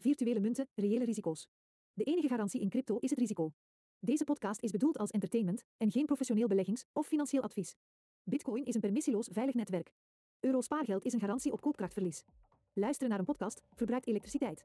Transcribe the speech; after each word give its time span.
Virtuele 0.00 0.40
munten, 0.40 0.68
reële 0.74 1.04
risico's. 1.04 1.48
De 1.92 2.04
enige 2.04 2.28
garantie 2.28 2.60
in 2.60 2.68
crypto 2.68 2.98
is 2.98 3.10
het 3.10 3.18
risico. 3.18 3.52
Deze 3.98 4.24
podcast 4.24 4.62
is 4.62 4.70
bedoeld 4.70 4.98
als 4.98 5.10
entertainment 5.10 5.64
en 5.76 5.90
geen 5.90 6.06
professioneel 6.06 6.48
beleggings- 6.48 6.84
of 6.92 7.06
financieel 7.06 7.42
advies. 7.42 7.76
Bitcoin 8.22 8.64
is 8.64 8.74
een 8.74 8.80
permissieloos 8.80 9.28
veilig 9.32 9.54
netwerk. 9.54 9.92
Euro 10.40 10.60
spaargeld 10.60 11.04
is 11.04 11.12
een 11.12 11.20
garantie 11.20 11.52
op 11.52 11.60
koopkrachtverlies. 11.60 12.24
Luisteren 12.72 13.10
naar 13.10 13.18
een 13.18 13.24
podcast 13.24 13.62
verbruikt 13.74 14.06
elektriciteit. 14.06 14.64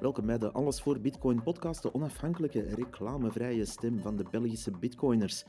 Welkom 0.00 0.26
bij 0.26 0.38
de 0.38 0.52
Alles 0.52 0.82
voor 0.82 1.00
Bitcoin 1.00 1.42
podcast, 1.42 1.82
de 1.82 1.94
onafhankelijke 1.94 2.60
reclamevrije 2.60 3.64
stem 3.64 4.00
van 4.00 4.16
de 4.16 4.24
Belgische 4.30 4.70
Bitcoiners. 4.70 5.44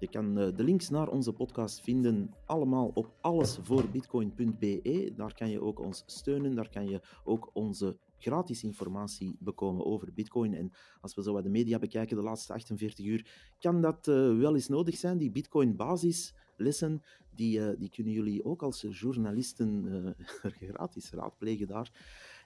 Je 0.00 0.08
kan 0.08 0.38
eh, 0.38 0.56
de 0.56 0.64
links 0.64 0.88
naar 0.88 1.08
onze 1.08 1.32
podcast 1.32 1.80
vinden 1.80 2.34
allemaal 2.46 2.90
op 2.94 3.12
allesvoorbitcoin.be. 3.20 5.12
Daar 5.16 5.34
kan 5.34 5.50
je 5.50 5.62
ook 5.62 5.78
ons 5.78 6.02
steunen, 6.06 6.54
daar 6.54 6.68
kan 6.68 6.88
je 6.88 7.00
ook 7.24 7.50
onze 7.52 7.98
gratis 8.18 8.64
informatie 8.64 9.36
bekomen 9.40 9.86
over 9.86 10.12
Bitcoin. 10.12 10.54
En 10.54 10.72
als 11.00 11.14
we 11.14 11.22
zo 11.22 11.32
wat 11.32 11.42
de 11.42 11.48
media 11.48 11.78
bekijken 11.78 12.16
de 12.16 12.22
laatste 12.22 12.52
48 12.52 13.06
uur, 13.06 13.52
kan 13.58 13.80
dat 13.80 14.08
uh, 14.08 14.38
wel 14.38 14.54
eens 14.54 14.68
nodig 14.68 14.96
zijn. 14.96 15.18
Die 15.18 15.30
Bitcoin 15.30 15.76
basislessen, 15.76 17.02
die, 17.34 17.58
uh, 17.58 17.70
die 17.78 17.90
kunnen 17.90 18.12
jullie 18.12 18.44
ook 18.44 18.62
als 18.62 18.86
journalisten 18.90 19.84
uh, 19.84 20.26
gratis 20.70 21.10
raadplegen 21.10 21.66
daar. 21.66 21.92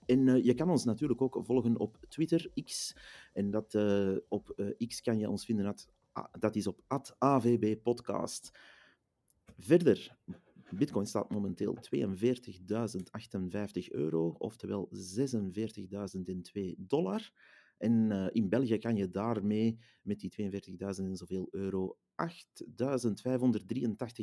En 0.06 0.44
je 0.44 0.55
kan 0.55 0.70
ons 0.70 0.84
natuurlijk 0.84 1.22
ook 1.22 1.41
volgen 1.42 1.78
op 1.78 1.98
Twitter, 2.08 2.50
X. 2.64 2.96
En 3.32 3.50
dat, 3.50 3.74
op 4.28 4.74
X 4.86 5.00
kan 5.00 5.18
je 5.18 5.28
ons 5.28 5.44
vinden 5.44 5.64
dat 6.38 6.56
is 6.56 6.66
op 6.66 6.80
AVB 7.18 7.82
Podcast. 7.82 8.59
Verder, 9.59 10.16
Bitcoin 10.70 11.06
staat 11.06 11.30
momenteel 11.30 11.77
42.058 11.77 11.80
euro, 13.88 14.34
oftewel 14.38 14.91
46.002 14.92 15.00
dollar. 16.77 17.32
En 17.78 18.11
uh, 18.11 18.27
in 18.30 18.48
België 18.48 18.78
kan 18.78 18.97
je 18.97 19.11
daarmee 19.11 19.78
met 20.03 20.20
die 20.20 20.50
42.000 20.50 20.58
en 20.78 21.16
zoveel 21.16 21.48
euro 21.50 21.98
8.583 22.22 22.27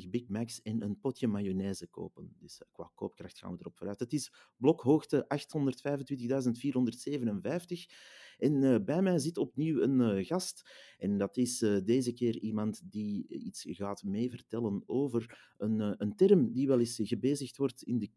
Big 0.09 0.27
Macs 0.27 0.61
en 0.61 0.81
een 0.81 0.99
potje 0.99 1.27
mayonaise 1.27 1.87
kopen. 1.87 2.35
Dus 2.39 2.61
uh, 2.61 2.67
qua 2.71 2.91
koopkracht 2.95 3.37
gaan 3.37 3.51
we 3.51 3.57
erop 3.59 3.77
vooruit. 3.77 3.99
Het 3.99 4.13
is 4.13 4.33
blokhoogte 4.57 5.27
825.457. 5.27 5.29
En 8.41 8.61
uh, 8.61 8.75
bij 8.85 9.01
mij 9.01 9.19
zit 9.19 9.37
opnieuw 9.37 9.81
een 9.81 10.25
gast. 10.25 10.69
En 10.97 11.17
dat 11.17 11.37
is 11.37 11.57
deze 11.85 12.13
keer 12.13 12.39
iemand 12.39 12.91
die 12.91 13.27
iets 13.27 13.65
gaat 13.69 14.03
meevertellen 14.03 14.83
over 14.85 15.53
een, 15.57 16.01
een 16.01 16.15
term 16.15 16.51
die 16.51 16.67
wel 16.67 16.79
eens 16.79 16.99
gebezigd 17.03 17.57
wordt 17.57 17.81
in 17.81 17.97
de 17.97 18.09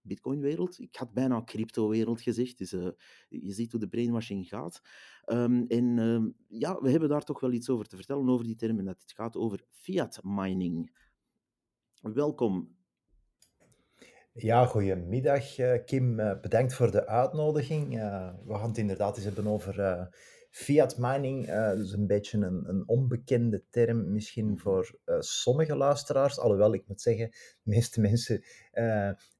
Bitcoin-wereld. 0.00 0.78
Ik 0.78 0.96
had 0.96 1.12
bijna 1.12 1.44
crypto-wereld 1.44 2.22
gezegd, 2.22 2.58
dus 2.58 2.70
je 3.28 3.52
ziet 3.52 3.70
hoe 3.70 3.80
de 3.80 3.88
brainwashing 3.88 4.48
gaat. 4.48 4.80
Um, 5.26 5.66
en 5.66 5.96
uh, 5.96 6.24
ja, 6.48 6.80
we 6.80 6.90
hebben 6.90 7.08
daar 7.08 7.24
toch 7.24 7.40
wel 7.40 7.52
iets 7.52 7.68
over 7.68 7.86
te 7.86 7.96
vertellen, 7.96 8.28
over 8.28 8.44
die 8.44 8.56
term, 8.56 8.78
en 8.78 8.84
dat 8.84 9.02
het 9.02 9.12
gaat 9.12 9.36
over 9.36 9.64
fiat 9.70 10.20
mining. 10.22 10.96
Welkom. 12.00 12.76
Ja, 14.36 14.66
goedemiddag 14.66 15.58
uh, 15.58 15.84
Kim. 15.84 16.16
bedankt 16.16 16.74
voor 16.74 16.90
de 16.90 17.06
uitnodiging. 17.06 17.90
we 18.44 18.54
gaan 18.54 18.68
het 18.68 18.78
inderdaad 18.78 19.16
eens 19.16 19.24
hebben 19.24 19.46
over 19.46 20.08
Fiat 20.50 20.98
mining, 20.98 21.46
dat 21.46 21.78
is 21.78 21.92
een 21.92 22.06
beetje 22.06 22.38
een, 22.38 22.68
een 22.68 22.88
onbekende 22.88 23.64
term 23.70 24.12
misschien 24.12 24.46
mhm. 24.46 24.56
voor 24.56 24.98
sommige 25.18 25.76
luisteraars. 25.76 26.38
Alhoewel, 26.38 26.74
ik 26.74 26.84
moet 26.86 27.00
zeggen, 27.00 27.30
de 27.30 27.56
meeste 27.62 28.00
mensen 28.00 28.44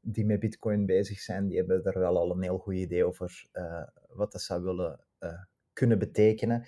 die 0.00 0.24
met 0.24 0.40
bitcoin 0.40 0.86
bezig 0.86 1.20
zijn, 1.20 1.46
die 1.46 1.58
hebben 1.58 1.84
er 1.84 1.98
wel 1.98 2.18
al 2.18 2.30
een 2.30 2.42
heel 2.42 2.58
goed 2.58 2.74
idee 2.74 3.04
over 3.04 3.48
wat 4.08 4.32
dat 4.32 4.42
zou 4.42 4.62
willen 4.62 5.00
kunnen 5.72 5.98
betekenen. 5.98 6.66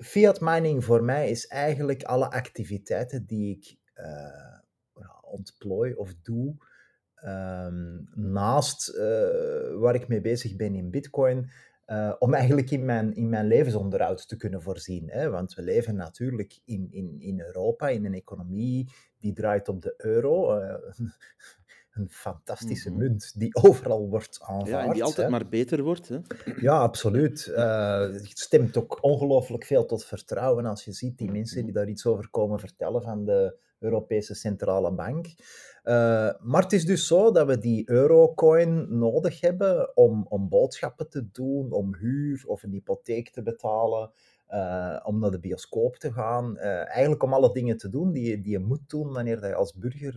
fiat 0.00 0.40
mining 0.40 0.84
voor 0.84 1.04
mij 1.04 1.30
is 1.30 1.46
eigenlijk 1.46 2.02
alle 2.02 2.30
activiteiten 2.30 3.26
die 3.26 3.56
ik 3.56 3.76
ontplooi 5.22 5.94
of 5.94 6.14
doe, 6.22 6.56
um, 7.24 8.08
naast 8.14 8.96
waar 9.78 9.94
ik 9.94 10.08
mee 10.08 10.20
bezig 10.20 10.56
ben 10.56 10.74
in 10.74 10.90
bitcoin, 10.90 11.50
uh, 11.88 12.14
om 12.18 12.34
eigenlijk 12.34 12.70
in 12.70 12.84
mijn, 12.84 13.14
in 13.14 13.28
mijn 13.28 13.46
levensonderhoud 13.46 14.28
te 14.28 14.36
kunnen 14.36 14.62
voorzien. 14.62 15.10
Hè? 15.10 15.30
Want 15.30 15.54
we 15.54 15.62
leven 15.62 15.96
natuurlijk 15.96 16.58
in, 16.64 16.88
in, 16.90 17.16
in 17.20 17.40
Europa, 17.40 17.88
in 17.88 18.04
een 18.04 18.14
economie 18.14 18.92
die 19.18 19.32
draait 19.32 19.68
op 19.68 19.82
de 19.82 19.94
euro. 19.96 20.60
Uh, 20.60 20.74
een 21.92 22.08
fantastische 22.10 22.90
mm 22.90 22.96
-hmm. 22.96 23.04
munt 23.04 23.38
die 23.38 23.54
overal 23.54 24.08
wordt 24.08 24.38
aanvaard. 24.42 24.68
Ja, 24.68 24.84
en 24.84 24.92
die 24.92 25.04
altijd 25.04 25.26
hè? 25.26 25.32
maar 25.32 25.48
beter 25.48 25.82
wordt. 25.82 26.08
Hè? 26.08 26.18
Ja, 26.60 26.78
absoluut. 26.78 27.46
Uh, 27.50 28.00
het 28.00 28.38
stemt 28.38 28.76
ook 28.76 28.98
ongelooflijk 29.00 29.64
veel 29.64 29.86
tot 29.86 30.04
vertrouwen 30.04 30.66
als 30.66 30.84
je 30.84 30.92
ziet 30.92 31.18
die 31.18 31.30
mensen 31.30 31.64
die 31.64 31.74
daar 31.74 31.88
iets 31.88 32.06
over 32.06 32.30
komen 32.30 32.58
vertellen 32.58 33.02
van 33.02 33.24
de 33.24 33.56
Europese 33.78 34.34
Centrale 34.34 34.92
Bank. 34.92 35.26
Uh, 35.84 35.94
maar 36.40 36.62
het 36.62 36.72
is 36.72 36.84
dus 36.84 37.06
zo 37.06 37.32
dat 37.32 37.46
we 37.46 37.58
die 37.58 37.90
eurocoin 37.90 38.98
nodig 38.98 39.40
hebben 39.40 39.96
om, 39.96 40.26
om 40.28 40.48
boodschappen 40.48 41.08
te 41.08 41.30
doen, 41.32 41.72
om 41.72 41.94
huur 41.94 42.44
of 42.46 42.62
een 42.62 42.70
hypotheek 42.70 43.30
te 43.30 43.42
betalen, 43.42 44.10
uh, 44.50 45.00
om 45.04 45.18
naar 45.18 45.30
de 45.30 45.40
bioscoop 45.40 45.96
te 45.96 46.12
gaan. 46.12 46.56
Uh, 46.56 46.64
eigenlijk 46.64 47.22
om 47.22 47.32
alle 47.32 47.52
dingen 47.52 47.76
te 47.76 47.88
doen 47.88 48.12
die, 48.12 48.40
die 48.40 48.52
je 48.52 48.58
moet 48.58 48.90
doen 48.90 49.12
wanneer 49.12 49.46
je 49.46 49.54
als 49.54 49.74
burger 49.74 50.14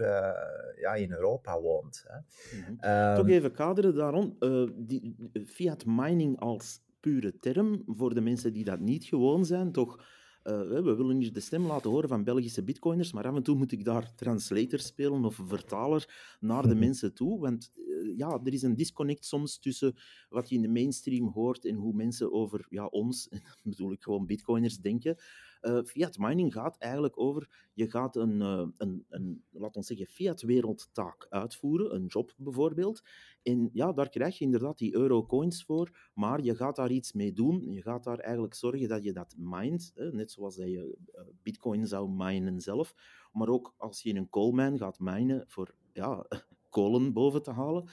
ja, 0.80 0.94
in 0.94 1.12
Europa 1.12 1.60
woont. 1.62 2.06
Hè. 2.08 2.18
Mm 2.58 2.64
-hmm. 2.64 3.10
um, 3.10 3.16
Toch 3.16 3.30
even 3.30 3.52
kaderen 3.52 3.96
daarom. 3.96 4.38
die 4.76 5.16
fiat 5.46 5.86
mining 5.86 6.40
als 6.40 6.82
pure 7.00 7.40
term, 7.40 7.84
voor 7.88 8.14
de 8.14 8.22
mensen 8.22 8.54
die 8.54 8.64
dat 8.64 8.80
niet 8.80 9.06
gewoon 9.06 9.46
zijn, 9.46 9.72
toch 9.72 10.00
we 10.44 10.96
willen 10.98 11.18
hier 11.18 11.34
de 11.34 11.40
stem 11.40 11.66
laten 11.66 11.90
horen 11.90 12.10
van 12.10 12.24
Belgische 12.24 12.64
bitcoiners, 12.64 13.12
maar 13.12 13.28
af 13.28 13.36
en 13.36 13.44
toe 13.44 13.56
moet 13.56 13.72
ik 13.72 13.86
daar 13.86 14.16
translator 14.16 14.80
spelen 14.80 15.26
of 15.26 15.40
vertaler 15.48 16.36
naar 16.40 16.62
de 16.62 16.68
mhm. 16.68 16.80
mensen 16.80 17.14
toe. 17.14 17.40
Want 17.40 17.72
uh, 17.76 18.18
ja, 18.18 18.40
er 18.44 18.54
is 18.54 18.62
een 18.62 18.76
disconnect 18.76 19.26
soms 19.26 19.60
tussen 19.60 19.96
wat 20.30 20.50
je 20.50 20.56
in 20.56 20.62
de 20.62 20.68
mainstream 20.68 21.28
hoort 21.28 21.66
en 21.66 21.76
hoe 21.76 21.94
mensen 21.94 22.32
over 22.32 22.66
ja, 22.70 22.86
ons, 22.86 23.28
en 23.30 23.42
bedoel 23.64 23.92
ik 23.92 24.04
gewoon 24.04 24.26
bitcoiners, 24.26 24.78
denken. 24.78 25.18
Uh, 25.62 25.84
fiat 25.84 26.18
mining 26.18 26.54
gaat 26.54 26.78
eigenlijk 26.78 27.20
over, 27.20 27.70
je 27.74 27.90
gaat 27.90 28.16
een, 28.16 28.40
uh, 28.40 28.68
een, 28.78 29.06
een 29.10 29.44
laat 29.50 29.76
ons 29.76 29.88
zeggen, 29.88 30.08
fiat-wereldtaak 30.08 31.26
uitvoeren, 31.30 31.96
een 31.96 32.06
job 32.06 32.34
bijvoorbeeld. 32.38 33.02
En 33.44 33.70
ja, 33.74 33.94
daar 33.94 34.10
krijg 34.10 34.38
je 34.38 34.46
inderdaad 34.46 34.78
die 34.78 34.96
eurocoins 34.96 35.64
voor, 35.64 36.10
maar 36.14 36.42
je 36.42 36.56
gaat 36.56 36.76
daar 36.76 36.92
iets 36.92 37.14
mee 37.14 37.34
doen. 37.34 37.74
Je 37.74 37.82
gaat 37.82 38.04
daar 38.04 38.20
eigenlijk 38.20 38.54
zorgen 38.54 38.88
dat 38.88 39.04
je 39.04 39.14
dat 39.14 39.36
mined, 39.38 39.92
hè, 39.96 40.12
net 40.32 40.40
zoals 40.40 40.56
dat 40.56 40.68
je 40.68 40.98
uh, 41.16 41.22
bitcoin 41.44 41.88
zou 41.88 42.10
minen 42.10 42.62
zelf. 42.62 42.96
Maar 43.32 43.48
ook 43.48 43.74
als 43.78 44.02
je 44.02 44.10
in 44.10 44.18
een 44.18 44.30
coalmine 44.30 44.78
gaat 44.78 45.00
minen 45.00 45.44
voor 45.48 45.76
ja, 45.94 46.26
kolen 46.70 47.14
boven 47.14 47.44
te 47.44 47.52
halen, 47.52 47.90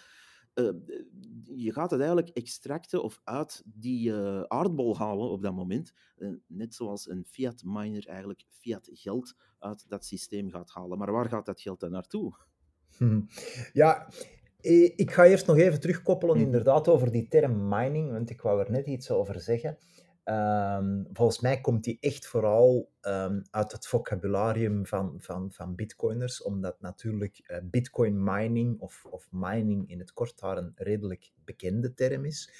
uh, 0.54 0.70
je 1.44 1.72
gaat 1.72 1.90
het 1.90 2.00
eigenlijk 2.00 2.28
extracten 2.28 3.02
of 3.02 3.20
uit 3.24 3.62
die 3.66 4.10
uh, 4.10 4.42
aardbol 4.42 4.96
halen 4.96 5.30
op 5.30 5.42
dat 5.42 5.54
moment. 5.54 5.92
Uh, 6.16 6.36
net 6.46 6.74
zoals 6.74 7.08
een 7.08 7.24
fiat 7.24 7.62
miner 7.64 8.06
eigenlijk 8.06 8.44
fiat 8.48 8.88
geld 8.92 9.34
uit 9.58 9.88
dat 9.88 10.04
systeem 10.04 10.50
gaat 10.50 10.70
halen. 10.70 10.98
Maar 10.98 11.12
waar 11.12 11.28
gaat 11.28 11.46
dat 11.46 11.60
geld 11.60 11.80
dan 11.80 11.90
naartoe? 11.90 12.32
Hm. 12.96 13.20
Ja, 13.72 14.08
ik 14.96 15.10
ga 15.10 15.24
eerst 15.24 15.46
nog 15.46 15.56
even 15.56 15.80
terugkoppelen 15.80 16.36
hm. 16.36 16.42
inderdaad 16.42 16.88
over 16.88 17.10
die 17.10 17.28
term 17.28 17.68
mining, 17.68 18.10
want 18.10 18.30
ik 18.30 18.40
wou 18.40 18.60
er 18.60 18.70
net 18.70 18.86
iets 18.86 19.10
over 19.10 19.40
zeggen. 19.40 19.78
Um, 20.30 21.06
volgens 21.12 21.40
mij 21.40 21.60
komt 21.60 21.84
die 21.84 21.96
echt 22.00 22.26
vooral 22.26 22.90
um, 23.02 23.42
uit 23.50 23.72
het 23.72 23.86
vocabularium 23.86 24.86
van, 24.86 25.14
van, 25.18 25.52
van 25.52 25.74
bitcoiners, 25.74 26.42
omdat 26.42 26.80
natuurlijk 26.80 27.40
uh, 27.46 27.56
bitcoin 27.62 28.24
mining 28.24 28.80
of, 28.80 29.04
of 29.10 29.28
mining 29.30 29.90
in 29.90 29.98
het 29.98 30.12
kort 30.12 30.38
daar 30.38 30.56
een 30.56 30.72
redelijk 30.74 31.32
bekende 31.44 31.94
term 31.94 32.24
is. 32.24 32.52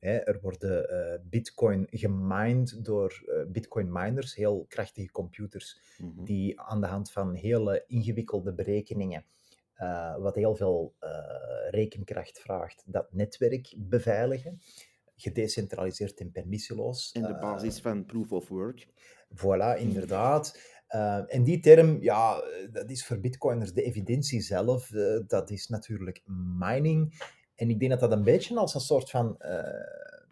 Er 0.00 0.38
worden 0.40 0.92
uh, 0.92 1.20
bitcoin 1.30 1.86
gemined 1.90 2.84
door 2.84 3.22
uh, 3.26 3.42
bitcoin 3.46 3.92
miners, 3.92 4.34
heel 4.34 4.64
krachtige 4.68 5.10
computers, 5.10 5.80
mm 5.98 6.12
-hmm. 6.14 6.24
die 6.24 6.60
aan 6.60 6.80
de 6.80 6.86
hand 6.86 7.12
van 7.12 7.34
hele 7.34 7.84
ingewikkelde 7.86 8.52
berekeningen, 8.52 9.24
wat 10.18 10.34
heel 10.34 10.54
veel 10.54 10.94
rekenkracht 11.70 12.38
vraagt, 12.38 12.82
dat 12.86 13.12
netwerk 13.12 13.74
beveiligen 13.76 14.60
gedecentraliseerd 15.24 16.20
en 16.20 16.30
permissieloos. 16.30 17.12
En 17.12 17.22
de 17.22 17.38
basis 17.38 17.80
van 17.80 18.04
proof 18.04 18.32
of 18.32 18.48
work. 18.48 18.86
Voilà, 19.34 19.78
inderdaad. 19.78 20.58
Uh, 20.90 21.34
en 21.34 21.42
die 21.42 21.60
term, 21.60 22.02
ja, 22.02 22.42
dat 22.72 22.90
is 22.90 23.06
voor 23.06 23.20
bitcoiners 23.20 23.72
de 23.72 23.82
evidentie 23.82 24.40
zelf. 24.40 24.90
Uh, 24.90 25.20
dat 25.26 25.50
is 25.50 25.68
natuurlijk 25.68 26.22
mining. 26.58 27.14
En 27.54 27.70
ik 27.70 27.78
denk 27.78 27.90
dat 27.90 28.00
dat 28.00 28.12
een 28.12 28.24
beetje 28.24 28.56
als 28.56 28.74
een 28.74 28.80
soort 28.80 29.10
van 29.10 29.36
uh, 29.38 29.58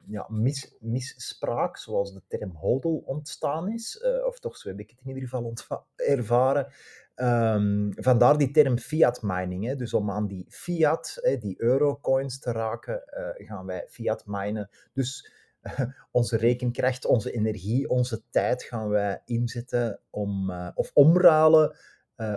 ja, 0.07 0.27
mis, 0.29 0.77
misspraak, 0.81 1.77
zoals 1.77 2.13
de 2.13 2.23
term 2.29 2.51
hodl 2.51 3.03
ontstaan 3.05 3.73
is. 3.73 3.99
eh, 3.99 4.27
of 4.27 4.39
toch, 4.39 4.57
zo 4.57 4.69
heb 4.69 4.81
ik 4.81 4.91
het 4.91 4.99
in 5.03 5.09
ieder 5.09 5.29
geval 5.29 5.55
ervaren. 5.97 6.67
Ehm, 7.15 7.91
vandaar 7.95 8.39
die 8.39 8.51
term 8.51 8.79
fiat 8.79 9.23
mining. 9.23 9.65
Hè. 9.65 9.77
Dus 9.77 9.95
om 9.95 10.11
aan 10.11 10.27
die 10.27 10.47
fiat, 10.49 11.19
hè, 11.21 11.39
die 11.39 11.63
eurocoins 11.63 12.39
te 12.39 12.53
raken, 12.53 13.05
eh, 13.07 13.47
gaan 13.47 13.67
wij 13.67 13.87
fiat 13.89 14.23
minen. 14.27 14.71
Dus 14.93 15.33
onze 16.11 16.37
rekenkracht, 16.37 17.05
onze 17.05 17.33
energie, 17.33 17.89
onze 17.89 18.23
tijd 18.31 18.63
gaan 18.63 18.89
wij 18.89 19.23
inzetten 19.25 20.01
om, 20.11 20.51
eh, 20.51 20.69
of 20.75 20.91
omruilen 20.95 21.77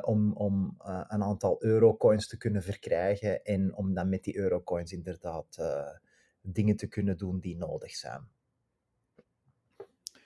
om, 0.01 0.33
om 0.33 0.75
een 1.07 1.23
aantal 1.23 1.63
eurocoins 1.63 2.27
te 2.27 2.37
kunnen 2.37 2.63
verkrijgen 2.63 3.43
en 3.43 3.75
om 3.75 3.93
dan 3.93 4.09
met 4.09 4.23
die 4.23 4.37
eurocoins 4.37 4.91
inderdaad 4.91 5.57
dingen 6.53 6.75
te 6.75 6.87
kunnen 6.87 7.17
doen 7.17 7.39
die 7.39 7.55
nodig 7.55 7.95
zijn. 7.95 8.27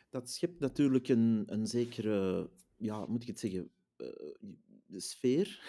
Dat 0.10 0.30
schept 0.30 0.60
natuurlijk 0.60 1.08
een, 1.08 1.44
een 1.46 1.68
zekere, 1.68 2.50
ja, 2.78 3.06
moet 3.06 3.22
ik 3.22 3.28
het 3.28 3.40
zeggen, 3.40 3.72
eh, 3.98 4.08
sfeer 4.98 5.60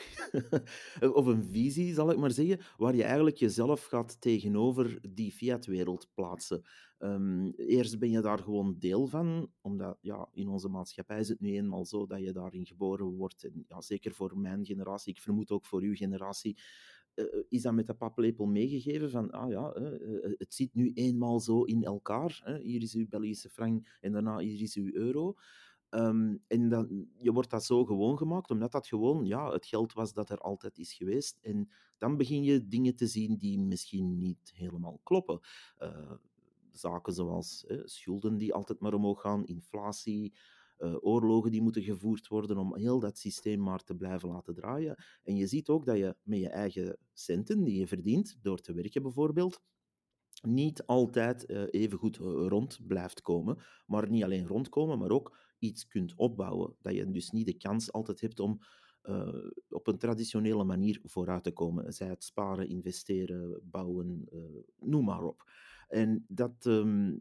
of 1.18 1.26
een 1.26 1.44
visie, 1.44 1.94
zal 1.94 2.10
ik 2.10 2.18
maar 2.18 2.30
zeggen, 2.30 2.60
waar 2.76 2.94
je 2.94 3.04
eigenlijk 3.04 3.36
jezelf 3.36 3.84
gaat 3.84 4.20
tegenover 4.20 4.98
die 5.14 5.32
fiat-wereld 5.32 6.08
plaatsen. 6.14 6.62
Ehm, 6.98 7.50
eerst 7.56 7.98
ben 7.98 8.10
je 8.10 8.20
daar 8.20 8.38
gewoon 8.38 8.76
deel 8.78 9.06
van, 9.06 9.50
omdat 9.60 9.98
ja, 10.00 10.28
in 10.32 10.48
onze 10.48 10.68
maatschappij 10.68 11.18
is 11.18 11.28
het 11.28 11.40
nu 11.40 11.56
eenmaal 11.56 11.84
zo 11.84 12.06
dat 12.06 12.20
je 12.20 12.32
daarin 12.32 12.66
geboren 12.66 13.06
wordt. 13.06 13.44
En 13.44 13.64
ja, 13.68 13.80
zeker 13.80 14.12
voor 14.12 14.38
mijn 14.38 14.64
generatie, 14.64 15.14
ik 15.14 15.20
vermoed 15.20 15.50
ook 15.50 15.66
voor 15.66 15.80
uw 15.80 15.94
generatie, 15.94 16.58
is 17.48 17.62
dat 17.62 17.74
met 17.74 17.86
de 17.86 17.94
paplepel 17.94 18.46
meegegeven 18.46 19.10
van, 19.10 19.30
ah 19.30 19.50
ja, 19.50 19.72
eh, 19.72 19.94
eh, 19.94 20.32
het 20.38 20.54
zit 20.54 20.74
nu 20.74 20.92
eenmaal 20.94 21.40
zo 21.40 21.62
in 21.62 21.84
elkaar. 21.84 22.58
Hier 22.62 22.82
is 22.82 22.94
uw 22.94 23.08
Belgische 23.08 23.48
frank 23.48 23.98
en 24.00 24.12
daarna 24.12 24.38
hier 24.38 24.60
is 24.60 24.74
uw 24.74 24.92
euro. 24.92 25.36
Ehm, 25.90 26.36
en 26.46 26.68
dan, 26.68 27.08
je 27.20 27.32
wordt 27.32 27.50
dat 27.50 27.64
zo 27.64 27.84
gewoon 27.84 28.18
gemaakt, 28.18 28.50
omdat 28.50 28.72
dat 28.72 28.86
gewoon 28.86 29.26
ja, 29.26 29.52
het 29.52 29.66
geld 29.66 29.92
was 29.92 30.12
dat 30.12 30.30
er 30.30 30.38
altijd 30.38 30.78
is 30.78 30.92
geweest. 30.92 31.38
En 31.40 31.70
dan 31.98 32.16
begin 32.16 32.42
je 32.42 32.68
dingen 32.68 32.96
te 32.96 33.06
zien 33.06 33.36
die 33.36 33.58
misschien 33.58 34.16
niet 34.16 34.52
helemaal 34.54 35.00
kloppen. 35.02 35.40
Eh, 35.76 36.12
zaken 36.72 37.12
zoals 37.12 37.66
eh, 37.66 37.78
schulden 37.84 38.36
die 38.36 38.54
altijd 38.54 38.80
maar 38.80 38.94
omhoog 38.94 39.20
gaan, 39.20 39.46
inflatie, 39.46 40.32
eh, 40.80 40.96
oorlogen 41.00 41.50
die 41.50 41.62
moeten 41.62 41.82
gevoerd 41.82 42.28
worden 42.28 42.56
om 42.58 42.76
heel 42.76 43.00
dat 43.00 43.18
systeem 43.18 43.62
maar 43.62 43.84
te 43.84 43.94
blijven 43.94 44.28
laten 44.28 44.54
draaien. 44.54 45.04
En 45.22 45.36
je 45.36 45.46
ziet 45.46 45.68
ook 45.68 45.84
dat 45.86 45.96
je 45.96 46.16
met 46.22 46.38
je 46.38 46.48
eigen 46.48 46.98
centen 47.12 47.64
die 47.64 47.78
je 47.78 47.86
verdient, 47.86 48.36
door 48.42 48.60
te 48.60 48.72
werken 48.72 49.02
bijvoorbeeld, 49.02 49.60
niet 50.42 50.86
altijd 50.86 51.46
eh, 51.46 51.62
even 51.70 51.98
goed 51.98 52.16
eh, 52.16 52.22
rond 52.24 52.86
blijft 52.86 53.22
komen. 53.22 53.58
Maar 53.86 54.10
niet 54.10 54.24
alleen 54.24 54.46
rondkomen, 54.46 54.98
maar 54.98 55.10
ook 55.10 55.38
iets 55.58 55.86
kunt 55.86 56.14
opbouwen. 56.16 56.76
Dat 56.80 56.94
je 56.94 57.10
dus 57.10 57.30
niet 57.30 57.46
de 57.46 57.56
kans 57.56 57.92
altijd 57.92 58.20
hebt 58.20 58.40
om 58.40 58.60
op 59.68 59.86
een 59.86 59.98
traditionele 59.98 60.64
manier 60.64 61.00
vooruit 61.02 61.42
te 61.42 61.52
komen. 61.52 61.92
Zij 61.92 62.08
het 62.08 62.24
sparen, 62.24 62.68
investeren, 62.68 63.60
bouwen, 63.62 64.28
noem 64.78 65.04
maar 65.04 65.22
op. 65.22 65.44
En 65.90 66.24
dat, 66.28 66.66
ehm, 66.66 67.08
eh, 67.08 67.16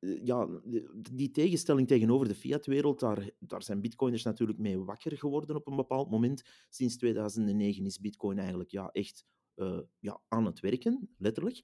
ja, 0.00 0.46
de- 0.64 1.00
die 1.12 1.30
tegenstelling 1.30 1.88
tegenover 1.88 2.28
de 2.28 2.34
fiat-wereld, 2.34 3.00
daar, 3.00 3.30
daar 3.38 3.62
zijn 3.62 3.80
bitcoiners 3.80 4.22
natuurlijk 4.22 4.58
mee 4.58 4.78
wakker 4.78 5.18
geworden 5.18 5.56
op 5.56 5.66
een 5.66 5.76
bepaald 5.76 6.10
moment. 6.10 6.42
Sinds 6.68 6.96
2009 6.96 7.86
is 7.86 8.00
bitcoin 8.00 8.38
eigenlijk 8.38 8.70
ja, 8.70 8.88
echt 8.92 9.24
eh, 9.54 9.80
ja, 9.98 10.20
aan 10.28 10.44
het 10.44 10.60
werken, 10.60 11.08
letterlijk. 11.18 11.62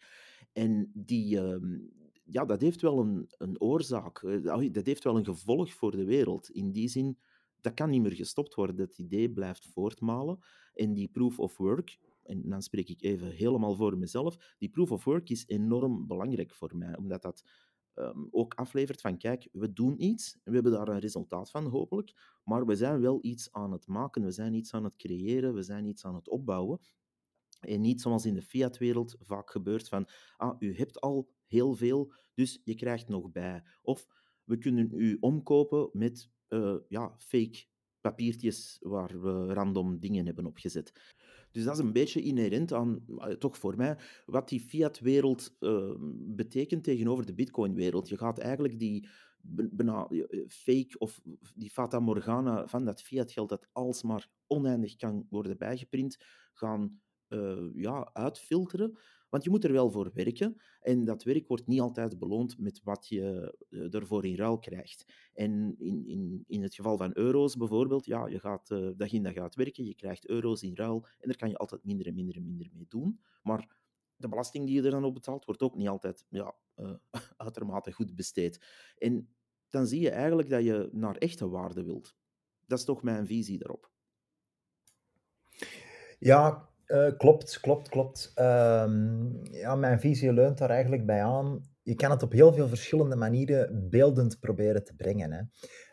En 0.53 0.91
die, 0.95 1.39
ehm, 1.41 1.79
ja, 2.25 2.45
dat 2.45 2.61
heeft 2.61 2.81
wel 2.81 2.99
een, 3.01 3.31
een 3.37 3.61
oorzaak, 3.61 4.23
eh, 4.23 4.73
dat 4.73 4.87
heeft 4.87 5.05
wel 5.05 5.17
een 5.17 5.25
gevolg 5.25 5.73
voor 5.73 5.91
de 5.91 6.05
wereld. 6.05 6.51
In 6.51 6.73
die 6.73 6.89
zin, 6.89 7.19
dat 7.61 7.75
kan 7.75 7.91
niet 7.91 8.03
meer 8.03 8.15
gestopt 8.15 8.55
worden. 8.55 8.77
Dat 8.77 8.99
idee 8.99 9.31
blijft 9.31 9.67
voortmalen. 9.67 10.39
En 10.75 10.95
die 10.95 11.09
proof 11.09 11.39
of 11.39 11.57
work, 11.57 11.99
en 12.23 12.49
dan 12.49 12.63
spreek 12.63 12.89
ik 12.89 13.03
even 13.03 13.31
helemaal 13.31 13.75
voor 13.75 13.99
mezelf, 13.99 14.55
die 14.59 14.69
proof 14.69 14.91
of 14.93 15.05
work 15.05 15.31
is 15.31 15.45
enorm 15.47 16.07
belangrijk 16.07 16.55
voor 16.55 16.77
mij, 16.77 16.97
omdat 16.97 17.23
dat 17.23 17.45
ehm, 17.97 18.25
ook 18.31 18.55
aflevert 18.55 19.01
van, 19.01 19.19
kijk, 19.19 19.49
we 19.53 19.73
doen 19.73 20.03
iets, 20.03 20.39
we 20.45 20.55
hebben 20.55 20.73
daar 20.73 20.89
een 20.89 20.99
resultaat 20.99 21.51
van, 21.51 21.67
hopelijk, 21.67 22.39
maar 22.45 22.67
we 22.67 22.77
zijn 22.77 23.01
wel 23.01 23.19
iets 23.23 23.53
aan 23.53 23.73
het 23.73 23.87
maken, 23.87 24.23
we 24.23 24.31
zijn 24.31 24.55
iets 24.55 24.75
aan 24.75 24.85
het 24.85 24.97
creëren, 24.97 25.55
we 25.55 25.63
zijn 25.63 25.85
iets 25.85 26.05
aan 26.05 26.15
het 26.15 26.29
opbouwen. 26.29 26.81
En 27.61 27.81
niet 27.81 28.01
zoals 28.01 28.27
in 28.27 28.35
de 28.35 28.43
fiat-wereld 28.43 29.17
vaak 29.21 29.51
gebeurt 29.51 29.89
van, 29.89 30.09
ah, 30.37 30.57
u 30.59 30.77
hebt 30.77 31.01
al 31.01 31.35
heel 31.47 31.75
veel, 31.75 32.13
dus 32.35 32.61
je 32.65 32.75
krijgt 32.75 33.09
nog 33.09 33.31
bij. 33.31 33.63
Of 33.83 34.07
we 34.45 34.59
kunnen 34.59 34.91
u 34.95 35.17
omkopen 35.21 35.89
met 35.93 36.31
eh, 36.49 36.77
ja, 36.89 37.15
fake 37.19 37.65
papiertjes 38.01 38.79
waar 38.81 39.21
we 39.21 39.53
random 39.53 39.99
dingen 39.99 40.27
hebben 40.27 40.47
opgezet. 40.47 41.17
Dus 41.57 41.65
dat 41.65 41.75
is 41.75 41.85
een 41.85 41.93
beetje 41.93 42.23
inherent 42.23 42.73
aan, 42.73 43.05
eh, 43.19 43.33
toch 43.33 43.59
voor 43.59 43.77
mij, 43.77 43.99
wat 44.27 44.49
die 44.49 44.61
fiat-wereld 44.61 45.57
eh, 45.61 45.93
betekent 46.19 46.85
tegenover 46.85 47.27
de 47.27 47.35
bitcoin-wereld. 47.35 48.09
Je 48.09 48.19
gaat 48.19 48.39
eigenlijk 48.39 48.79
die 48.79 49.09
eh, 49.87 50.05
fake 50.49 50.99
of 50.99 51.21
die 51.55 51.71
fata 51.71 52.01
morgana 52.01 52.67
van 52.67 52.85
dat 52.85 53.03
fiat-geld 53.03 53.49
dat 53.49 53.69
alsmaar 53.73 54.29
oneindig 54.47 54.97
kan 54.97 55.27
worden 55.31 55.59
bijgeprint, 55.59 56.17
gaan 56.53 57.01
eh, 57.29 57.69
ja, 57.75 58.11
uitfilteren. 58.13 58.99
Want 59.29 59.45
je 59.45 59.51
moet 59.51 59.65
er 59.65 59.73
wel 59.73 59.91
voor 59.91 60.11
werken. 60.15 60.57
En 60.81 61.05
dat 61.05 61.23
werk 61.23 61.49
wordt 61.49 61.67
niet 61.67 61.81
altijd 61.81 62.19
beloond 62.19 62.59
met 62.59 62.81
wat 62.83 63.09
je 63.09 63.57
eh, 63.71 63.95
ervoor 63.95 64.25
in 64.25 64.37
ruil 64.37 64.59
krijgt. 64.59 65.05
En 65.33 65.75
in, 65.79 66.07
in, 66.07 66.45
in 66.47 66.63
het 66.63 66.75
geval 66.75 66.97
van 66.97 67.11
euro's 67.15 67.57
bijvoorbeeld, 67.57 68.07
ja, 68.07 68.27
je 68.27 68.41
gaat 68.41 68.71
eh, 68.71 68.89
dag 68.97 69.13
in 69.13 69.23
dag 69.23 69.35
uit 69.35 69.55
werken, 69.55 69.85
je 69.85 69.95
krijgt 69.95 70.29
euro's 70.29 70.63
in 70.63 70.75
ruil 70.75 71.07
en 71.19 71.29
daar 71.29 71.37
kan 71.37 71.49
je 71.49 71.57
altijd 71.57 71.85
minder 71.85 72.07
en 72.07 72.15
minder 72.15 72.37
en 72.37 72.45
minder 72.45 72.71
mee 72.73 72.87
doen. 72.89 73.21
Maar 73.43 73.77
de 74.17 74.29
belasting 74.29 74.67
die 74.67 74.75
je 74.75 74.83
er 74.83 74.91
dan 74.91 75.05
op 75.05 75.15
betaalt, 75.15 75.45
wordt 75.45 75.63
ook 75.63 75.77
niet 75.77 75.89
altijd 75.89 76.25
ja, 76.29 76.55
eh, 76.75 76.95
uitermate 77.37 77.93
goed 77.93 78.15
besteed. 78.15 78.65
En 78.99 79.29
dan 79.71 79.87
zie 79.87 80.01
je 80.01 80.11
eigenlijk 80.11 80.49
dat 80.49 80.65
je 80.65 80.89
naar 80.93 81.17
echte 81.17 81.49
waarde 81.49 81.85
wilt. 81.85 82.17
Dat 82.67 82.79
is 82.79 82.85
toch 82.85 83.03
mijn 83.03 83.27
visie 83.27 83.59
daarop. 83.59 83.91
Ja, 86.19 86.69
eh, 86.87 87.17
klopt, 87.17 87.61
klopt, 87.61 87.89
klopt. 87.89 88.33
Ehm, 88.35 89.45
ja, 89.45 89.75
mijn 89.75 90.01
visie 90.01 90.33
leunt 90.33 90.59
daar 90.59 90.71
eigenlijk 90.71 91.07
bij 91.07 91.23
aan. 91.25 91.75
Je 91.83 91.95
kan 91.95 92.11
het 92.11 92.23
op 92.23 92.33
heel 92.33 92.53
veel 92.53 92.69
verschillende 92.69 93.17
manieren 93.17 93.89
beeldend 93.91 94.41
proberen 94.41 94.85
te 94.85 94.95
brengen. 94.95 95.33
Hè. 95.33 95.43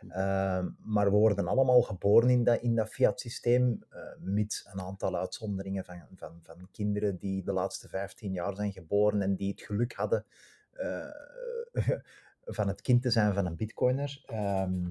Ehm, 0.07 0.69
maar 0.78 1.12
we 1.12 1.18
worden 1.18 1.48
allemaal 1.48 1.81
geboren 1.81 2.30
in 2.30 2.44
dat, 2.44 2.62
in 2.62 2.75
dat 2.75 2.90
fiat-systeem, 2.90 3.84
eh 3.90 4.01
mits 4.19 4.69
een 4.72 4.81
aantal 4.81 5.16
uitzonderingen 5.18 5.86
van, 5.86 6.01
van, 6.16 6.40
van 6.42 6.68
kinderen 6.72 7.18
die 7.18 7.44
de 7.44 7.54
laatste 7.54 7.90
15 7.90 8.34
jaar 8.34 8.56
zijn 8.56 8.72
geboren 8.72 9.22
en 9.22 9.36
die 9.36 9.51
het 9.51 9.62
geluk 9.62 9.94
hadden 9.94 10.25
eh, 10.74 11.09
van 12.57 12.68
het 12.68 12.81
kind 12.81 13.02
te 13.02 13.09
zijn 13.09 13.33
van 13.33 13.45
een 13.45 13.56
bitcoiner. 13.56 14.23
Ehm, 14.26 14.90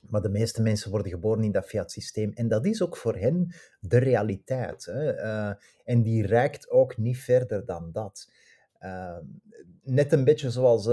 maar 0.00 0.22
de 0.22 0.28
meeste 0.28 0.62
mensen 0.62 0.90
worden 0.90 1.12
geboren 1.12 1.44
in 1.44 1.52
dat 1.52 1.66
fiat-systeem. 1.66 2.32
En 2.32 2.48
dat 2.48 2.66
is 2.66 2.82
ook 2.82 2.96
voor 2.96 3.16
hen 3.16 3.54
de 3.80 3.98
realiteit. 3.98 4.84
Hè? 4.84 5.10
Eh, 5.10 5.52
en 5.84 6.02
die 6.02 6.26
reikt 6.26 6.70
ook 6.70 6.96
niet 6.96 7.18
verder 7.18 7.66
dan 7.66 7.92
dat. 7.92 8.28
Uh, 8.80 9.18
net 9.82 10.12
een 10.12 10.24
beetje 10.24 10.50
zoals 10.50 10.86
uh, 10.86 10.92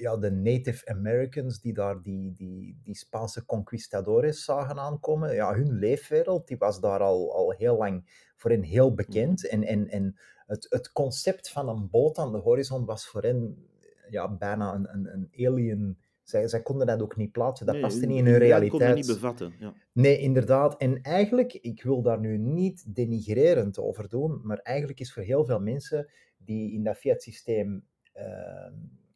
ja, 0.00 0.16
de 0.16 0.30
Native 0.30 0.86
Americans 0.86 1.60
die 1.60 1.74
daar 1.74 2.02
die, 2.02 2.34
die, 2.34 2.80
die 2.82 2.96
Spaanse 2.96 3.44
conquistadores 3.44 4.44
zagen 4.44 4.78
aankomen. 4.78 5.34
Ja, 5.34 5.54
hun 5.54 5.72
leefwereld 5.72 6.48
die 6.48 6.58
was 6.58 6.80
daar 6.80 7.00
al, 7.00 7.34
al 7.34 7.50
heel 7.50 7.76
lang 7.76 8.26
voor 8.36 8.50
hen 8.50 8.62
heel 8.62 8.94
bekend. 8.94 9.48
En, 9.48 9.64
en, 9.64 9.88
en 9.88 10.18
het, 10.46 10.66
het 10.68 10.92
concept 10.92 11.50
van 11.50 11.68
een 11.68 11.90
boot 11.90 12.18
aan 12.18 12.32
de 12.32 12.38
horizon 12.38 12.84
was 12.84 13.06
voor 13.06 13.22
hen 13.22 13.68
ja, 14.10 14.36
bijna 14.36 14.74
een, 14.74 14.88
een, 14.92 15.12
een 15.12 15.46
alien 15.46 15.98
zij, 16.28 16.48
zij, 16.48 16.62
konden 16.62 16.86
dat 16.86 17.02
ook 17.02 17.16
niet 17.16 17.32
plaatsen, 17.32 17.66
dat 17.66 17.74
nee, 17.74 17.84
paste 17.84 18.06
niet 18.06 18.18
in 18.18 18.26
hun 18.26 18.38
realiteit. 18.38 18.70
konden 18.70 18.94
niet 18.94 19.06
bevatten. 19.06 19.54
Ja. 19.58 19.74
Nee, 19.92 20.18
inderdaad. 20.18 20.76
En 20.76 21.02
eigenlijk, 21.02 21.52
ik 21.54 21.82
wil 21.82 22.02
daar 22.02 22.20
nu 22.20 22.38
niet 22.38 22.94
denigrerend 22.94 23.78
over 23.78 24.08
doen, 24.08 24.40
maar 24.42 24.58
eigenlijk 24.58 25.00
is 25.00 25.12
voor 25.12 25.22
heel 25.22 25.44
veel 25.44 25.60
mensen 25.60 26.10
die 26.36 26.72
in 26.72 26.84
dat 26.84 26.96
fiat-systeem 26.96 27.84
uh, 28.16 28.72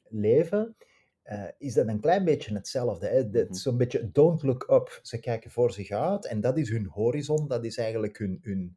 leven, 0.08 0.76
uh, 1.24 1.44
is 1.58 1.74
dat 1.74 1.88
een 1.88 2.00
klein 2.00 2.24
beetje 2.24 2.54
hetzelfde. 2.54 3.06
Hè? 3.06 3.22
Mm 3.22 3.30
-hmm. 3.32 3.54
Zo'n 3.54 3.76
beetje 3.76 4.10
don't 4.10 4.42
look 4.42 4.70
up. 4.70 5.00
Ze 5.02 5.20
kijken 5.20 5.50
voor 5.50 5.72
zich 5.72 5.90
uit 5.90 6.26
en 6.26 6.40
dat 6.40 6.58
is 6.58 6.70
hun 6.70 6.86
horizon, 6.86 7.48
dat 7.48 7.64
is 7.64 7.76
eigenlijk 7.76 8.18
hun, 8.18 8.38
hun, 8.42 8.76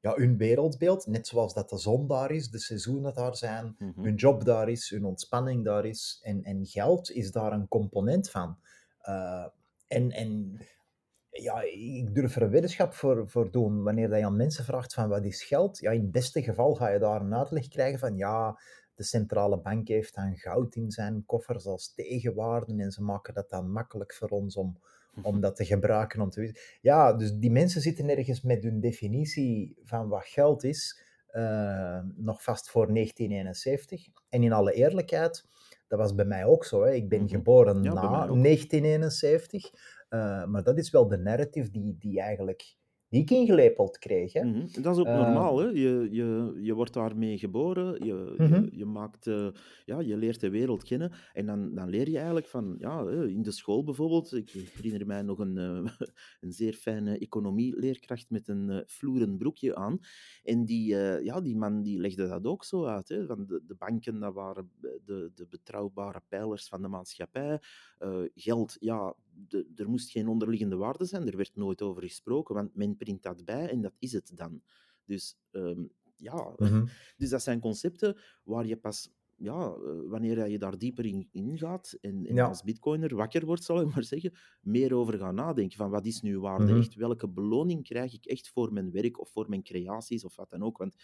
ja, 0.00 0.14
hun 0.14 0.36
wereldbeeld. 0.36 1.06
Net 1.06 1.26
zoals 1.26 1.54
dat 1.54 1.68
de 1.68 1.78
zon 1.78 2.06
daar 2.06 2.30
is, 2.30 2.50
de 2.50 2.58
seizoenen 2.58 3.14
daar 3.14 3.36
zijn, 3.36 3.64
mm 3.64 3.74
Mhm. 3.78 3.92
-hmm. 3.94 4.04
hun 4.04 4.14
job 4.14 4.44
daar 4.44 4.68
is, 4.68 4.90
hun 4.90 5.04
ontspanning 5.04 5.64
daar 5.64 5.84
is. 5.86 6.20
En, 6.22 6.42
en 6.42 6.66
geld 6.66 7.10
is 7.10 7.32
daar 7.32 7.52
een 7.52 7.68
component 7.68 8.30
van. 8.30 8.58
Uh, 9.08 9.46
en, 9.88 10.10
en 10.10 10.60
ja, 11.30 11.62
ik 11.62 12.14
durf 12.14 12.36
er 12.36 12.42
een 12.42 12.50
weddenschap 12.50 12.92
voor, 12.94 13.28
voor 13.28 13.50
doen. 13.50 13.82
Wanneer 13.82 14.08
dat 14.08 14.18
je 14.18 14.24
aan 14.24 14.36
mensen 14.36 14.64
vraagt 14.64 14.94
van 14.94 15.08
wat 15.08 15.24
is 15.24 15.42
geld, 15.42 15.78
ja, 15.78 15.90
in 15.90 16.00
het 16.00 16.10
beste 16.10 16.42
geval 16.42 16.74
ga 16.74 16.88
je 16.88 16.98
daar 16.98 17.20
een 17.20 17.34
uitleg 17.34 17.68
krijgen 17.68 17.98
van 17.98 18.16
ja, 18.16 18.58
de 18.94 19.04
centrale 19.04 19.58
bank 19.60 19.88
heeft 19.88 20.14
dan 20.14 20.36
goud 20.36 20.74
in 20.74 20.90
zijn 20.90 21.22
koffers 21.26 21.66
als 21.66 21.94
tegenwaarde 21.94 22.74
en 22.82 22.90
ze 22.92 23.02
maken 23.02 23.34
dat 23.34 23.50
dan 23.50 23.70
makkelijk 23.70 24.14
voor 24.14 24.28
ons 24.28 24.56
om, 24.56 24.78
om 25.22 25.40
dat 25.40 25.56
te 25.56 25.64
gebruiken. 25.64 26.20
Om 26.20 26.30
te... 26.30 26.60
Ja, 26.80 27.12
dus 27.12 27.32
die 27.32 27.50
mensen 27.50 27.80
zitten 27.80 28.08
ergens 28.08 28.42
met 28.42 28.62
hun 28.62 28.80
definitie 28.80 29.76
van 29.84 30.08
wat 30.08 30.24
geld 30.24 30.64
is, 30.64 31.02
uh, 31.32 32.00
nog 32.16 32.42
vast 32.42 32.70
voor 32.70 32.94
1971. 32.94 34.06
En 34.28 34.42
in 34.42 34.52
alle 34.52 34.72
eerlijkheid, 34.72 35.44
dat 35.88 35.98
was 35.98 36.14
bij 36.14 36.24
mij 36.24 36.44
ook 36.44 36.64
zo. 36.64 36.82
Hè. 36.82 36.92
Ik 36.92 37.08
ben 37.08 37.20
mm 37.20 37.26
-hmm. 37.26 37.34
geboren 37.34 37.82
ja, 37.82 37.92
na 37.92 38.26
1971. 38.26 39.70
Uh, 40.10 40.44
maar 40.44 40.62
dat 40.62 40.78
is 40.78 40.90
wel 40.90 41.08
de 41.08 41.18
narrative 41.18 41.70
die, 41.70 41.96
die 41.98 42.20
eigenlijk 42.20 42.76
die 43.08 43.20
ik 43.20 43.30
ingelepeld 43.30 43.98
kreeg. 43.98 44.32
Hè. 44.32 44.44
Mm 44.44 44.52
-hmm. 44.52 44.82
Dat 44.82 44.94
is 44.94 45.00
ook 45.00 45.06
uh, 45.06 45.16
normaal. 45.16 45.58
Hè? 45.58 45.66
Je, 45.66 46.08
je, 46.10 46.58
je 46.62 46.74
wordt 46.74 46.92
daarmee 46.92 47.38
geboren, 47.38 48.04
je, 48.04 48.34
mm 48.36 48.46
-hmm. 48.46 48.64
je, 48.64 48.78
je, 48.78 48.84
maakt, 48.84 49.26
uh, 49.26 49.48
ja, 49.84 50.00
je 50.00 50.16
leert 50.16 50.40
de 50.40 50.50
wereld 50.50 50.84
kennen. 50.84 51.12
En 51.32 51.46
dan, 51.46 51.74
dan 51.74 51.88
leer 51.88 52.08
je 52.08 52.16
eigenlijk 52.16 52.46
van, 52.46 52.76
ja, 52.78 53.08
in 53.08 53.42
de 53.42 53.50
school 53.50 53.84
bijvoorbeeld. 53.84 54.32
Ik 54.32 54.50
herinner 54.50 55.06
mij 55.06 55.22
nog 55.22 55.38
een, 55.38 55.56
uh, 55.56 55.90
een 56.40 56.52
zeer 56.52 56.72
fijne 56.72 57.18
economieleerkracht 57.18 58.30
met 58.30 58.48
een 58.48 58.82
vloeren 58.86 59.36
broekje 59.36 59.74
aan. 59.74 59.98
En 60.42 60.64
die, 60.64 60.86
ja, 61.24 61.40
die 61.40 61.56
man 61.56 61.82
die 61.82 61.98
legde 62.00 62.28
dat 62.28 62.46
ook 62.46 62.64
zo 62.64 62.84
uit. 62.84 63.08
Hè? 63.08 63.26
Van 63.26 63.46
de, 63.46 63.62
de 63.66 63.74
banken, 63.74 64.20
dat 64.20 64.34
waren 64.34 64.70
de, 64.80 65.30
de 65.34 65.46
betrouwbare 65.50 66.22
pijlers 66.28 66.68
van 66.68 66.82
de 66.82 66.88
maatschappij. 66.88 67.60
geld, 68.34 68.76
ja, 68.80 69.14
de, 69.48 69.66
er 69.76 69.88
moest 69.88 70.10
geen 70.10 70.28
onderliggende 70.28 70.76
waarde 70.76 71.04
zijn. 71.04 71.26
Er 71.26 71.36
werd 71.36 71.56
nooit 71.56 71.82
over 71.82 72.02
gesproken, 72.02 72.54
want 72.54 72.74
men 72.74 72.96
print 72.96 73.22
dat 73.22 73.44
bij 73.44 73.68
en 73.68 73.80
dat 73.80 73.94
is 73.98 74.12
het 74.12 74.30
dan. 74.34 74.62
Dus 75.04 75.36
um, 75.50 75.90
ja, 76.16 76.52
mm 76.56 76.66
-hmm. 76.66 76.88
dus 77.16 77.30
dat 77.30 77.42
zijn 77.42 77.60
concepten 77.60 78.16
waar 78.44 78.66
je 78.66 78.76
pas, 78.76 79.10
ja, 79.36 79.78
wanneer 80.08 80.48
je 80.48 80.58
daar 80.58 80.78
dieper 80.78 81.06
in, 81.06 81.28
in 81.30 81.58
gaat 81.58 81.96
en, 82.00 82.26
en 82.26 82.34
ja. 82.34 82.46
als 82.46 82.62
bitcoiner 82.62 83.14
wakker 83.16 83.46
wordt, 83.46 83.64
zal 83.64 83.80
ik 83.80 83.92
maar 83.94 84.04
zeggen, 84.04 84.32
meer 84.60 84.94
over 84.94 85.18
gaan 85.18 85.34
nadenken 85.34 85.76
van 85.76 85.90
wat 85.90 86.06
is 86.06 86.20
nu 86.20 86.38
waarde 86.38 86.64
mm 86.64 86.70
-hmm. 86.70 86.80
echt, 86.80 86.94
welke 86.94 87.28
beloning 87.28 87.84
krijg 87.84 88.14
ik 88.14 88.24
echt 88.24 88.48
voor 88.48 88.72
mijn 88.72 88.90
werk 88.90 89.20
of 89.20 89.30
voor 89.30 89.48
mijn 89.48 89.62
creaties 89.62 90.24
of 90.24 90.36
wat 90.36 90.50
dan 90.50 90.62
ook. 90.62 90.78
Want 90.78 90.96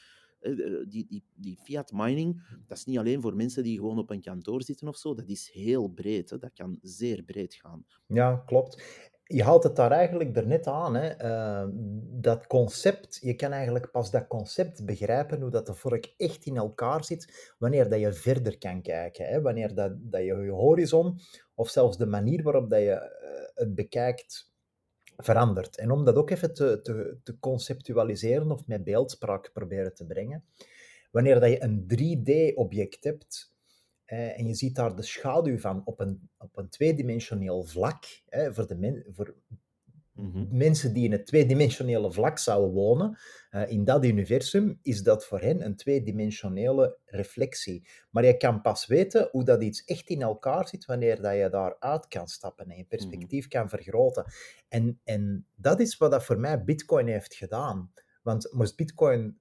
die, 0.89 1.07
die, 1.09 1.25
die 1.35 1.59
fiat 1.63 1.93
mining, 1.93 2.43
dat 2.67 2.79
is 2.79 2.85
niet 2.85 2.99
alleen 2.99 3.21
voor 3.21 3.37
mensen 3.37 3.63
die 3.63 3.77
gewoon 3.79 3.99
op 3.99 4.11
een 4.11 4.21
kantoor 4.21 4.63
zitten 4.63 4.89
of 4.89 4.97
zo, 4.97 5.15
dat 5.15 5.29
is 5.29 5.51
heel 5.53 5.89
breed. 5.89 6.31
Hè. 6.31 6.39
Dat 6.39 6.53
kan 6.53 6.79
zeer 6.83 7.23
breed 7.23 7.55
gaan. 7.55 7.85
Ja, 8.07 8.43
klopt 8.47 8.83
je 9.27 9.43
haalt 9.43 9.63
het 9.63 9.77
daar 9.77 9.91
eigenlijk 9.91 10.37
er 10.37 10.47
net 10.47 10.67
aan. 10.67 10.95
Hè. 10.95 11.25
Uh, 11.25 11.69
dat 12.21 12.47
concept, 12.47 13.19
je 13.21 13.35
kan 13.35 13.53
eigenlijk 13.53 13.91
pas 13.91 14.11
dat 14.11 14.27
concept 14.27 14.85
begrijpen, 14.85 15.41
hoe 15.41 15.51
dat 15.51 15.67
de 15.67 15.75
vork 15.75 16.15
echt 16.17 16.45
in 16.45 16.57
elkaar 16.57 17.05
zit, 17.05 17.55
wanneer 17.59 17.89
dat 17.89 18.01
je 18.01 18.13
verder 18.13 18.59
kan 18.59 18.83
kijken. 18.83 19.27
Hè. 19.27 19.41
Wanneer 19.41 19.75
dat, 19.75 19.93
dat 19.97 20.21
je 20.21 20.35
je 20.35 20.51
horizon, 20.51 21.21
of 21.55 21.69
zelfs 21.69 21.97
de 21.97 22.07
manier 22.07 22.43
waarop 22.43 22.71
dat 22.71 22.81
je 22.81 22.87
uh, 22.87 23.65
het 23.65 23.75
bekijkt, 23.75 24.53
verandert. 25.17 25.77
En 25.77 25.91
om 25.91 26.05
dat 26.05 26.17
ook 26.17 26.31
even 26.31 26.55
te, 26.55 26.81
te, 26.83 27.17
te 27.23 27.39
conceptualiseren 27.39 28.51
of 28.51 28.67
met 28.67 28.85
beeldspraak 28.85 29.51
proberen 29.53 29.95
te 29.95 30.07
brengen. 30.07 30.45
Wanneer 31.11 31.41
dat 31.41 31.51
je 31.51 31.63
een 31.63 31.85
3D-object 31.87 33.05
hebt, 33.05 33.53
eh, 34.05 34.39
en 34.39 34.47
je 34.47 34.55
ziet 34.55 34.75
daar 34.75 34.97
de 34.97 35.03
schaduw 35.03 35.59
van 35.59 35.83
op 35.85 36.01
een, 36.01 36.29
op 36.39 36.57
een 36.57 36.69
tweedimensioneel 36.69 37.65
vlak. 37.65 38.05
Voor 38.31 38.67
de 38.67 39.05
voor 39.13 39.35
mm 40.15 40.33
-hmm. 40.33 40.49
mensen 40.51 40.93
die 40.93 41.05
in 41.05 41.13
het 41.13 41.27
tweedimensionele 41.27 42.13
vlak 42.13 42.39
zouden 42.39 42.71
wonen, 42.71 43.19
uh, 43.51 43.71
in 43.71 43.85
dat 43.85 44.05
universum, 44.05 44.79
is 44.83 45.03
dat 45.03 45.27
voor 45.27 45.41
hen 45.41 45.65
een 45.65 45.77
tweedimensionele 45.77 46.99
reflectie. 47.05 47.89
Maar 48.11 48.25
je 48.25 48.37
kan 48.37 48.61
pas 48.61 48.87
weten 48.87 49.29
hoe 49.31 49.45
dat 49.45 49.63
iets 49.63 49.85
echt 49.85 50.09
in 50.09 50.23
elkaar 50.23 50.69
zit 50.69 50.85
wanneer 50.85 51.23
dat 51.23 51.35
je 51.35 51.49
daaruit 51.51 52.09
kan 52.09 52.29
stappen 52.29 52.71
en 52.71 52.77
je 52.77 52.85
perspectief 52.85 53.45
mm 53.45 53.51
-hmm. 53.51 53.61
kan 53.61 53.69
vergroten. 53.69 54.25
En, 54.69 55.01
en 55.05 55.47
dat 55.55 55.81
is 55.81 55.97
wat 55.97 56.11
dat 56.11 56.25
voor 56.25 56.39
mij 56.39 56.65
Bitcoin 56.65 57.07
heeft 57.07 57.35
gedaan. 57.35 57.93
Want 58.23 58.53
moest 58.53 58.77
Bitcoin 58.77 59.39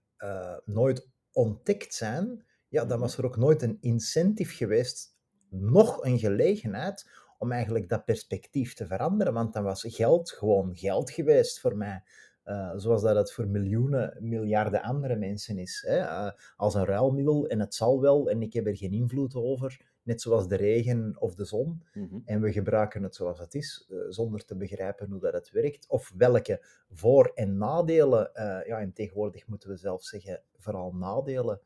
nooit 0.65 1.09
ontdekt 1.31 1.93
zijn, 1.93 2.45
ja, 2.73 2.85
dan 2.85 2.99
was 2.99 3.17
er 3.17 3.25
ook 3.25 3.37
nooit 3.37 3.61
een 3.61 3.77
incentive 3.81 4.53
geweest, 4.53 5.15
nog 5.49 6.03
een 6.03 6.19
gelegenheid 6.19 7.09
om 7.39 7.51
eigenlijk 7.51 7.89
dat 7.89 8.05
perspectief 8.05 8.73
te 8.73 8.87
veranderen. 8.87 9.33
Want 9.33 9.53
dan 9.53 9.63
was 9.63 9.85
geld 9.87 10.31
gewoon 10.31 10.75
geld 10.75 11.11
geweest 11.11 11.59
voor 11.59 11.77
mij. 11.77 12.03
Uh, 12.45 12.71
zoals 12.75 13.01
dat 13.01 13.15
het 13.15 13.31
voor 13.31 13.47
miljoenen, 13.47 14.17
miljarden 14.19 14.81
andere 14.81 15.15
mensen 15.15 15.57
is. 15.57 15.83
Hè? 15.87 15.99
Uh, 15.99 16.31
als 16.55 16.73
een 16.73 16.85
ruilmiddel 16.85 17.47
en 17.47 17.59
het 17.59 17.75
zal 17.75 18.01
wel 18.01 18.29
en 18.29 18.41
ik 18.41 18.53
heb 18.53 18.67
er 18.67 18.77
geen 18.77 18.91
invloed 18.91 19.35
over. 19.35 19.91
Net 20.01 20.21
zoals 20.21 20.47
de 20.47 20.55
regen 20.55 21.15
of 21.19 21.35
de 21.35 21.45
zon. 21.45 21.83
Mm 21.93 22.07
-hmm. 22.09 22.21
En 22.25 22.41
we 22.41 22.51
gebruiken 22.51 23.03
het 23.03 23.15
zoals 23.15 23.39
het 23.39 23.53
is, 23.53 23.87
uh, 23.89 23.99
zonder 24.09 24.45
te 24.45 24.55
begrijpen 24.55 25.11
hoe 25.11 25.19
dat 25.19 25.33
het 25.33 25.51
werkt. 25.51 25.87
Of 25.87 26.13
welke 26.17 26.65
voor- 26.89 27.31
en 27.35 27.57
nadelen, 27.57 28.29
ja, 28.65 28.79
en 28.79 28.93
tegenwoordig 28.93 29.47
moeten 29.47 29.69
we 29.69 29.77
zelf 29.77 30.03
zeggen, 30.03 30.41
vooral 30.57 30.93
nadelen 30.93 31.59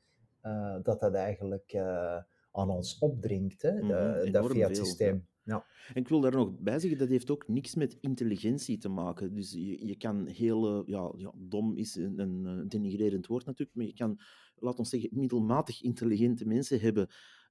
dat 0.83 0.99
dat 0.99 1.13
eigenlijk 1.13 1.75
aan 2.51 2.69
ons 2.69 2.97
opdringt, 2.99 3.61
hè, 3.61 3.71
mm 3.71 3.91
-hmm, 3.91 4.31
dat 4.31 4.45
fiat-systeem. 4.45 5.15
Ja. 5.15 5.36
En 5.47 6.01
ik 6.01 6.07
wil 6.07 6.21
daar 6.21 6.31
nog 6.31 6.59
bij 6.59 6.79
zeggen, 6.79 6.99
dat 6.99 7.09
heeft 7.09 7.31
ook 7.31 7.47
niks 7.47 7.75
met 7.75 7.97
intelligentie 8.01 8.77
te 8.77 8.89
maken. 8.89 9.33
Dus 9.33 9.51
je, 9.51 9.85
je 9.85 9.97
kan 9.97 10.25
heel... 10.25 10.89
Ja, 10.89 11.13
ja, 11.17 11.31
dom 11.35 11.75
is 11.75 11.95
een, 11.95 12.19
een 12.19 12.67
denigrerend 12.67 13.27
woord 13.27 13.45
natuurlijk, 13.45 13.77
maar 13.77 13.85
je 13.85 13.93
kan, 13.93 14.19
laat 14.55 14.79
ons 14.79 14.89
zeggen, 14.89 15.09
middelmatig 15.13 15.81
intelligente 15.81 16.45
mensen 16.45 16.79
hebben 16.79 17.07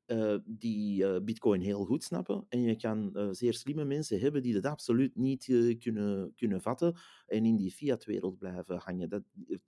uh, 0.07 0.37
die 0.45 1.23
Bitcoin 1.23 1.61
heel 1.61 1.85
goed 1.85 2.05
snappen. 2.05 2.47
En 2.49 2.63
je 2.63 2.77
kan 2.77 3.29
zeer 3.31 3.55
slimme 3.55 3.85
mensen 3.85 4.21
hebben 4.21 4.43
die 4.43 4.55
dat 4.55 4.67
absoluut 4.67 5.17
niet 5.17 5.45
kunnen, 5.79 6.33
kunnen 6.35 6.61
vatten 6.63 6.97
en 7.27 7.45
in 7.45 7.57
die 7.57 7.73
fiat-wereld 7.73 8.39
blijven 8.39 8.79
hangen. 8.79 9.09
Dat, 9.09 9.23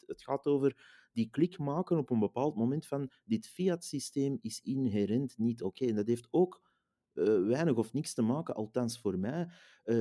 het, 0.06 0.22
gaat 0.22 0.46
over 0.46 0.76
die 1.12 1.30
klik 1.30 1.58
maken 1.58 1.98
op 1.98 2.10
een 2.10 2.18
bepaald 2.18 2.56
moment 2.56 2.86
van 2.86 3.10
dit 3.24 3.48
fiat-systeem 3.48 4.38
is 4.40 4.60
inherent 4.62 5.38
niet 5.38 5.62
oké. 5.62 5.86
En 5.86 5.94
dat 5.94 6.06
heeft 6.06 6.28
ook 6.30 6.62
weinig 7.46 7.76
of 7.76 7.92
niks 7.92 8.14
te 8.14 8.22
maken, 8.22 8.54
althans 8.54 9.00
voor 9.00 9.18
mij, 9.18 9.48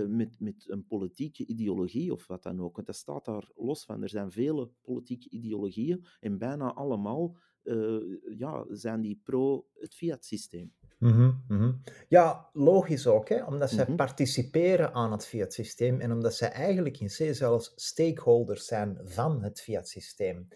met, 0.08 0.40
met 0.40 0.66
een 0.68 0.86
politieke 0.88 1.46
ideologie 1.46 2.14
of 2.14 2.28
wat 2.28 2.44
dan 2.44 2.62
ook. 2.62 2.76
Want 2.76 2.88
dat 2.88 2.96
staat 2.96 3.26
daar 3.26 3.50
los 3.56 3.86
van. 3.86 4.04
Er 4.04 4.10
zijn 4.10 4.32
vele 4.32 4.70
politieke 4.82 5.30
ideologieën 5.30 6.06
en 6.20 6.38
bijna 6.38 6.74
allemaal 6.74 7.38
uh, 7.68 8.18
ja, 8.38 8.66
zijn 8.70 9.02
die 9.02 9.22
pro 9.24 9.68
het 9.74 9.96
fiat-systeem. 9.96 10.74
Mm 10.98 11.12
-hmm, 11.12 11.44
mm 11.48 11.58
-hmm. 11.58 11.82
Ja, 12.08 12.50
logisch 12.54 13.08
ook, 13.08 13.30
hè? 13.30 13.44
omdat 13.44 13.70
zij 13.70 13.80
mm 13.80 13.86
-hmm. 13.86 13.96
participeren 13.96 14.94
aan 14.94 15.12
het 15.12 15.26
fiat-systeem 15.26 16.00
en 16.00 16.12
omdat 16.12 16.36
zij 16.36 16.52
eigenlijk 16.52 17.00
in 17.00 17.08
C 17.08 17.36
zelfs 17.36 17.72
stakeholders 17.76 18.66
zijn 18.66 19.00
van 19.04 19.44
het 19.44 19.62
fiat-systeem. 19.62 20.48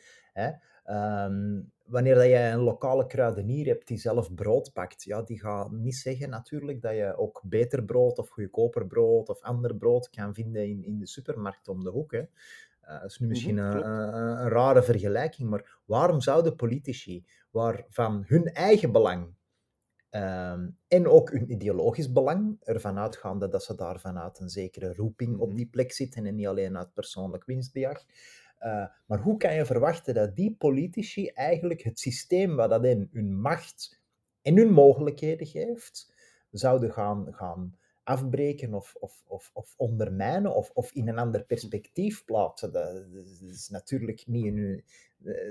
Um, 0.91 1.71
wanneer 1.85 2.15
dat 2.15 2.23
je 2.23 2.37
een 2.37 2.59
lokale 2.59 3.05
kruidenier 3.05 3.65
hebt 3.65 3.87
die 3.87 3.97
zelf 3.97 4.33
brood 4.33 4.73
pakt, 4.73 5.03
ja, 5.03 5.21
die 5.21 5.39
gaat 5.39 5.71
niet 5.71 5.95
zeggen 5.95 6.29
natuurlijk 6.29 6.81
dat 6.81 6.95
je 6.95 7.17
ook 7.17 7.41
beter 7.45 7.83
brood 7.83 8.17
of 8.17 8.29
goedkoper 8.29 8.87
brood 8.87 9.29
of 9.29 9.41
ander 9.41 9.75
brood 9.75 10.09
kan 10.09 10.33
vinden 10.33 10.67
in, 10.67 10.83
in 10.83 10.99
de 10.99 11.07
supermarkt 11.07 11.67
om 11.67 11.83
de 11.83 11.89
hoek. 11.89 12.11
Hè. 12.11 12.19
Uh, 12.19 13.01
dat 13.01 13.11
is 13.11 13.19
nu 13.19 13.27
misschien 13.27 13.55
mm 13.55 13.71
-hmm, 13.71 13.81
een, 13.81 14.15
een, 14.15 14.37
een, 14.41 14.49
rare 14.49 14.83
vergelijking, 14.83 15.49
maar 15.49 15.77
waarom 15.85 16.21
zouden 16.21 16.55
politici, 16.55 17.25
waarvan 17.51 18.23
hun 18.27 18.45
eigen 18.45 18.91
belang 18.91 19.33
um, 20.11 20.77
en 20.87 21.07
ook 21.07 21.31
hun 21.31 21.51
ideologisch 21.51 22.11
belang 22.11 22.57
ervan 22.63 22.97
uitgaande 22.97 23.47
dat 23.47 23.63
ze 23.63 23.75
daar 23.75 23.99
vanuit 23.99 24.39
een 24.39 24.49
zekere 24.49 24.93
roeping 24.93 25.39
op 25.39 25.55
die 25.55 25.67
plek 25.67 25.91
zitten 25.91 26.25
en 26.25 26.35
niet 26.35 26.47
alleen 26.47 26.77
uit 26.77 26.93
persoonlijk 26.93 27.45
winstbejag, 27.45 28.03
uh, 28.63 28.85
maar 29.05 29.19
hoe 29.19 29.37
kan 29.37 29.53
je 29.53 29.65
verwachten 29.65 30.13
dat 30.13 30.35
die 30.35 30.55
politici 30.55 31.27
eigenlijk 31.27 31.81
het 31.81 31.99
systeem 31.99 32.55
wat 32.55 32.69
dat 32.69 32.83
hen 32.83 33.09
hun 33.11 33.41
macht 33.41 34.01
en 34.41 34.57
hun 34.57 34.71
mogelijkheden 34.71 35.47
geeft, 35.47 36.13
zouden 36.51 36.91
gaan, 36.91 37.33
gaan 37.33 37.77
afbreken 38.03 38.73
of, 38.73 38.95
of, 38.99 39.23
of, 39.27 39.49
of 39.53 39.73
ondermijnen 39.77 40.55
of, 40.55 40.71
of 40.73 40.91
in 40.91 41.07
een 41.07 41.17
ander 41.17 41.43
perspectief 41.43 42.25
plaatsen. 42.25 42.71
Dat, 42.71 43.05
is 43.41 43.69
natuurlijk 43.69 44.27
niet 44.27 44.45
in 44.45 44.83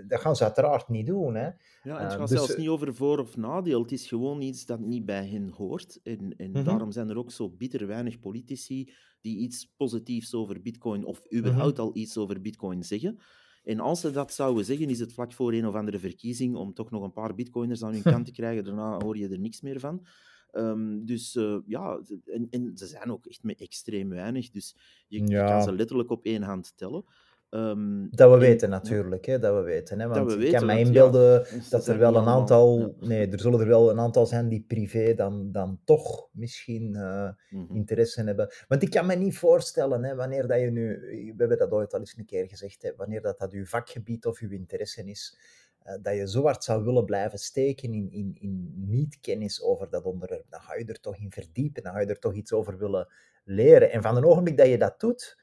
dat 0.09 0.21
gaan 0.21 0.37
ze 0.37 0.45
uiteraard 0.45 0.89
niet 0.89 1.07
doen. 1.07 1.35
Hè. 1.35 1.49
Ja, 1.83 2.03
het 2.03 2.13
gaat 2.13 2.13
uh, 2.13 2.19
dus, 2.19 2.31
zelfs 2.31 2.57
niet 2.57 2.69
over 2.69 2.95
voor- 2.95 3.19
of 3.19 3.37
nadeel. 3.37 3.83
Het 3.83 3.93
is 3.93 4.07
gewoon 4.07 4.41
iets 4.41 4.67
dat 4.67 4.81
niet 4.81 5.05
bij 5.05 5.27
hen 5.27 5.49
hoort. 5.49 6.01
En, 6.03 6.35
en 6.37 6.49
mm-hmm. 6.49 6.65
daarom 6.65 6.93
zijn 6.93 7.09
er 7.09 7.19
ook 7.19 7.31
zo 7.31 7.51
bitter 7.51 7.87
weinig 7.87 8.21
politici 8.21 8.93
die 9.21 9.39
iets 9.39 9.73
positiefs 9.77 10.35
over 10.35 10.63
Bitcoin 10.63 11.05
of 11.05 11.23
überhaupt 11.35 11.77
mm-hmm. 11.77 11.93
al 11.93 11.97
iets 11.97 12.17
over 12.17 12.41
Bitcoin 12.41 12.85
zeggen. 12.85 13.19
En 13.65 13.81
als 13.81 14.01
ze 14.01 14.11
dat 14.11 14.33
zouden 14.33 14.65
zeggen, 14.65 14.91
is 14.91 15.01
het 15.01 15.13
vlak 15.13 15.33
voor 15.33 15.53
een 15.53 15.67
of 15.67 15.75
andere 15.75 15.99
verkiezing 15.99 16.57
om 16.57 16.75
toch 16.75 16.91
nog 16.91 17.03
een 17.03 17.13
paar 17.13 17.35
Bitcoiners 17.35 17.83
aan 17.83 17.93
hun 17.93 18.03
kant 18.15 18.27
te 18.27 18.33
krijgen. 18.33 18.65
Daarna 18.65 18.99
hoor 18.99 19.17
je 19.17 19.29
er 19.29 19.39
niks 19.39 19.61
meer 19.61 19.81
van. 19.81 20.07
Ehm, 20.51 21.05
dus 21.05 21.35
uh, 21.35 21.59
ja, 21.67 22.01
en, 22.25 22.47
en, 22.51 22.73
ze 22.75 22.87
zijn 22.87 23.13
ook 23.13 23.27
echt 23.27 23.43
met 23.43 23.61
extreem 23.61 24.09
weinig. 24.09 24.51
Dus 24.51 24.77
je, 25.09 25.27
ja. 25.27 25.45
je 25.45 25.51
kan 25.51 25.63
ze 25.63 25.73
letterlijk 25.73 26.11
op 26.11 26.25
één 26.25 26.43
hand 26.43 26.73
tellen. 26.77 27.05
Um, 27.51 28.09
dat 28.11 28.29
we 28.29 28.35
en, 28.35 28.41
weten 28.41 28.71
natuurlijk, 28.71 29.27
hè, 29.27 29.39
dat 29.39 29.55
we 29.55 29.61
weten. 29.61 30.01
Hè, 30.01 30.09
want 30.09 30.27
we 30.27 30.33
ik 30.33 30.39
weten, 30.39 30.59
kan 30.59 30.67
me 30.67 30.79
inbeelden 30.79 31.47
ja, 31.51 31.61
dat 31.71 31.87
er 31.87 31.99
wel 31.99 32.17
een 32.17 32.27
aantal... 32.27 32.79
Ja. 32.79 33.07
Nee, 33.07 33.29
er 33.29 33.41
zullen 33.41 33.61
er 33.61 33.67
wel 33.67 33.91
een 33.91 33.99
aantal 34.01 34.27
zijn 34.27 34.49
die 34.49 34.65
privé 34.69 35.15
dan, 35.15 35.53
dan 35.53 35.81
toch 35.85 36.29
misschien 36.33 36.95
uh, 36.95 37.29
mm 37.51 37.67
-hmm. 37.67 37.77
interesse 37.77 38.23
hebben. 38.23 38.49
Want 38.69 38.83
ik 38.83 38.91
kan 38.91 39.07
me 39.07 39.15
niet 39.15 39.39
voorstellen, 39.39 40.05
hè, 40.05 40.15
wanneer 40.15 40.47
dat 40.47 40.61
je 40.61 40.71
nu... 40.71 41.01
We 41.01 41.35
hebben 41.37 41.59
dat 41.59 41.71
ooit 41.71 41.93
al 41.93 42.01
eens 42.01 42.15
een 42.17 42.25
keer 42.25 42.49
gezegd, 42.49 42.83
hè, 42.83 42.93
wanneer 42.97 43.23
dat, 43.23 43.39
dat 43.39 43.53
uw 43.53 43.67
vakgebied 43.67 44.27
of 44.27 44.39
uw 44.39 44.51
interesse 44.51 45.05
is, 45.05 45.39
uh, 45.87 45.95
dat 46.03 46.15
je 46.15 46.29
zo 46.29 46.43
hard 46.43 46.65
zou 46.65 46.85
willen 46.85 47.05
blijven 47.05 47.39
steken 47.39 47.93
in, 47.93 48.11
in, 48.11 48.37
in 48.41 48.73
niet-kennis 48.77 49.63
over 49.63 49.91
dat 49.91 50.05
onderwerp. 50.05 50.45
Dan 50.49 50.61
ga 50.61 50.75
je 50.75 50.85
er 50.85 51.01
toch 51.01 51.17
in 51.17 51.31
verdiepen, 51.31 51.83
dan 51.83 51.93
ga 51.93 52.01
je 52.01 52.07
er 52.07 52.19
toch 52.19 52.35
iets 52.35 52.53
over 52.53 52.79
willen 52.79 53.09
leren. 53.45 53.91
En 53.91 54.03
van 54.03 54.17
het 54.17 54.25
ogenblik 54.25 54.57
dat 54.57 54.67
je 54.67 54.79
dat 54.79 55.01
doet 55.01 55.39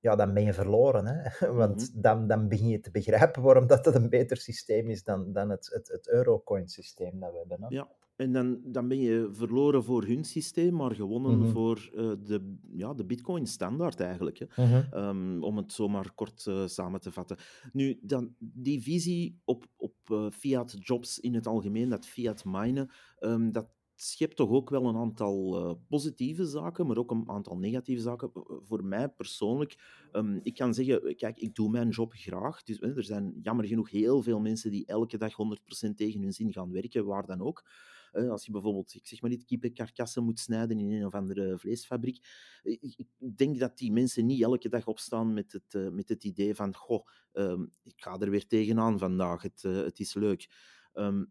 ja, 0.00 0.16
dan 0.16 0.34
ben 0.34 0.44
je 0.44 0.52
verloren. 0.52 1.06
Hè? 1.06 1.46
Want 1.52 1.90
Mhm. 1.92 2.00
dan, 2.00 2.26
dan 2.26 2.48
begin 2.48 2.68
je 2.68 2.80
te 2.80 2.90
begrijpen 2.90 3.42
waarom 3.42 3.66
dat, 3.66 3.84
dat 3.84 3.94
een 3.94 4.08
beter 4.08 4.36
systeem 4.36 4.88
is 4.90 5.02
dan, 5.04 5.32
dan 5.32 5.50
het, 5.50 5.70
het, 5.72 5.88
het 5.88 6.08
Eurocoin-systeem 6.08 7.20
dat 7.20 7.32
we 7.32 7.38
hebben. 7.38 7.62
Hè? 7.62 7.68
Ja, 7.68 7.88
en 8.16 8.32
dan, 8.32 8.60
dan 8.64 8.88
ben 8.88 9.00
je 9.00 9.28
verloren 9.32 9.84
voor 9.84 10.04
hun 10.04 10.24
systeem, 10.24 10.74
maar 10.74 10.94
gewonnen 10.94 11.38
Mhm. 11.38 11.48
voor 11.50 11.90
eh, 11.94 12.12
de, 12.22 12.56
ja, 12.72 12.94
de 12.94 13.04
Bitcoin-standaard 13.04 14.00
eigenlijk. 14.00 14.38
Hè. 14.38 14.46
Mhm. 14.64 14.92
Ehm, 14.92 15.42
om 15.42 15.56
het 15.56 15.72
zomaar 15.72 16.12
kort 16.14 16.46
eh, 16.46 16.66
samen 16.66 17.00
te 17.00 17.12
vatten. 17.12 17.36
Nu, 17.72 17.98
dan, 18.02 18.34
die 18.38 18.82
visie 18.82 19.40
op, 19.44 19.64
op 19.76 19.94
eh, 20.04 20.26
fiat 20.30 20.76
jobs 20.78 21.18
in 21.18 21.34
het 21.34 21.46
algemeen, 21.46 21.88
dat 21.88 22.06
fiat 22.06 22.44
minen, 22.44 22.90
ehm, 23.18 23.50
dat 23.50 23.68
schept 24.00 24.36
toch 24.36 24.50
ook 24.50 24.70
wel 24.70 24.86
een 24.86 24.96
aantal 24.96 25.56
eh, 25.56 25.74
positieve 25.88 26.46
zaken, 26.46 26.86
maar 26.86 26.96
ook 26.96 27.10
een 27.10 27.28
aantal 27.28 27.56
negatieve 27.58 28.02
zaken. 28.02 28.30
Eh, 28.34 28.42
Voor 28.62 28.84
mij 28.84 29.08
persoonlijk, 29.08 29.76
ehm, 30.12 30.38
ik 30.42 30.54
kan 30.54 30.74
zeggen, 30.74 31.16
kijk, 31.16 31.38
ik 31.38 31.54
doe 31.54 31.70
mijn 31.70 31.88
job 31.88 32.12
graag. 32.12 32.62
Dus, 32.62 32.78
eh, 32.78 32.96
er 32.96 33.04
zijn 33.04 33.38
jammer 33.42 33.66
genoeg 33.66 33.90
heel 33.90 34.22
veel 34.22 34.40
mensen 34.40 34.70
die 34.70 34.86
elke 34.86 35.16
dag 35.18 35.34
100% 35.34 35.96
tegen 35.96 36.20
hun 36.22 36.32
zin 36.32 36.52
gaan 36.52 36.72
werken, 36.72 37.04
waar 37.04 37.26
dan 37.26 37.40
ook. 37.40 37.64
Eh, 38.12 38.30
als 38.30 38.46
je 38.46 38.52
bijvoorbeeld, 38.52 38.94
ik 38.94 39.06
zeg 39.06 39.20
maar 39.20 39.30
niet, 39.30 39.44
kippenkarkassen 39.44 40.24
moet 40.24 40.38
snijden 40.40 40.78
in 40.78 40.92
een 40.92 41.06
of 41.06 41.14
andere 41.14 41.58
vleesfabriek. 41.58 42.26
Eh, 42.62 42.72
Ik, 42.80 42.94
ik 42.96 43.36
denk 43.36 43.58
dat 43.58 43.78
die 43.78 43.92
mensen 43.92 44.26
niet 44.26 44.42
elke 44.42 44.68
dag 44.68 44.86
opstaan 44.86 45.32
met 45.34 45.52
het, 45.52 45.74
eh, 45.74 45.88
met 45.88 46.08
het 46.08 46.24
idee 46.24 46.54
van, 46.54 46.74
goh, 46.74 47.06
ehm, 47.32 47.62
ik 47.84 47.94
ga 47.96 48.18
er 48.18 48.30
weer 48.30 48.46
tegenaan 48.46 48.98
vandaag, 48.98 49.42
het, 49.42 49.64
eh, 49.64 49.76
het 49.76 49.98
is 49.98 50.14
leuk. 50.14 50.48
Ehm, 50.92 51.24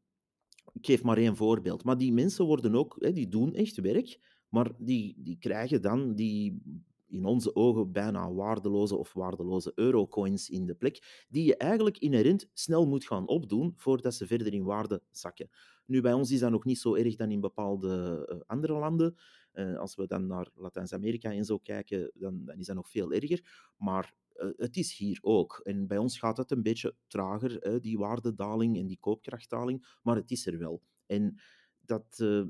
ik 0.73 0.85
geef 0.85 1.03
maar 1.03 1.17
één 1.17 1.35
voorbeeld. 1.35 1.83
Maar 1.83 1.97
die 1.97 2.13
mensen 2.13 2.45
worden 2.45 2.75
ook, 2.75 2.95
hè, 2.99 3.11
die 3.11 3.27
doen 3.27 3.53
echt 3.53 3.81
werk, 3.81 4.19
maar 4.49 4.71
die, 4.77 5.15
die 5.17 5.37
krijgen 5.39 5.81
dan 5.81 6.15
die 6.15 6.61
in 7.07 7.25
onze 7.25 7.55
ogen 7.55 7.91
bijna 7.91 8.31
waardeloze 8.33 8.95
of 8.95 9.13
waardeloze 9.13 9.71
eurocoins 9.75 10.49
in 10.49 10.65
de 10.65 10.75
plek, 10.75 11.25
die 11.29 11.45
je 11.45 11.57
eigenlijk 11.57 11.97
inherent 11.97 12.49
snel 12.53 12.87
moet 12.87 13.05
gaan 13.05 13.27
opdoen 13.27 13.73
voordat 13.75 14.13
ze 14.13 14.27
verder 14.27 14.53
in 14.53 14.63
waarde 14.63 15.01
zakken. 15.11 15.49
Nu, 15.85 16.01
bij 16.01 16.13
ons 16.13 16.31
is 16.31 16.39
dat 16.39 16.51
nog 16.51 16.65
niet 16.65 16.79
zo 16.79 16.95
erg 16.95 17.15
dan 17.15 17.31
in 17.31 17.39
bepaalde 17.39 18.25
eh, 18.29 18.37
andere 18.45 18.73
landen. 18.73 19.15
Eh, 19.51 19.77
als 19.77 19.95
we 19.95 20.07
dan 20.07 20.27
naar 20.27 20.49
Latijns-Amerika 20.55 21.31
en 21.31 21.45
zo 21.45 21.57
kijken, 21.57 22.11
dan, 22.13 22.45
dan 22.45 22.57
is 22.57 22.65
dat 22.65 22.75
nog 22.75 22.89
veel 22.89 23.11
erger. 23.11 23.71
Maar 23.77 24.13
het 24.57 24.75
is 24.75 24.97
hier 24.97 25.19
ook. 25.21 25.59
En 25.63 25.87
bij 25.87 25.97
ons 25.97 26.19
gaat 26.19 26.37
het 26.37 26.51
een 26.51 26.63
beetje 26.63 26.95
trager, 27.07 27.81
die 27.81 27.97
waardedaling 27.97 28.77
en 28.77 28.87
die 28.87 28.99
koopkrachtdaling, 28.99 29.97
maar 30.01 30.15
het 30.15 30.31
is 30.31 30.45
er 30.45 30.57
wel. 30.57 30.81
En 31.05 31.39
dat, 31.87 32.19
eh, 32.19 32.43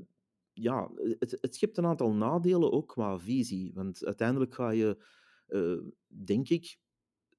ja, 0.52 0.90
het, 1.18 1.38
het 1.40 1.54
schept 1.54 1.76
een 1.76 1.86
aantal 1.86 2.12
nadelen 2.12 2.72
ook 2.72 2.88
qua 2.88 3.18
visie. 3.18 3.72
Want 3.74 4.04
uiteindelijk 4.04 4.54
ga 4.54 4.70
je, 4.70 5.04
eh, 5.46 5.78
denk 6.06 6.48
ik, 6.48 6.78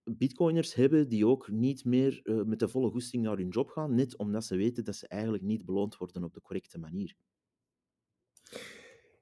bitcoiners 0.04 0.74
hebben 0.74 1.10
die 1.10 1.28
ook 1.28 1.50
niet 1.50 1.86
meer 1.86 2.20
eh, 2.24 2.42
met 2.44 2.60
de 2.60 2.68
volle 2.68 2.90
goesting 2.90 3.24
naar 3.24 3.38
hun 3.38 3.50
job 3.50 3.70
gaan, 3.70 3.96
net 3.96 4.18
omdat 4.18 4.46
ze 4.46 4.56
weten 4.56 4.84
dat 4.84 4.96
ze 4.96 5.08
eigenlijk 5.08 5.44
niet 5.44 5.66
beloond 5.66 5.98
worden 5.98 6.24
op 6.24 6.34
de 6.34 6.42
correcte 6.42 6.80
manier. 6.80 7.16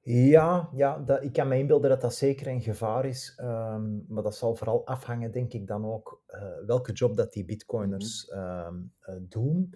Ja, 0.09 0.69
ja 0.73 0.97
dat, 0.97 1.23
ik 1.23 1.33
kan 1.33 1.47
me 1.47 1.57
inbeelden 1.57 1.89
dat 1.89 2.01
dat 2.01 2.15
zeker 2.15 2.47
een 2.47 2.61
gevaar 2.61 3.05
is. 3.05 3.33
ehm, 3.37 4.13
maar 4.13 4.23
dat 4.23 4.35
zal 4.35 4.55
vooral 4.55 4.85
afhangen, 4.85 5.31
denk 5.31 5.53
ik, 5.53 5.67
dan 5.67 5.85
ook 5.85 6.21
eh, 6.27 6.41
welke 6.65 6.91
job 6.91 7.15
dat 7.15 7.33
die 7.33 7.45
bitcoiners 7.45 8.27
ehm, 8.27 8.75
eh, 8.99 9.15
doen. 9.19 9.75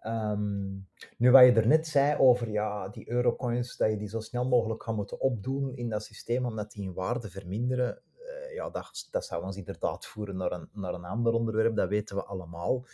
Ehm, 0.00 0.70
nu, 1.16 1.30
wat 1.30 1.44
je 1.44 1.52
er 1.52 1.66
net 1.66 1.86
zei 1.86 2.18
over 2.18 2.50
ja, 2.50 2.88
die 2.88 3.10
eurocoins, 3.10 3.76
dat 3.76 3.90
je 3.90 3.96
die 3.96 4.08
zo 4.08 4.20
snel 4.20 4.48
mogelijk 4.48 4.82
gaat 4.82 4.96
moeten 4.96 5.20
opdoen 5.20 5.74
in 5.74 5.88
dat 5.88 6.04
systeem, 6.04 6.46
omdat 6.46 6.72
die 6.72 6.82
in 6.82 6.92
waarde 6.94 7.30
verminderen, 7.30 8.02
eh, 8.18 8.54
ja, 8.54 8.70
dat, 8.70 9.08
dat 9.10 9.24
zou 9.24 9.44
ons 9.44 9.56
inderdaad 9.56 10.06
voeren 10.06 10.36
naar 10.36 10.52
een, 10.52 10.68
naar 10.72 10.94
een 10.94 11.04
ander 11.04 11.32
onderwerp, 11.32 11.76
dat 11.76 11.88
weten 11.88 12.16
we 12.16 12.24
allemaal. 12.24 12.86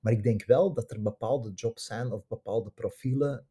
Maar 0.00 0.12
ik 0.12 0.22
denk 0.22 0.44
wel 0.44 0.72
dat 0.72 0.90
er 0.90 1.02
bepaalde 1.02 1.52
jobs 1.52 1.84
zijn 1.84 2.12
of 2.12 2.26
bepaalde 2.26 2.70
profielen 2.70 3.46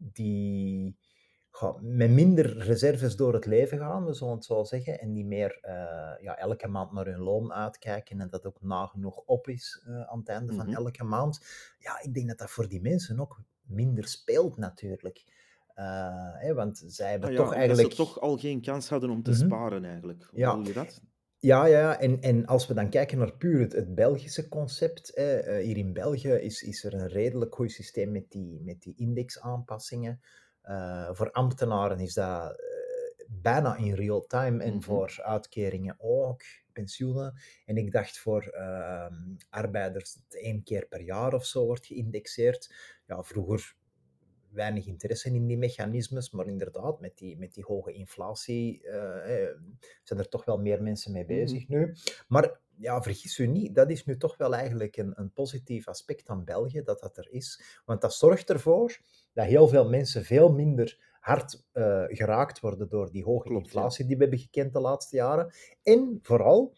die 0.00 0.98
met 1.80 2.10
minder 2.10 2.58
reserves 2.58 3.16
door 3.16 3.34
het 3.34 3.46
leven 3.46 3.78
gaan, 3.78 4.04
we 4.04 4.12
zullen 4.14 4.34
het 4.34 4.44
zo 4.44 4.64
zeggen, 4.64 5.00
en 5.00 5.12
die 5.12 5.24
meer 5.24 5.58
eh, 5.60 6.22
ja, 6.22 6.36
elke 6.38 6.68
maand 6.68 6.92
naar 6.92 7.06
hun 7.06 7.18
loon 7.20 7.52
uitkijken 7.52 8.20
en 8.20 8.28
dat 8.30 8.46
ook 8.46 8.62
nagenoeg 8.62 9.16
op 9.16 9.48
is 9.48 9.82
eh, 9.86 10.00
aan 10.00 10.18
het 10.18 10.28
einde 10.28 10.52
van 10.52 10.66
Mhm. 10.66 10.74
elke 10.74 11.04
maand. 11.04 11.40
Ja, 11.78 12.00
ik 12.02 12.14
denk 12.14 12.28
dat 12.28 12.38
dat 12.38 12.50
voor 12.50 12.68
die 12.68 12.80
mensen 12.80 13.20
ook 13.20 13.40
minder 13.62 14.04
speelt 14.08 14.56
natuurlijk. 14.56 15.24
Eh, 15.74 16.34
hè, 16.34 16.54
want 16.54 16.82
zij 16.86 17.10
hebben 17.10 17.28
Ah 17.30 17.36
toch 17.36 17.52
eigenlijk... 17.54 17.88
Dat 17.88 17.96
ze 17.98 18.04
toch 18.04 18.20
al 18.20 18.38
geen 18.38 18.60
kans 18.62 18.88
hadden 18.88 19.10
om 19.10 19.22
te 19.22 19.30
Mhm. 19.30 19.40
sparen 19.40 19.84
eigenlijk. 19.84 20.24
Hoe 20.30 20.38
Ja. 20.38 20.60
je 20.64 20.72
dat? 20.72 21.02
Ja, 21.40 21.64
ja. 21.66 22.00
En, 22.00 22.20
en 22.20 22.46
als 22.46 22.66
we 22.66 22.74
dan 22.74 22.90
kijken 22.90 23.18
naar 23.18 23.36
puur 23.36 23.60
het, 23.60 23.72
het 23.72 23.94
Belgische 23.94 24.48
concept, 24.48 25.10
hè, 25.14 25.36
eh, 25.38 25.64
hier 25.64 25.76
in 25.76 25.92
België 25.92 26.32
is, 26.32 26.62
is 26.62 26.84
er 26.84 26.94
een 26.94 27.08
redelijk 27.08 27.54
goed 27.54 27.72
systeem 27.72 28.12
met 28.12 28.30
die, 28.30 28.60
met 28.64 28.82
die 28.82 28.94
indexaanpassingen. 28.96 30.20
Eh, 30.62 31.08
voor 31.12 31.30
ambtenaren 31.30 32.00
is 32.00 32.14
dat 32.14 32.50
eh, 32.50 33.26
bijna 33.28 33.76
in 33.76 33.94
real 33.94 34.26
time 34.26 34.62
en 34.62 34.72
Mhm. 34.72 34.80
voor 34.82 35.18
uitkeringen 35.22 35.96
ook, 35.98 36.42
pensioenen. 36.72 37.34
En 37.66 37.76
ik 37.76 37.92
dacht 37.92 38.18
voor 38.18 38.42
ehm, 38.42 39.14
arbeiders 39.48 40.12
dat 40.14 40.40
één 40.40 40.62
keer 40.62 40.86
per 40.86 41.00
jaar 41.00 41.34
of 41.34 41.46
zo 41.46 41.64
wordt 41.64 41.86
geïndexeerd. 41.86 42.74
Ja, 43.06 43.22
vroeger 43.22 43.74
weinig 44.52 44.86
interesse 44.86 45.28
in 45.28 45.46
die 45.46 45.58
mechanismes, 45.58 46.30
maar 46.30 46.46
inderdaad, 46.46 47.00
met 47.00 47.18
die, 47.18 47.38
met 47.38 47.54
die 47.54 47.64
hoge 47.64 47.92
inflatie 47.92 48.82
eh, 48.82 49.42
eh, 49.42 49.56
zijn 50.02 50.18
er 50.18 50.28
toch 50.28 50.44
wel 50.44 50.58
meer 50.58 50.82
mensen 50.82 51.12
mee 51.12 51.24
bezig 51.24 51.68
nu. 51.68 51.94
Maar 52.28 52.60
ja, 52.76 53.02
vergis 53.02 53.38
u 53.38 53.46
niet, 53.46 53.74
dat 53.74 53.90
is 53.90 54.04
nu 54.04 54.16
toch 54.16 54.36
wel 54.36 54.54
eigenlijk 54.54 54.96
een, 54.96 55.12
een 55.14 55.32
positief 55.32 55.88
aspect 55.88 56.28
aan 56.28 56.44
België, 56.44 56.82
dat 56.82 57.00
dat 57.00 57.16
er 57.16 57.28
is. 57.30 57.80
Want 57.84 58.00
dat 58.00 58.14
zorgt 58.14 58.50
ervoor 58.50 59.00
dat 59.32 59.46
heel 59.46 59.68
veel 59.68 59.88
mensen 59.88 60.24
veel 60.24 60.52
minder 60.52 61.08
hard 61.20 61.66
eh, 61.72 62.04
geraakt 62.08 62.60
worden 62.60 62.88
door 62.88 63.10
die 63.10 63.24
hoge 63.24 63.48
Klopt, 63.48 63.64
ja. 63.64 63.72
inflatie 63.72 64.06
die 64.06 64.16
we 64.16 64.22
hebben 64.22 64.40
gekend 64.40 64.72
de 64.72 64.80
laatste 64.80 65.16
jaren. 65.16 65.52
En 65.82 66.18
vooral 66.22 66.74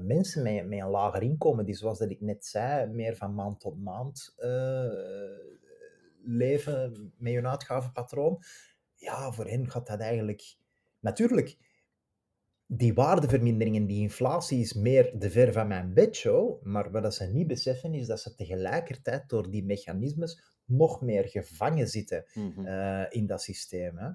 mensen 0.00 0.42
met, 0.42 0.66
met 0.66 0.78
een 0.78 0.88
lager 0.88 1.22
inkomen, 1.22 1.64
die 1.64 1.74
zoals 1.74 1.98
dat 1.98 2.10
ik 2.10 2.20
net 2.20 2.46
zei, 2.46 2.86
meer 2.86 3.16
van 3.16 3.34
maand 3.34 3.60
tot 3.60 3.82
maand 3.82 4.34
leven 6.22 7.12
met 7.18 7.34
hun 7.34 7.46
uitgavenpatroon. 7.46 8.42
Ja, 8.94 9.32
voor 9.32 9.46
hen 9.46 9.70
gaat 9.70 9.86
dat 9.86 10.00
eigenlijk... 10.00 10.56
Natuurlijk, 11.00 11.56
die 12.66 12.94
waardevermindering 12.94 13.76
en 13.76 13.86
die 13.86 14.00
inflatie 14.00 14.60
is 14.60 14.72
meer 14.72 15.18
de 15.18 15.30
ver 15.30 15.52
van 15.52 15.68
mijn 15.68 15.94
bedshow, 15.94 16.62
maar 16.62 16.90
wat 16.90 17.14
ze 17.14 17.24
niet 17.26 17.46
beseffen 17.46 17.94
is 17.94 18.06
dat 18.06 18.20
ze 18.20 18.34
tegelijkertijd 18.34 19.28
door 19.28 19.50
die 19.50 19.64
mechanismes 19.64 20.42
nog 20.64 21.00
meer 21.00 21.28
gevangen 21.28 21.88
zitten 21.88 22.24
Mhm. 22.34 22.66
eh, 22.66 23.04
in 23.08 23.26
dat 23.26 23.42
systeem. 23.42 23.98
Hè. 23.98 24.10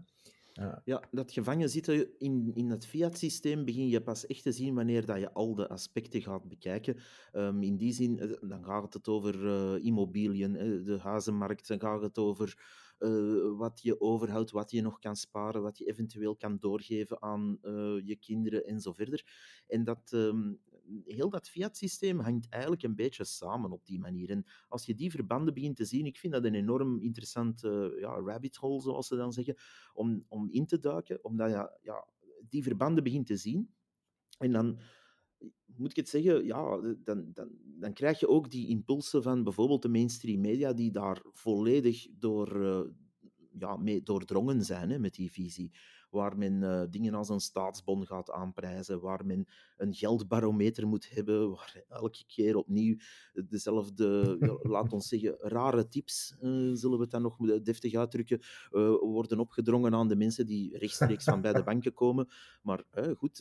Ja. 0.53 0.83
Dat 1.11 1.31
gevangen 1.31 1.69
zitten 1.69 2.19
in, 2.19 2.51
in 2.53 2.69
het 2.69 2.85
fiat-systeem 2.85 3.65
begin 3.65 3.87
je 3.87 4.01
pas 4.01 4.25
echt 4.25 4.43
te 4.43 4.51
zien 4.51 4.75
wanneer 4.75 5.05
dat 5.05 5.19
je 5.19 5.33
al 5.33 5.55
de 5.55 5.69
aspecten 5.69 6.21
gaat 6.21 6.47
bekijken. 6.47 6.97
Ehm, 7.31 7.63
in 7.63 7.77
die 7.77 7.93
zin, 7.93 8.19
eh, 8.19 8.49
dan 8.49 8.63
gaat 8.65 8.93
het 8.93 9.07
over 9.07 9.47
eh 9.47 9.85
immobiliën, 9.85 10.55
eh, 10.55 10.85
de 10.85 10.97
huizenmarkt, 10.99 11.67
dan 11.67 11.79
gaat 11.79 12.01
het 12.01 12.17
over 12.17 12.81
wat 13.57 13.79
je 13.81 14.01
overhoudt, 14.01 14.51
wat 14.51 14.71
je 14.71 14.81
nog 14.81 14.99
kan 14.99 15.15
sparen, 15.15 15.61
wat 15.61 15.77
je 15.77 15.85
eventueel 15.85 16.35
kan 16.35 16.57
doorgeven 16.59 17.21
aan 17.21 17.57
je 18.03 18.17
kinderen 18.19 18.65
en 18.65 18.79
zo 18.79 18.91
verder. 18.91 19.25
En 19.67 19.83
dat, 19.83 20.11
ehm, 20.13 20.53
heel 21.05 21.29
dat 21.29 21.49
fiat-systeem 21.49 22.19
hangt 22.19 22.49
eigenlijk 22.49 22.83
een 22.83 22.95
beetje 22.95 23.23
samen 23.23 23.71
op 23.71 23.85
die 23.85 23.99
manier. 23.99 24.29
En 24.29 24.45
als 24.67 24.85
je 24.85 24.95
die 24.95 25.11
verbanden 25.11 25.53
begint 25.53 25.75
te 25.75 25.85
zien, 25.85 26.05
ik 26.05 26.17
vind 26.17 26.33
dat 26.33 26.43
een 26.43 26.55
enorm 26.55 26.99
interessant 26.99 27.63
eh, 27.63 27.99
ja, 27.99 28.21
rabbit 28.21 28.55
hole, 28.55 28.81
zoals 28.81 29.07
ze 29.07 29.15
dan 29.15 29.33
zeggen, 29.33 29.55
om, 29.93 30.25
om 30.27 30.49
in 30.49 30.65
te 30.65 30.79
duiken, 30.79 31.23
omdat 31.23 31.49
je 31.49 31.79
ja, 31.81 32.07
die 32.49 32.63
verbanden 32.63 33.03
begint 33.03 33.25
te 33.25 33.37
zien. 33.37 33.69
En 34.37 34.51
dan 34.51 34.79
moet 35.65 35.89
ik 35.89 35.95
het 35.95 36.09
zeggen, 36.09 36.45
ja, 36.45 36.95
dan, 37.03 37.31
dan, 37.33 37.49
dan 37.63 37.93
krijg 37.93 38.19
je 38.19 38.27
ook 38.27 38.51
die 38.51 38.67
impulsen 38.67 39.23
van 39.23 39.43
bijvoorbeeld 39.43 39.81
de 39.81 39.89
mainstream 39.89 40.41
media, 40.41 40.73
die 40.73 40.91
daar 40.91 41.21
volledig 41.31 42.07
door, 42.11 42.61
uh, 42.61 42.81
ja, 43.59 43.77
mee 43.77 44.03
doordrongen 44.03 44.63
zijn 44.63 44.89
hè, 44.89 44.99
met 44.99 45.13
die 45.13 45.31
visie 45.31 45.71
waar 46.13 46.37
men 46.37 46.61
uh, 46.61 46.83
dingen 46.89 47.13
als 47.13 47.29
een 47.29 47.39
staatsbon 47.39 48.05
gaat 48.05 48.31
aanprijzen, 48.31 49.01
waar 49.01 49.25
men 49.25 49.47
een 49.83 49.93
geldbarometer 49.93 50.87
moet 50.87 51.09
hebben, 51.09 51.49
waar 51.49 51.83
elke 51.89 52.23
keer 52.27 52.55
opnieuw 52.55 52.95
dezelfde, 53.33 54.37
laat 54.73 54.93
ons 54.93 55.07
zeggen, 55.07 55.35
rare 55.39 55.87
tips, 55.87 56.35
uh, 56.41 56.71
zullen 56.73 56.97
we 56.97 57.03
het 57.03 57.11
dan 57.11 57.21
nog 57.21 57.37
deftig 57.63 57.93
uitdrukken, 57.93 58.39
uh, 58.39 58.95
worden 58.99 59.39
opgedrongen 59.39 59.93
aan 59.93 60.07
de 60.07 60.15
mensen 60.15 60.45
die 60.45 60.77
rechtstreeks 60.77 61.23
van 61.23 61.41
bij 61.41 61.53
de 61.53 61.63
banken 61.63 61.93
komen. 62.03 62.27
Maar 62.61 62.83
goed, 63.17 63.37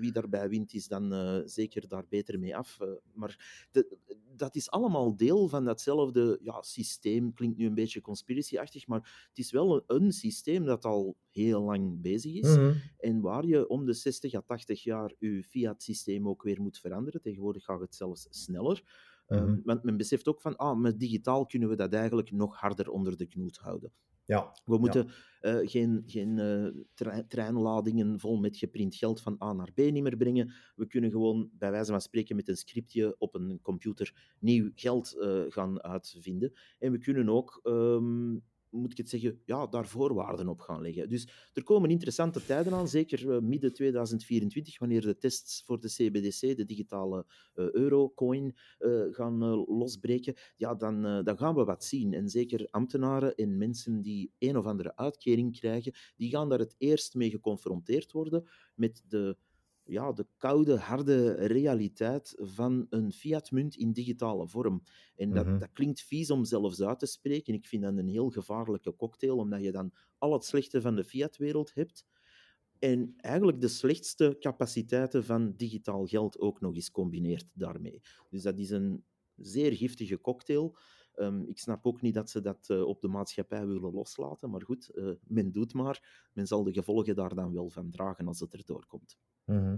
wie 0.00 0.12
daarbij 0.12 0.48
wint, 0.48 0.74
is 0.74 0.88
dan 0.88 1.42
zeker 1.44 1.88
daar 1.88 2.06
beter 2.08 2.38
mee 2.38 2.56
af. 2.56 2.78
maar 3.14 3.66
de, 3.70 3.98
dat 4.36 4.54
is 4.54 4.70
allemaal 4.70 5.16
deel 5.16 5.48
van 5.48 5.64
datzelfde 5.64 6.38
ja, 6.42 6.62
systeem. 6.62 7.34
Klinkt 7.34 7.56
nu 7.56 7.66
een 7.66 7.74
beetje 7.74 8.00
conspiracy-achtig, 8.00 8.86
maar 8.86 9.26
het 9.28 9.38
is 9.38 9.50
wel 9.50 9.74
een, 9.74 9.82
een 9.86 10.12
systeem 10.12 10.64
dat 10.64 10.84
al 10.84 11.16
heel 11.30 11.62
lang 11.62 12.00
bezig 12.00 12.34
is. 12.34 12.56
Mhm. 12.56 12.72
En 12.98 13.20
waar 13.20 13.46
je 13.46 13.68
om 13.68 13.84
de 13.84 13.92
60 13.92 14.34
à 14.34 14.40
80 14.40 14.82
jaar 14.82 15.14
je 15.18 15.42
fiat-systeem 15.86 16.28
ook 16.28 16.42
weer 16.42 16.60
moet 16.60 16.78
veranderen. 16.78 17.20
Tegenwoordig 17.20 17.64
gaat 17.64 17.80
het 17.80 17.94
zelfs 17.94 18.26
sneller. 18.30 18.82
Ehm, 19.26 19.44
mhm. 19.44 19.60
want 19.64 19.82
men 19.82 19.96
beseft 19.96 20.28
ook 20.28 20.40
van, 20.40 20.56
ah, 20.56 20.78
met 20.78 21.00
digitaal 21.00 21.46
kunnen 21.46 21.68
we 21.68 21.76
dat 21.76 21.92
eigenlijk 21.92 22.30
nog 22.30 22.56
harder 22.56 22.90
onder 22.90 23.16
de 23.16 23.26
knoet 23.26 23.56
houden. 23.56 23.92
Ja. 24.24 24.56
We 24.64 24.78
moeten 24.78 25.08
uh, 25.42 25.58
geen, 25.62 26.02
geen 26.06 26.38
uh, 26.38 27.18
treinladingen 27.28 28.20
vol 28.20 28.36
met 28.36 28.56
geprint 28.56 28.94
geld 28.94 29.20
van 29.20 29.36
A 29.42 29.52
naar 29.52 29.72
B 29.72 29.76
niet 29.76 30.02
meer 30.02 30.16
brengen. 30.16 30.52
We 30.76 30.86
kunnen 30.86 31.10
gewoon, 31.10 31.50
bij 31.52 31.70
wijze 31.70 31.90
van 31.90 32.00
spreken, 32.00 32.36
met 32.36 32.48
een 32.48 32.56
scriptje 32.56 33.14
op 33.18 33.34
een 33.34 33.58
computer 33.62 34.34
nieuw 34.38 34.70
geld 34.74 35.16
uh, 35.18 35.44
gaan 35.48 35.82
uitvinden. 35.82 36.52
En 36.78 36.92
we 36.92 36.98
kunnen 36.98 37.28
ook 37.28 37.60
um, 37.62 38.42
moet 38.76 38.90
ik 38.90 38.96
het 38.96 39.08
zeggen, 39.08 39.40
ja, 39.44 39.66
daar 39.66 39.86
voorwaarden 39.86 40.48
op 40.48 40.60
gaan 40.60 40.82
leggen. 40.82 41.08
Dus 41.08 41.28
er 41.52 41.62
komen 41.62 41.90
interessante 41.90 42.44
tijden 42.44 42.72
aan, 42.72 42.88
zeker 42.88 43.26
uh, 43.26 43.38
midden 43.38 43.72
2024, 43.72 44.78
wanneer 44.78 45.00
de 45.00 45.18
tests 45.18 45.62
voor 45.64 45.80
de 45.80 45.88
CBDC, 45.88 46.56
de 46.56 46.64
digitale 46.64 47.26
uh, 47.54 47.70
eurocoin, 47.70 48.56
uh, 48.78 49.02
gaan 49.10 49.38
losbreken. 49.68 50.34
Ja, 50.56 50.74
dan, 50.74 51.02
dan 51.24 51.38
gaan 51.38 51.54
we 51.54 51.64
wat 51.64 51.84
zien. 51.84 52.14
En 52.14 52.28
zeker 52.28 52.68
ambtenaren 52.70 53.34
en 53.34 53.58
mensen 53.58 54.02
die 54.02 54.32
een 54.38 54.56
of 54.56 54.64
andere 54.64 54.96
uitkering 54.96 55.58
krijgen, 55.58 55.94
die 56.16 56.30
gaan 56.30 56.48
daar 56.48 56.58
het 56.58 56.74
eerst 56.78 57.14
mee 57.14 57.30
geconfronteerd 57.30 58.12
worden 58.12 58.48
met 58.74 59.02
de 59.08 59.36
ja, 59.86 60.12
de 60.12 60.26
koude, 60.36 60.76
harde 60.76 61.32
realiteit 61.32 62.34
van 62.38 62.86
een 62.90 63.12
fiatmunt 63.12 63.76
in 63.76 63.92
digitale 63.92 64.48
vorm. 64.48 64.82
En 65.16 65.30
dat, 65.30 65.46
mhm. 65.46 65.58
dat 65.58 65.72
klinkt 65.72 66.00
vies 66.00 66.30
om 66.30 66.44
zelfs 66.44 66.82
uit 66.82 66.98
te 66.98 67.06
spreken. 67.06 67.54
Ik 67.54 67.66
vind 67.66 67.82
dat 67.82 67.96
een 67.96 68.08
heel 68.08 68.30
gevaarlijke 68.30 68.96
cocktail, 68.96 69.36
omdat 69.36 69.62
je 69.62 69.72
dan 69.72 69.92
al 70.18 70.32
het 70.32 70.44
slechte 70.44 70.80
van 70.80 70.96
de 70.96 71.04
fiatwereld 71.04 71.74
hebt 71.74 72.06
en 72.78 73.14
eigenlijk 73.16 73.60
de 73.60 73.68
slechtste 73.68 74.36
capaciteiten 74.40 75.24
van 75.24 75.52
digitaal 75.56 76.06
geld 76.06 76.38
ook 76.38 76.60
nog 76.60 76.74
eens 76.74 76.90
combineert 76.90 77.46
daarmee. 77.52 78.00
Dus 78.30 78.42
dat 78.42 78.58
is 78.58 78.70
een 78.70 79.04
zeer 79.36 79.72
giftige 79.72 80.20
cocktail. 80.20 80.76
Um, 81.16 81.48
ik 81.48 81.58
snap 81.58 81.86
ook 81.86 82.00
niet 82.00 82.14
dat 82.14 82.30
ze 82.30 82.40
dat 82.40 82.68
uh, 82.68 82.86
op 82.86 83.00
de 83.00 83.08
maatschappij 83.08 83.66
willen 83.66 83.92
loslaten, 83.92 84.50
maar 84.50 84.62
goed, 84.62 84.90
uh, 84.94 85.10
men 85.22 85.52
doet 85.52 85.74
maar. 85.74 86.28
Men 86.32 86.46
zal 86.46 86.62
de 86.62 86.72
gevolgen 86.72 87.14
daar 87.14 87.34
dan 87.34 87.52
wel 87.52 87.70
van 87.70 87.90
dragen 87.90 88.26
als 88.26 88.40
het 88.40 88.54
erdoor 88.54 88.86
komt. 88.86 89.18
Mhm. 89.44 89.76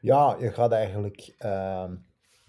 Ja, 0.00 0.36
je 0.40 0.52
gaat 0.52 0.72
eigenlijk 0.72 1.36
uh, 1.38 1.92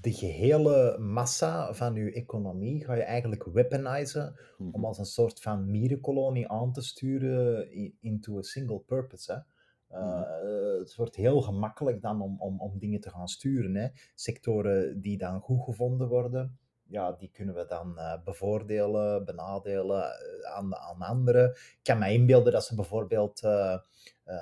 de 0.02 0.14
gehele 0.14 0.98
massa 0.98 1.74
van 1.74 1.94
je 1.94 2.12
economie 2.12 2.86
ga 2.86 2.94
je 2.94 3.04
eigenlijk 3.04 3.44
weaponizen 3.44 4.40
om 4.58 4.68
mhm. 4.70 4.86
als 4.86 4.98
een 4.98 5.06
soort 5.06 5.42
van 5.42 5.72
mierenkolonie 5.72 6.50
aan 6.50 6.74
te 6.74 6.82
sturen 6.82 7.72
into 8.02 8.38
a 8.38 8.42
single 8.42 8.80
purpose. 8.80 9.32
Hè. 9.34 9.40
Uh, 9.98 10.80
Het 10.80 10.96
wordt 10.96 11.16
heel 11.16 11.42
gemakkelijk 11.42 12.02
dan 12.02 12.22
om, 12.22 12.42
om, 12.42 12.60
om 12.60 12.80
dingen 12.80 13.02
te 13.02 13.10
gaan 13.10 13.28
sturen. 13.28 13.76
Hè. 13.76 13.88
Sectoren 14.16 15.02
die 15.02 15.18
dan 15.18 15.42
goed 15.42 15.64
gevonden 15.64 16.08
worden, 16.08 16.60
ja, 16.90 17.12
die 17.12 17.30
kunnen 17.32 17.56
we 17.56 17.66
dan 17.66 17.94
uh, 17.98 18.14
bevoordelen, 18.24 19.26
benadelen 19.26 19.98
uh, 19.98 20.52
aan, 20.52 20.76
aan 20.76 21.02
anderen. 21.02 21.50
Ik 21.50 21.80
kan 21.84 22.00
me 22.00 22.12
inbeelden 22.14 22.54
dat 22.54 22.66
ze 22.66 22.76
bijvoorbeeld 22.76 23.44
uh, 23.44 23.78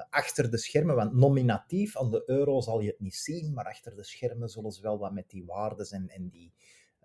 achter 0.09 0.51
de 0.51 0.57
schermen, 0.57 0.95
want 0.95 1.13
nominatief 1.13 1.97
aan 1.97 2.11
de 2.11 2.23
euro 2.25 2.61
zal 2.61 2.79
je 2.79 2.89
het 2.89 2.99
niet 2.99 3.15
zien, 3.15 3.53
maar 3.53 3.65
achter 3.65 3.95
de 3.95 4.03
schermen 4.03 4.49
zullen 4.49 4.71
ze 4.71 4.81
wel 4.81 4.97
wat 4.97 5.13
met 5.13 5.29
die 5.29 5.45
waardes 5.45 5.91
en, 5.91 6.09
en 6.09 6.29
die, 6.29 6.53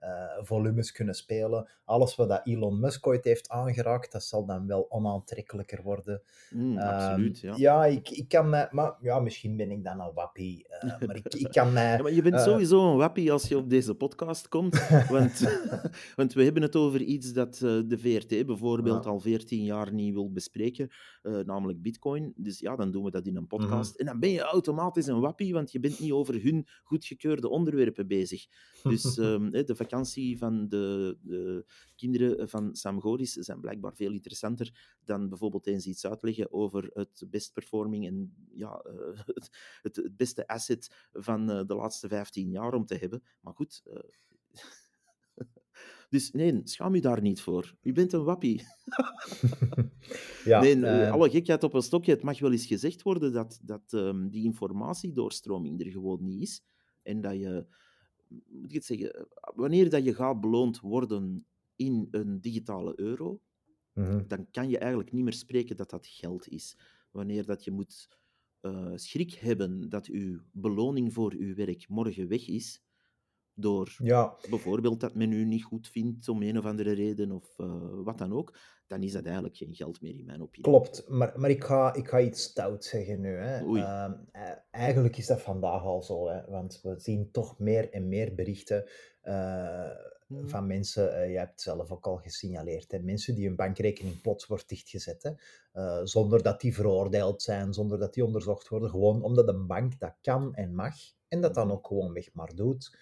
uh, 0.03 0.45
volumes 0.45 0.93
kunnen 0.93 1.15
spelen. 1.15 1.69
Alles 1.85 2.17
wat 2.17 2.29
dat 2.29 2.41
Elon 2.45 2.81
Musk 2.81 3.07
ooit 3.07 3.25
heeft 3.25 3.49
aangeraakt, 3.49 4.13
dat 4.13 4.23
zal 4.23 4.47
dan 4.47 4.67
wel 4.67 4.87
onaantrekkelijker 4.91 5.83
worden. 5.83 6.23
Mm, 6.51 6.73
um, 6.73 6.79
absoluut, 6.79 7.41
ja. 7.41 7.55
Ja, 7.57 7.85
ik, 7.85 8.11
ik 8.11 8.29
kan 8.29 8.49
mij... 8.49 8.69
Maar 8.71 8.97
ja, 9.01 9.21
misschien 9.21 9.57
ben 9.57 9.71
ik 9.71 9.85
dan 9.85 10.01
een 10.01 10.13
wappie. 10.15 10.67
Uh, 10.85 10.99
maar 11.07 11.17
ik, 11.17 11.35
ik 11.35 11.51
kan 11.51 11.73
mij... 11.73 11.97
Ja, 11.97 12.03
maar 12.03 12.13
je 12.13 12.23
bent 12.23 12.35
uh, 12.35 12.43
sowieso 12.43 12.91
een 12.91 12.97
wappie 12.97 13.33
als 13.33 13.49
je 13.49 13.57
op 13.57 13.71
deze 13.71 13.95
podcast 13.95 14.49
komt. 14.49 14.89
want, 15.09 15.61
want 16.17 16.33
we 16.33 16.45
hebben 16.45 16.63
het 16.63 16.77
over 16.77 17.01
iets 17.01 17.33
dat 17.33 17.57
de 17.59 17.99
VRT 17.99 18.47
bijvoorbeeld 18.47 19.07
al 19.07 19.21
14 19.21 19.65
jaar 19.65 19.93
niet 19.93 20.13
wil 20.13 20.33
bespreken, 20.33 20.91
namelijk 21.23 21.83
bitcoin. 21.83 22.33
Dus 22.37 22.59
ja, 22.59 22.77
dan 22.77 22.91
doen 22.91 23.05
we 23.05 23.11
dat 23.11 23.27
in 23.27 23.37
een 23.37 23.47
podcast. 23.47 23.71
Mm 23.71 23.97
-hmm. 23.97 23.99
En 23.99 24.07
dan 24.07 24.21
ben 24.21 24.31
je 24.31 24.41
automatisch 24.41 25.07
een 25.07 25.21
wappie, 25.21 25.53
want 25.53 25.73
je 25.73 25.81
bent 25.81 26.01
niet 26.01 26.13
over 26.13 26.43
hun 26.43 26.67
goedgekeurde 26.83 27.49
onderwerpen 27.49 28.07
bezig. 28.07 28.47
Dus 28.83 29.17
um, 29.17 29.51
de 29.51 29.75
vakantie 29.93 30.39
van 30.39 30.69
de, 30.69 31.17
de 31.23 31.65
kinderen 31.97 32.49
van 32.49 32.77
Sam 32.77 33.01
Goris 33.01 33.33
zijn 33.33 33.61
blijkbaar 33.61 33.95
veel 33.95 34.13
interessanter 34.13 34.97
dan 35.05 35.29
bijvoorbeeld 35.29 35.67
eens 35.67 35.87
iets 35.87 36.07
uitleggen 36.07 36.53
over 36.53 36.91
het 36.93 37.25
best 37.31 37.53
performing 37.53 38.07
en 38.07 38.35
ja, 38.55 38.85
uh, 38.87 39.21
het, 39.25 39.51
het, 39.83 40.17
beste 40.17 40.47
asset 40.47 41.09
van 41.13 41.51
uh, 41.51 41.67
de 41.67 41.75
laatste 41.75 42.09
15 42.09 42.51
jaar 42.51 42.75
om 42.75 42.87
te 42.87 42.95
hebben. 42.95 43.23
Maar 43.41 43.55
goed. 43.55 43.83
Uh, 43.87 43.99
dus 46.11 46.31
nee, 46.31 46.61
schaam 46.65 46.95
je 46.95 47.01
daar 47.01 47.21
niet 47.21 47.41
voor. 47.41 47.75
Je 47.81 47.93
bent 47.93 48.13
een 48.13 48.25
wappie. 48.25 48.63
ja, 50.45 50.61
nee, 50.61 51.11
alle 51.11 51.31
gekheid 51.31 51.63
op 51.63 51.75
een 51.75 51.83
stokje. 51.83 52.13
Het 52.13 52.23
mag 52.23 52.39
wel 52.39 52.53
eens 52.53 52.67
gezegd 52.67 53.03
worden 53.03 53.33
dat, 53.33 53.61
dat 53.63 53.93
um, 53.93 54.31
die 54.31 54.45
informatiedoorstroming 54.45 55.81
er 55.81 55.91
gewoon 55.91 56.25
niet 56.25 56.43
is. 56.43 56.63
En 57.03 57.21
dat 57.21 57.39
je 57.39 57.67
moet 58.49 58.69
ik 58.69 58.73
het 58.73 58.85
zeggen, 58.85 59.29
wanneer 59.55 59.91
dat 59.91 60.05
je 60.05 60.15
gaat 60.15 60.41
beloond 60.41 60.81
worden 60.81 61.47
in 61.77 62.09
een 62.11 62.41
digitale 62.41 62.93
euro, 63.01 63.41
mhm. 63.93 64.27
dan 64.27 64.51
kan 64.51 64.69
je 64.69 64.79
eigenlijk 64.79 65.13
niet 65.13 65.25
meer 65.25 65.33
spreken 65.33 65.77
dat 65.77 65.91
dat 65.91 66.07
geld 66.07 66.49
is. 66.49 66.77
Wanneer 67.11 67.47
dat 67.47 67.65
je 67.65 67.71
moet 67.71 68.09
uh, 68.63 68.93
schrik 68.95 69.33
hebben 69.33 69.89
dat 69.89 70.07
uw 70.07 70.41
beloning 70.53 71.13
voor 71.13 71.33
uw 71.33 71.55
werk 71.55 71.89
morgen 71.89 72.29
weg 72.29 72.49
is, 72.49 72.83
door 73.55 73.95
ja. 73.99 74.37
bijvoorbeeld 74.51 75.01
dat 75.01 75.15
men 75.15 75.33
u 75.33 75.45
niet 75.45 75.65
goed 75.65 75.89
vindt 75.89 76.29
om 76.29 76.43
een 76.43 76.59
of 76.59 76.65
andere 76.65 76.93
reden 76.93 77.31
of 77.31 77.59
uh, 77.59 78.03
wat 78.05 78.19
dan 78.19 78.33
ook, 78.33 78.59
dan 78.93 79.03
is 79.03 79.13
dat 79.13 79.25
eigenlijk 79.25 79.57
geen 79.57 79.75
geld 79.75 80.01
meer 80.01 80.19
in 80.19 80.25
mijn 80.25 80.43
opinie. 80.43 80.71
Klopt, 80.71 81.09
maar, 81.09 81.33
maar 81.37 81.51
ik, 81.51 81.65
ga, 81.65 81.95
ik 81.95 82.09
ga 82.09 82.21
iets 82.21 82.43
stout 82.43 82.85
zeggen 82.85 83.21
nu. 83.21 83.37
Hè. 83.37 83.65
Uh, 83.65 84.13
eigenlijk 84.71 85.17
is 85.17 85.27
dat 85.27 85.41
vandaag 85.41 85.83
al 85.83 86.03
zo, 86.03 86.29
hè, 86.29 86.45
want 86.51 86.81
we 86.83 86.95
zien 86.99 87.31
toch 87.31 87.59
meer 87.59 87.91
en 87.91 88.09
meer 88.09 88.35
berichten 88.35 88.85
uh, 89.25 89.91
van 90.45 90.67
mensen, 90.67 91.31
je 91.31 91.39
hebt 91.39 91.51
het 91.51 91.61
zelf 91.61 91.91
ook 91.91 92.07
al 92.07 92.17
gesignaleerd, 92.17 92.93
hè, 92.93 92.99
mensen 92.99 93.35
die 93.35 93.47
hun 93.47 93.57
bankrekening 93.57 94.21
plots 94.21 94.47
wordt 94.47 94.69
dichtgezet, 94.69 95.23
hè, 95.73 96.07
zonder 96.07 96.43
dat 96.43 96.61
die 96.61 96.75
veroordeeld 96.75 97.43
zijn, 97.43 97.73
zonder 97.73 97.99
dat 97.99 98.15
die 98.15 98.25
onderzocht 98.25 98.69
worden, 98.69 98.91
gewoon 98.91 99.23
omdat 99.23 99.49
een 99.49 99.67
bank 99.67 99.99
dat 99.99 100.15
kan 100.21 100.55
en 100.55 100.75
mag 100.75 100.95
en 101.29 101.41
dat 101.41 101.55
dan 101.55 101.73
ook 101.73 101.87
gewoon 101.87 102.13
weg 102.13 102.33
maar 102.33 102.55
doet. 102.55 102.97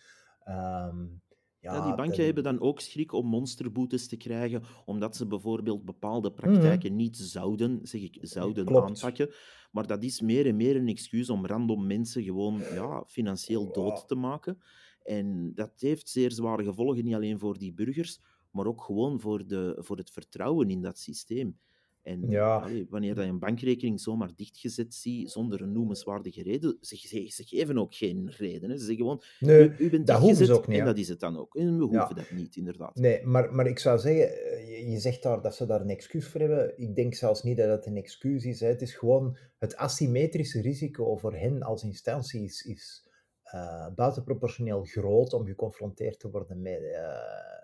Um, 0.48 1.22
ja, 1.60 1.74
ja, 1.74 1.84
die 1.84 1.94
banken 1.94 2.24
hebben 2.24 2.42
dan 2.42 2.60
ook 2.60 2.80
schrik 2.80 3.12
om 3.12 3.26
monsterboetes 3.26 4.08
te 4.08 4.16
krijgen, 4.16 4.62
omdat 4.84 5.16
ze 5.16 5.26
bijvoorbeeld 5.26 5.84
bepaalde 5.84 6.32
praktijken 6.32 6.90
mm 6.90 6.98
niet 7.00 7.16
zouden, 7.16 7.80
zeg 7.82 8.00
ik, 8.02 8.18
zouden 8.20 8.82
aanpakken. 8.82 9.30
Maar 9.70 9.86
dat 9.86 10.02
is 10.02 10.20
meer 10.20 10.46
en 10.46 10.56
meer 10.56 10.76
een 10.76 10.88
excuus 10.88 11.30
om 11.30 11.46
random 11.46 11.86
mensen 11.86 12.22
gewoon 12.22 12.58
ja, 12.58 13.04
financieel 13.06 13.72
dood 13.72 14.08
te 14.08 14.14
maken. 14.14 14.58
En 15.02 15.54
dat 15.54 15.72
heeft 15.76 16.08
zeer 16.08 16.32
zware 16.32 16.64
gevolgen, 16.64 17.04
niet 17.04 17.14
alleen 17.14 17.38
voor 17.38 17.58
die 17.58 17.72
burgers, 17.72 18.20
maar 18.50 18.66
ook 18.66 18.82
gewoon 18.82 19.20
voor, 19.20 19.46
de, 19.46 19.76
voor 19.78 19.96
het 19.96 20.10
vertrouwen 20.10 20.70
in 20.70 20.82
dat 20.82 20.98
systeem. 20.98 21.58
En 22.02 22.28
ja. 22.28 22.68
wanneer 22.88 23.20
je 23.20 23.22
een 23.22 23.38
bankrekening 23.38 24.00
zomaar 24.00 24.30
dichtgezet 24.36 24.94
ziet 24.94 25.30
zonder 25.30 25.60
een 25.60 25.72
noemenswaardige 25.72 26.42
reden, 26.42 26.76
ze, 26.80 26.96
ze, 27.28 27.44
geven 27.44 27.78
ook 27.78 27.94
geen 27.94 28.30
reden. 28.36 28.70
Hè. 28.70 28.78
Ze 28.78 28.84
zeggen 28.84 28.96
gewoon, 28.96 29.22
nee, 29.40 29.68
u, 29.68 29.74
u 29.78 29.90
bent 29.90 30.06
dat 30.06 30.20
dichtgezet 30.20 30.56
ook 30.56 30.66
niet, 30.66 30.78
en 30.78 30.84
dat 30.84 30.98
is 30.98 31.08
het 31.08 31.20
dan 31.20 31.36
ook. 31.36 31.56
En 31.56 31.78
we 31.78 31.84
hoeven 31.84 32.16
dat 32.16 32.30
niet, 32.30 32.56
inderdaad. 32.56 32.94
Nee, 32.94 33.26
maar, 33.26 33.54
maar 33.54 33.66
ik 33.66 33.78
zou 33.78 33.98
zeggen, 33.98 34.44
eh, 34.44 34.90
je 34.90 34.98
zegt 34.98 35.22
daar 35.22 35.42
dat 35.42 35.54
ze 35.54 35.66
daar 35.66 35.80
een 35.80 35.90
excuus 35.90 36.28
voor 36.28 36.40
hebben. 36.40 36.78
Ik 36.78 36.94
denk 36.94 37.14
zelfs 37.14 37.42
niet 37.42 37.56
dat 37.56 37.68
het 37.68 37.86
een 37.86 37.96
excuus 37.96 38.44
is. 38.44 38.60
Hè. 38.60 38.66
Het 38.66 38.82
is 38.82 38.94
gewoon 38.94 39.36
het 39.58 39.76
asymmetrische 39.76 40.60
risico 40.60 41.16
voor 41.16 41.34
hen 41.34 41.62
als 41.62 41.82
instantie 41.82 42.44
is, 42.44 42.62
is 42.62 43.08
uh, 43.54 43.86
buitenproportioneel 43.94 44.84
groot 44.84 45.32
om 45.32 45.46
geconfronteerd 45.46 46.20
te 46.20 46.30
worden 46.30 46.62
met 46.62 46.80
uh, 46.80 46.92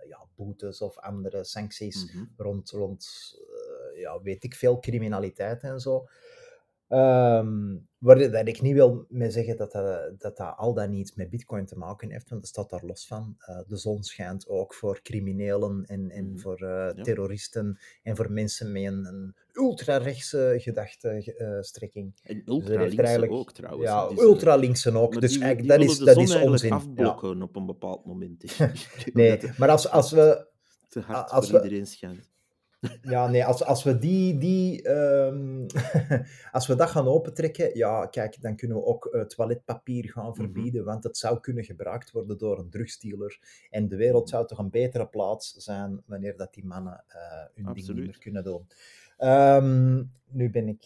ja, 0.09 0.27
boetes 0.35 0.81
of 0.81 0.99
andere 0.99 1.44
sancties 1.44 2.12
mm 2.12 2.18
-hmm. 2.18 2.33
rond, 2.37 2.70
rond 2.70 3.35
uh, 3.38 3.65
ja, 3.96 4.20
weet 4.22 4.44
ik 4.44 4.54
veel, 4.54 4.78
criminaliteit 4.78 5.62
en 5.62 5.80
zo. 5.80 6.06
Um, 6.88 7.88
waar 7.98 8.30
dat 8.30 8.48
ik 8.48 8.61
niet 8.61 8.74
wil 8.74 9.06
mee 9.09 9.30
zeggen 9.30 9.56
dat 9.56 9.72
dat, 9.72 10.20
dat 10.20 10.37
dat 10.37 10.56
al 10.56 10.74
dan 10.74 10.90
niet 10.90 11.16
met 11.16 11.30
bitcoin 11.30 11.66
te 11.66 11.78
maken 11.78 12.11
heeft, 12.11 12.28
want 12.28 12.40
dat 12.40 12.50
staat 12.50 12.70
daar 12.70 12.85
los 12.85 13.06
van. 13.06 13.37
Uh, 13.48 13.59
de 13.66 13.76
zon 13.76 14.02
schijnt 14.02 14.48
ook 14.48 14.74
voor 14.74 15.02
criminelen 15.02 15.85
en, 15.87 16.11
en 16.11 16.30
mm. 16.30 16.38
voor 16.38 16.62
uh, 16.62 16.68
ja. 16.68 17.02
terroristen 17.02 17.78
en 18.02 18.16
voor 18.16 18.32
mensen 18.32 18.72
met 18.72 18.85
een, 18.85 19.04
een 19.06 19.35
ultra-rechtse 19.52 20.54
gedachtestrekking. 20.59 22.14
Uh, 22.22 22.37
en 22.37 22.42
ultra-linkse 22.44 23.20
dus 23.20 23.28
ook 23.28 23.52
trouwens. 23.52 23.90
Ja, 23.90 24.11
ultra-linkse 24.16 24.98
ook. 24.98 25.20
Dus 25.20 25.32
die, 25.32 25.42
eigenlijk, 25.42 25.78
die 25.78 25.87
dat 25.87 25.96
is, 25.96 25.98
de 25.98 26.04
dat 26.04 26.14
zon 26.14 26.24
is 26.24 26.48
onzin. 26.48 26.72
afblokken 26.72 27.37
ja. 27.38 27.44
op 27.44 27.56
een 27.56 27.66
bepaald 27.66 28.04
moment. 28.04 28.59
nee, 29.12 29.40
maar 29.59 29.68
als, 29.68 29.88
als 29.88 30.11
we... 30.11 30.46
Te 30.88 31.00
hard 31.00 31.30
als 31.30 31.50
voor 31.50 31.59
we, 31.59 31.64
iedereen 31.64 31.87
schijnt. 31.87 32.30
Ja, 33.03 33.29
nee, 33.29 33.45
als, 33.45 33.65
als 33.65 33.83
we 33.83 33.99
die, 33.99 34.39
die 34.39 34.89
um, 34.91 35.67
als 36.53 36.67
we 36.67 36.75
dat 36.75 36.91
gaan 36.91 37.07
opentrekken, 37.07 37.77
ja, 37.77 38.07
kijk, 38.07 38.43
dan 38.43 38.57
kunnen 38.57 38.77
we 38.77 38.85
ook 38.85 39.09
uh, 39.12 39.23
toiletpapier 39.23 40.11
gaan 40.11 40.35
verbieden, 40.35 40.85
want 40.85 41.05
het 41.05 41.17
zou 41.17 41.41
kunnen 41.41 41.65
gebruikt 41.65 42.11
worden 42.11 42.39
door 42.39 42.59
een 42.59 42.71
drugsdealer. 42.71 43.39
En 43.71 43.89
de 43.89 43.97
wereld 43.97 44.29
zou 44.29 44.47
toch 44.47 44.59
een 44.59 44.71
betere 44.71 45.07
plaats 45.09 45.53
zijn 45.53 46.03
wanneer 46.07 46.37
dat 46.37 46.55
die 46.55 46.65
mannen 46.65 47.05
uh, 47.09 47.15
hun 47.55 47.67
Absoluut. 47.67 47.87
ding 47.87 47.99
niet 47.99 48.07
meer 48.07 48.19
kunnen 48.19 48.45
doen. 48.45 48.67
Um, 49.19 50.12
nu 50.31 50.51
ben 50.51 50.69
ik... 50.69 50.85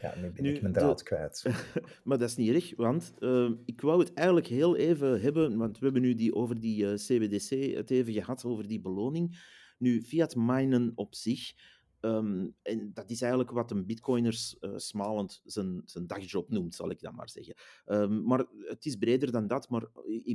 Ja, 0.00 0.14
nu 0.16 0.30
ben 0.30 0.42
Nu, 0.42 0.54
ik 0.54 0.60
mijn 0.62 0.72
de- 0.72 0.78
draad 0.78 1.02
kwijt. 1.02 1.44
maar 2.04 2.18
dat 2.18 2.28
is 2.28 2.36
niet 2.36 2.54
erg, 2.54 2.76
want 2.76 3.14
eh, 3.18 3.50
ik 3.64 3.80
wou 3.80 4.00
het 4.00 4.14
eigenlijk 4.14 4.46
heel 4.46 4.76
even 4.76 5.20
hebben, 5.20 5.56
want 5.56 5.78
we 5.78 5.84
hebben 5.84 6.02
nu 6.02 6.14
die, 6.14 6.34
over 6.34 6.60
die 6.60 6.86
eh, 6.86 6.94
CBDC 6.94 7.74
het 7.76 7.90
even 7.90 8.12
gehad, 8.12 8.44
over 8.44 8.68
die 8.68 8.80
beloning. 8.80 9.58
Nu, 9.80 10.02
fiat 10.02 10.36
minen 10.36 10.92
op 10.94 11.14
zich, 11.14 11.52
ehm, 12.00 12.48
en 12.62 12.90
dat 12.94 13.10
is 13.10 13.20
eigenlijk 13.20 13.50
wat 13.50 13.70
een 13.70 13.86
bitcoiners 13.86 14.58
eh, 14.58 14.76
smalend 14.76 15.40
zijn, 15.44 15.82
zijn 15.84 16.06
dagjob 16.06 16.50
noemt, 16.50 16.74
zal 16.74 16.90
ik 16.90 17.00
dan 17.00 17.14
maar 17.14 17.30
zeggen. 17.30 17.54
Ehm, 17.84 18.22
maar 18.22 18.46
het 18.58 18.86
is 18.86 18.96
breder 18.96 19.32
dan 19.32 19.46
dat, 19.46 19.68
maar 19.68 19.88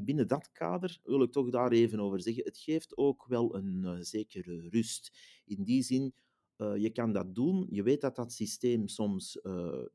binnen 0.03 0.27
dat 0.27 0.51
kader 0.51 0.99
wil 1.03 1.21
ik 1.21 1.31
toch 1.31 1.49
daar 1.49 1.71
even 1.71 1.99
over 1.99 2.21
zeggen. 2.21 2.43
Het 2.43 2.57
geeft 2.57 2.97
ook 2.97 3.25
wel 3.27 3.55
een 3.55 3.83
eh, 3.85 3.97
zekere 3.99 4.69
rust. 4.69 5.17
In 5.45 5.63
die 5.63 5.83
zin, 5.83 6.13
eh, 6.55 6.75
je 6.75 6.89
kan 6.89 7.11
dat 7.11 7.35
doen. 7.35 7.67
Je 7.69 7.83
weet 7.83 8.01
dat 8.01 8.15
dat 8.15 8.33
systeem 8.33 8.87
soms 8.87 9.39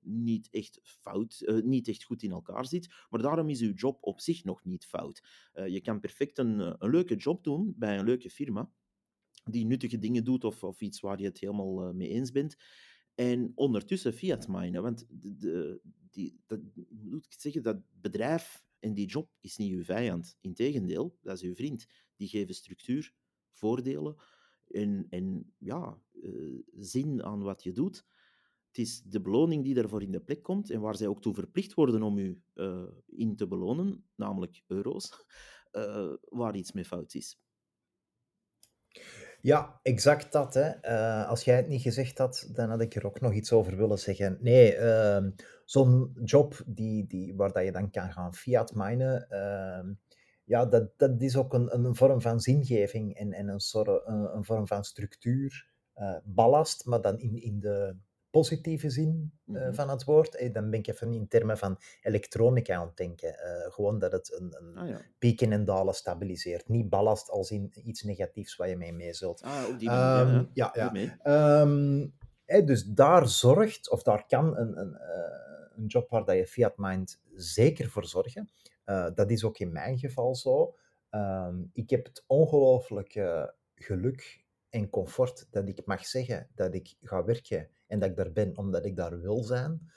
niet, 0.01 0.49
echt 0.51 0.81
fout, 0.83 1.53
niet 1.65 1.89
echt 1.89 2.05
goed 2.05 2.23
in 2.23 2.31
elkaar 2.31 2.67
zit, 2.67 2.95
maar 3.09 3.23
daarom 3.23 3.49
is 3.49 3.61
uw 3.61 3.73
job 3.73 3.99
op 4.01 4.21
zich 4.21 4.45
nog 4.45 4.65
niet 4.65 4.87
fout. 4.87 5.23
Je 5.53 5.81
kan 5.81 6.01
perfect 6.01 6.39
een, 6.39 6.59
een 6.59 6.91
leuke 6.91 7.17
job 7.17 7.45
doen 7.45 7.75
bij 7.77 7.99
een 7.99 8.05
leuke 8.05 8.31
firma, 8.31 8.71
die 9.51 9.67
nuttige 9.67 9.99
dingen 9.99 10.25
doet 10.25 10.45
of, 10.45 10.65
of 10.65 10.81
iets 10.81 11.01
waar 11.01 11.19
je 11.21 11.25
het 11.25 11.41
helemaal 11.41 11.83
eh, 11.83 11.95
mee 11.95 12.09
eens 12.09 12.31
bent. 12.31 12.57
En 13.15 13.53
ondertussen 13.55 14.13
fiat 14.13 14.49
minen, 14.49 14.83
want 14.83 15.07
de, 15.09 15.81
die, 16.11 16.41
dat, 16.47 16.61
moet 16.89 17.25
ik 17.25 17.41
zeggen, 17.41 17.63
dat 17.63 17.81
bedrijf 18.01 18.65
en 18.79 18.95
die 18.95 19.07
job 19.07 19.31
is 19.41 19.57
niet 19.57 19.73
uw 19.73 19.85
vijand. 19.85 20.37
Integendeel, 20.41 21.19
dat 21.23 21.37
is 21.37 21.43
uw 21.43 21.55
vriend. 21.55 21.87
Die 22.17 22.29
geven 22.29 22.55
structuur, 22.55 23.15
voordelen 23.53 24.17
en, 24.67 25.07
en 25.11 25.55
ja, 25.59 26.03
eh, 26.23 26.59
zin 26.79 27.23
aan 27.23 27.43
wat 27.43 27.63
je 27.63 27.73
doet. 27.73 28.05
Het 28.67 28.79
is 28.79 29.03
de 29.03 29.21
beloning 29.21 29.65
die 29.65 29.75
daarvoor 29.75 30.03
in 30.03 30.13
de 30.13 30.21
plek 30.21 30.43
komt 30.43 30.71
en 30.71 30.81
waar 30.81 30.97
zij 30.97 31.07
ook 31.07 31.23
toe 31.23 31.35
verplicht 31.35 31.75
worden 31.75 32.03
om 32.03 32.19
u 32.19 32.43
eh, 32.55 32.89
in 33.07 33.37
te 33.37 33.47
belonen, 33.47 34.05
namelijk 34.15 34.63
euro's, 34.67 35.25
waar 36.41 36.57
iets 36.57 36.73
mee 36.73 36.85
fout 36.85 37.15
is. 37.15 37.39
Ja, 39.43 39.81
exact 39.83 40.33
dat. 40.33 40.55
Hè. 40.55 40.69
Eh, 40.69 41.29
als 41.29 41.45
jij 41.45 41.57
het 41.57 41.69
niet 41.69 41.83
gezegd 41.83 42.19
had, 42.19 42.51
dan 42.53 42.71
had 42.71 42.81
ik 42.81 42.95
er 42.95 43.07
ook 43.07 43.21
nog 43.21 43.33
iets 43.33 43.53
over 43.53 43.77
willen 43.77 43.99
zeggen. 43.99 44.39
Nee, 44.41 44.75
ehm, 44.77 45.31
zo'n 45.65 46.17
job 46.25 46.63
die, 46.67 47.07
die, 47.07 47.35
waar 47.37 47.53
dat 47.53 47.65
je 47.65 47.73
dan 47.73 47.91
kan 47.91 48.13
gaan 48.13 48.35
fiat 48.35 48.75
minen, 48.75 49.29
ehm, 49.29 49.93
ja, 50.45 50.67
dat, 50.67 50.99
dat 50.99 51.23
is 51.23 51.37
ook 51.37 51.55
een, 51.55 51.75
een 51.75 51.95
vorm 51.95 52.21
van 52.21 52.41
zingeving 52.41 53.15
en, 53.15 53.33
en 53.33 53.49
een, 53.49 53.61
soort, 53.61 54.07
een, 54.07 54.35
een 54.37 54.45
vorm 54.45 54.67
van 54.67 54.85
structuur. 54.85 55.69
eh, 55.95 56.17
ballast, 56.25 56.85
maar 56.87 57.01
dan 57.01 57.19
in, 57.19 57.43
in 57.43 57.61
de 57.61 57.97
positieve 58.31 58.91
zin 58.91 59.33
eh, 59.47 59.55
Mhm. 59.55 59.73
van 59.73 59.89
het 59.91 60.05
woord. 60.05 60.35
Eh, 60.37 60.53
dan 60.53 60.71
ben 60.71 60.79
ik 60.79 60.87
even 60.87 61.13
in 61.13 61.29
termen 61.29 61.59
van 61.59 61.79
elektronica 62.03 62.75
aan 62.77 62.87
het 62.87 62.97
denken. 62.97 63.39
Eh, 63.39 63.73
gewoon 63.73 63.99
dat 63.99 64.13
het 64.13 64.33
een, 64.41 64.57
een 64.59 64.77
Ah 64.77 64.89
ja, 64.89 65.01
pieken 65.19 65.53
en 65.53 65.65
dalen 65.65 65.95
stabiliseert. 65.95 66.69
Niet 66.69 66.89
ballast 66.89 67.31
als 67.31 67.51
in 67.51 67.73
iets 67.85 68.03
negatiefs 68.03 68.57
waar 68.57 68.69
je 68.69 68.77
mee 68.77 68.93
mee 68.93 69.13
zult. 69.15 69.43
ah, 69.43 69.69
op 69.69 69.79
die 69.79 69.89
manier. 69.89 70.01
ja, 70.05 70.23
Ehm, 70.25 70.45
ja. 70.53 70.71
ja, 70.75 70.91
ja. 71.23 71.63
Ehm, 71.63 72.67
dus 72.67 72.85
daar 72.85 73.29
zorgt, 73.29 73.91
of 73.91 74.03
daar 74.03 74.27
kan 74.27 74.57
een, 74.57 74.79
een, 74.81 74.97
een 75.77 75.87
job 75.87 76.11
waar 76.11 76.25
dat 76.25 76.37
je 76.37 76.47
fiat 76.47 76.77
mined 76.77 77.21
zeker 77.35 77.89
voor 77.91 78.05
zorgen. 78.05 78.51
Dat 79.15 79.31
is 79.31 79.45
ook 79.45 79.59
in 79.59 79.73
mijn 79.73 79.99
geval 79.99 80.35
zo. 80.35 80.75
Ehm, 81.11 81.63
ik 81.73 81.91
heb 81.91 82.05
het 82.05 82.25
ongelooflijke 82.27 83.55
geluk 83.75 84.45
en 84.69 84.91
comfort 84.91 85.47
dat 85.51 85.69
ik 85.69 85.87
mag 85.87 86.07
zeggen 86.07 86.49
dat 86.55 86.75
ik 86.75 86.95
ga 87.03 87.25
werken 87.25 87.69
en 87.91 87.99
dat 87.99 88.09
ik 88.11 88.17
daar 88.17 88.33
ben 88.33 88.57
omdat 88.57 88.85
ik 88.85 88.97
daar 88.97 89.21
wil 89.21 89.43
zijn. 89.43 89.91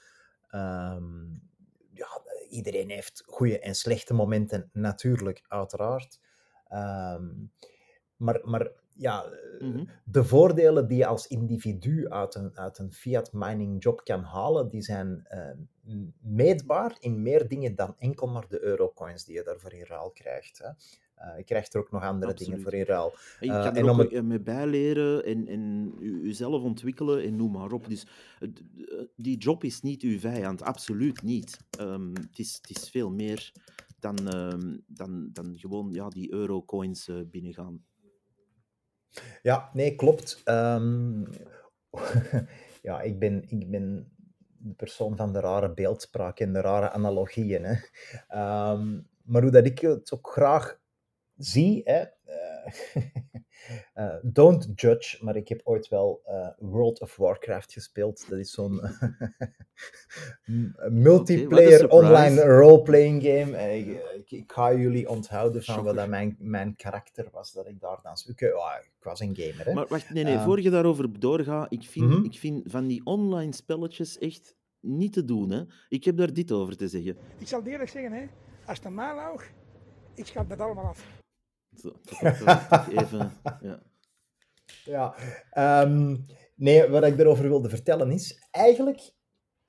Ehm, 0.47 1.31
ja, 1.93 2.21
iedereen 2.49 2.89
heeft 2.89 3.23
goede 3.25 3.59
en 3.59 3.75
slechte 3.75 4.13
momenten, 4.13 4.69
natuurlijk, 4.73 5.43
uiteraard. 5.47 6.19
Ehm, 6.67 7.29
maar, 8.15 8.41
maar 8.43 8.71
ja, 8.95 9.23
eh, 9.25 9.67
Mhm. 9.67 9.85
de 10.05 10.23
voordelen 10.23 10.87
die 10.87 10.97
je 10.97 11.05
als 11.05 11.27
individu 11.27 12.09
uit 12.09 12.35
een, 12.35 12.57
uit 12.57 12.77
een 12.77 12.91
fiat 12.91 13.33
mining 13.33 13.83
job 13.83 14.03
kan 14.03 14.23
halen, 14.23 14.69
die 14.69 14.81
zijn 14.81 15.25
eh, 15.27 15.51
m- 15.83 16.11
meetbaar 16.21 16.95
in 16.99 17.21
meer 17.21 17.47
dingen 17.47 17.75
dan 17.75 17.95
enkel 17.97 18.27
maar 18.27 18.47
de 18.49 18.61
eurocoins 18.63 19.25
die 19.25 19.35
je 19.35 19.43
daarvoor 19.43 19.73
in 19.73 19.85
ruil 19.85 20.11
krijgt. 20.11 20.57
Hè. 20.57 20.69
Eh, 21.23 21.37
je 21.37 21.43
krijgt 21.43 21.73
er 21.73 21.79
ook 21.79 21.91
nog 21.91 22.03
andere 22.03 22.33
dingen 22.33 22.61
voor 22.61 22.73
in 22.73 22.83
ruil. 22.85 23.13
En 23.39 23.47
je 23.47 23.53
Eh, 23.53 23.63
kan 23.63 23.75
er 23.75 23.89
om 23.89 24.01
ook 24.01 24.11
het- 24.11 24.23
mee 24.25 24.39
bijleren 24.39 25.25
en, 25.25 25.47
en 25.47 25.93
u- 25.99 26.21
uzelf 26.23 26.61
ontwikkelen 26.61 27.23
en 27.23 27.35
noem 27.35 27.51
maar 27.51 27.71
op. 27.71 27.89
Dus 27.89 28.07
eh, 28.39 28.49
die 29.15 29.37
job 29.37 29.63
is 29.63 29.81
niet 29.81 30.01
uw 30.01 30.19
vijand, 30.19 30.61
absoluut 30.61 31.21
niet. 31.21 31.57
Ehm, 31.79 32.13
het, 32.13 32.39
is, 32.39 32.59
het 32.61 32.77
is 32.77 32.89
veel 32.89 33.11
meer 33.11 33.51
dan, 33.99 34.27
ehm, 34.27 34.77
dan, 34.87 35.29
dan 35.33 35.55
gewoon 35.59 35.91
ja, 35.91 36.07
die 36.09 36.31
eurocoins 36.33 37.07
eh 37.07 37.15
binnengaan. 37.25 37.85
Ja, 39.41 39.69
nee, 39.73 39.95
klopt. 39.95 40.41
Ehm, 40.43 41.23
ja, 42.87 43.01
ik 43.01 43.19
ben, 43.19 43.43
ik 43.47 43.69
ben 43.71 44.11
de 44.57 44.73
persoon 44.73 45.15
van 45.17 45.33
de 45.33 45.39
rare 45.39 45.73
beeldspraak 45.73 46.39
en 46.39 46.53
de 46.53 46.61
rare 46.61 46.91
analogieën. 46.91 47.63
Hè. 47.63 47.75
Maar 49.23 49.41
hoe 49.41 49.51
dat 49.51 49.65
ik 49.65 49.79
het 49.79 50.11
ook 50.13 50.29
graag 50.29 50.81
zie, 51.45 51.81
hè, 51.83 52.03
eh, 52.23 52.73
eh, 53.93 54.15
don't 54.21 54.67
judge, 54.75 55.23
maar 55.25 55.35
ik 55.35 55.47
heb 55.47 55.61
ooit 55.63 55.87
wel 55.87 56.21
eh, 56.25 56.47
World 56.57 57.01
of 57.01 57.15
Warcraft 57.15 57.73
gespeeld. 57.73 58.29
Dat 58.29 58.39
is 58.39 58.51
zo'n 58.51 58.81
multiplayer 60.89 61.89
online 61.89 62.41
role-playing 62.41 63.21
game. 63.23 63.77
Ik, 63.77 63.87
ik, 64.15 64.31
ik 64.31 64.51
ga 64.51 64.73
jullie 64.73 65.09
onthouden 65.09 65.63
van 65.63 65.83
wat 65.83 65.95
dat 65.95 66.07
mijn, 66.07 66.35
mijn 66.39 66.75
karakter 66.75 67.27
was, 67.31 67.51
dat 67.51 67.67
ik 67.67 67.79
daar 67.79 67.99
dan... 68.03 68.17
Ik, 68.27 68.41
ik 68.41 69.03
was 69.03 69.19
een 69.19 69.35
gamer, 69.35 69.65
hè. 69.65 69.73
Maar 69.73 69.87
wacht, 69.87 70.09
nee, 70.09 70.23
nee, 70.23 70.35
Ehm. 70.35 70.43
voor 70.43 70.61
je 70.61 70.69
daarover 70.69 71.19
doorgaat, 71.19 71.71
ik 71.71 71.83
vind, 71.83 72.05
Mhm. 72.09 72.23
ik 72.23 72.37
vind 72.37 72.71
van 72.71 72.87
die 72.87 73.05
online 73.05 73.53
spelletjes 73.53 74.17
echt 74.17 74.55
niet 74.79 75.13
te 75.13 75.25
doen. 75.25 75.49
Hè. 75.51 75.61
Ik 75.89 76.03
heb 76.03 76.17
daar 76.17 76.33
dit 76.33 76.51
over 76.51 76.77
te 76.77 76.87
zeggen. 76.87 77.17
Ik 77.37 77.47
zal 77.47 77.59
het 77.59 77.67
eerlijk 77.67 77.89
zeggen, 77.89 78.11
hè, 78.11 78.25
als 78.65 78.79
mij 78.89 79.15
lag, 79.15 79.43
ik 80.15 80.25
schap 80.25 80.49
dat 80.49 80.59
allemaal 80.59 80.85
af. 80.85 81.21
Zo, 81.75 81.99
even, 83.01 83.31
ja. 83.61 83.81
Ja, 84.85 85.15
ehm, 85.51 86.17
nee, 86.55 86.87
wat 86.87 87.03
ik 87.03 87.19
erover 87.19 87.47
wilde 87.47 87.69
vertellen 87.69 88.11
is, 88.11 88.47
eigenlijk 88.51 89.13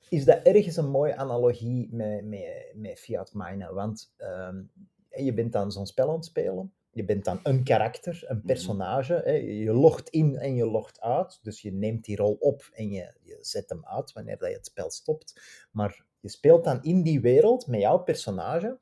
is 0.09 0.25
dat 0.25 0.43
ergens 0.43 0.77
een 0.77 0.91
mooie 0.91 1.17
analogie 1.17 1.89
met, 1.91 2.25
met, 2.25 2.73
met 2.75 2.99
fiat 2.99 3.35
minen, 3.35 3.75
want 3.75 4.15
ehm, 4.17 4.63
je 5.09 5.35
bent 5.35 5.53
dan 5.53 5.73
zo'n 5.73 5.87
spel 5.87 6.09
aan 6.09 6.15
het 6.15 6.25
spelen, 6.25 6.73
je 6.91 7.05
bent 7.05 7.25
dan 7.25 7.41
een 7.43 7.65
karakter, 7.65 8.25
een 8.27 8.43
personage, 8.43 9.21
hè, 9.25 9.33
je 9.33 9.73
logt 9.73 10.09
in 10.09 10.37
en 10.37 10.55
je 10.55 10.67
logt 10.67 11.01
uit, 11.01 11.39
dus 11.43 11.63
je 11.63 11.73
neemt 11.73 12.05
die 12.05 12.17
rol 12.17 12.37
op 12.41 12.71
en 12.73 12.91
je, 12.91 13.15
je 13.23 13.39
zet 13.41 13.69
hem 13.69 13.87
uit 13.87 14.13
wanneer 14.13 14.39
dat 14.39 14.49
je 14.49 14.57
het 14.57 14.67
spel 14.67 14.91
stopt, 14.91 15.41
maar 15.73 16.05
je 16.21 16.29
speelt 16.29 16.65
dan 16.65 16.83
in 16.83 17.03
die 17.03 17.21
wereld 17.21 17.67
met 17.67 17.81
jouw 17.81 17.99
personage, 17.99 18.79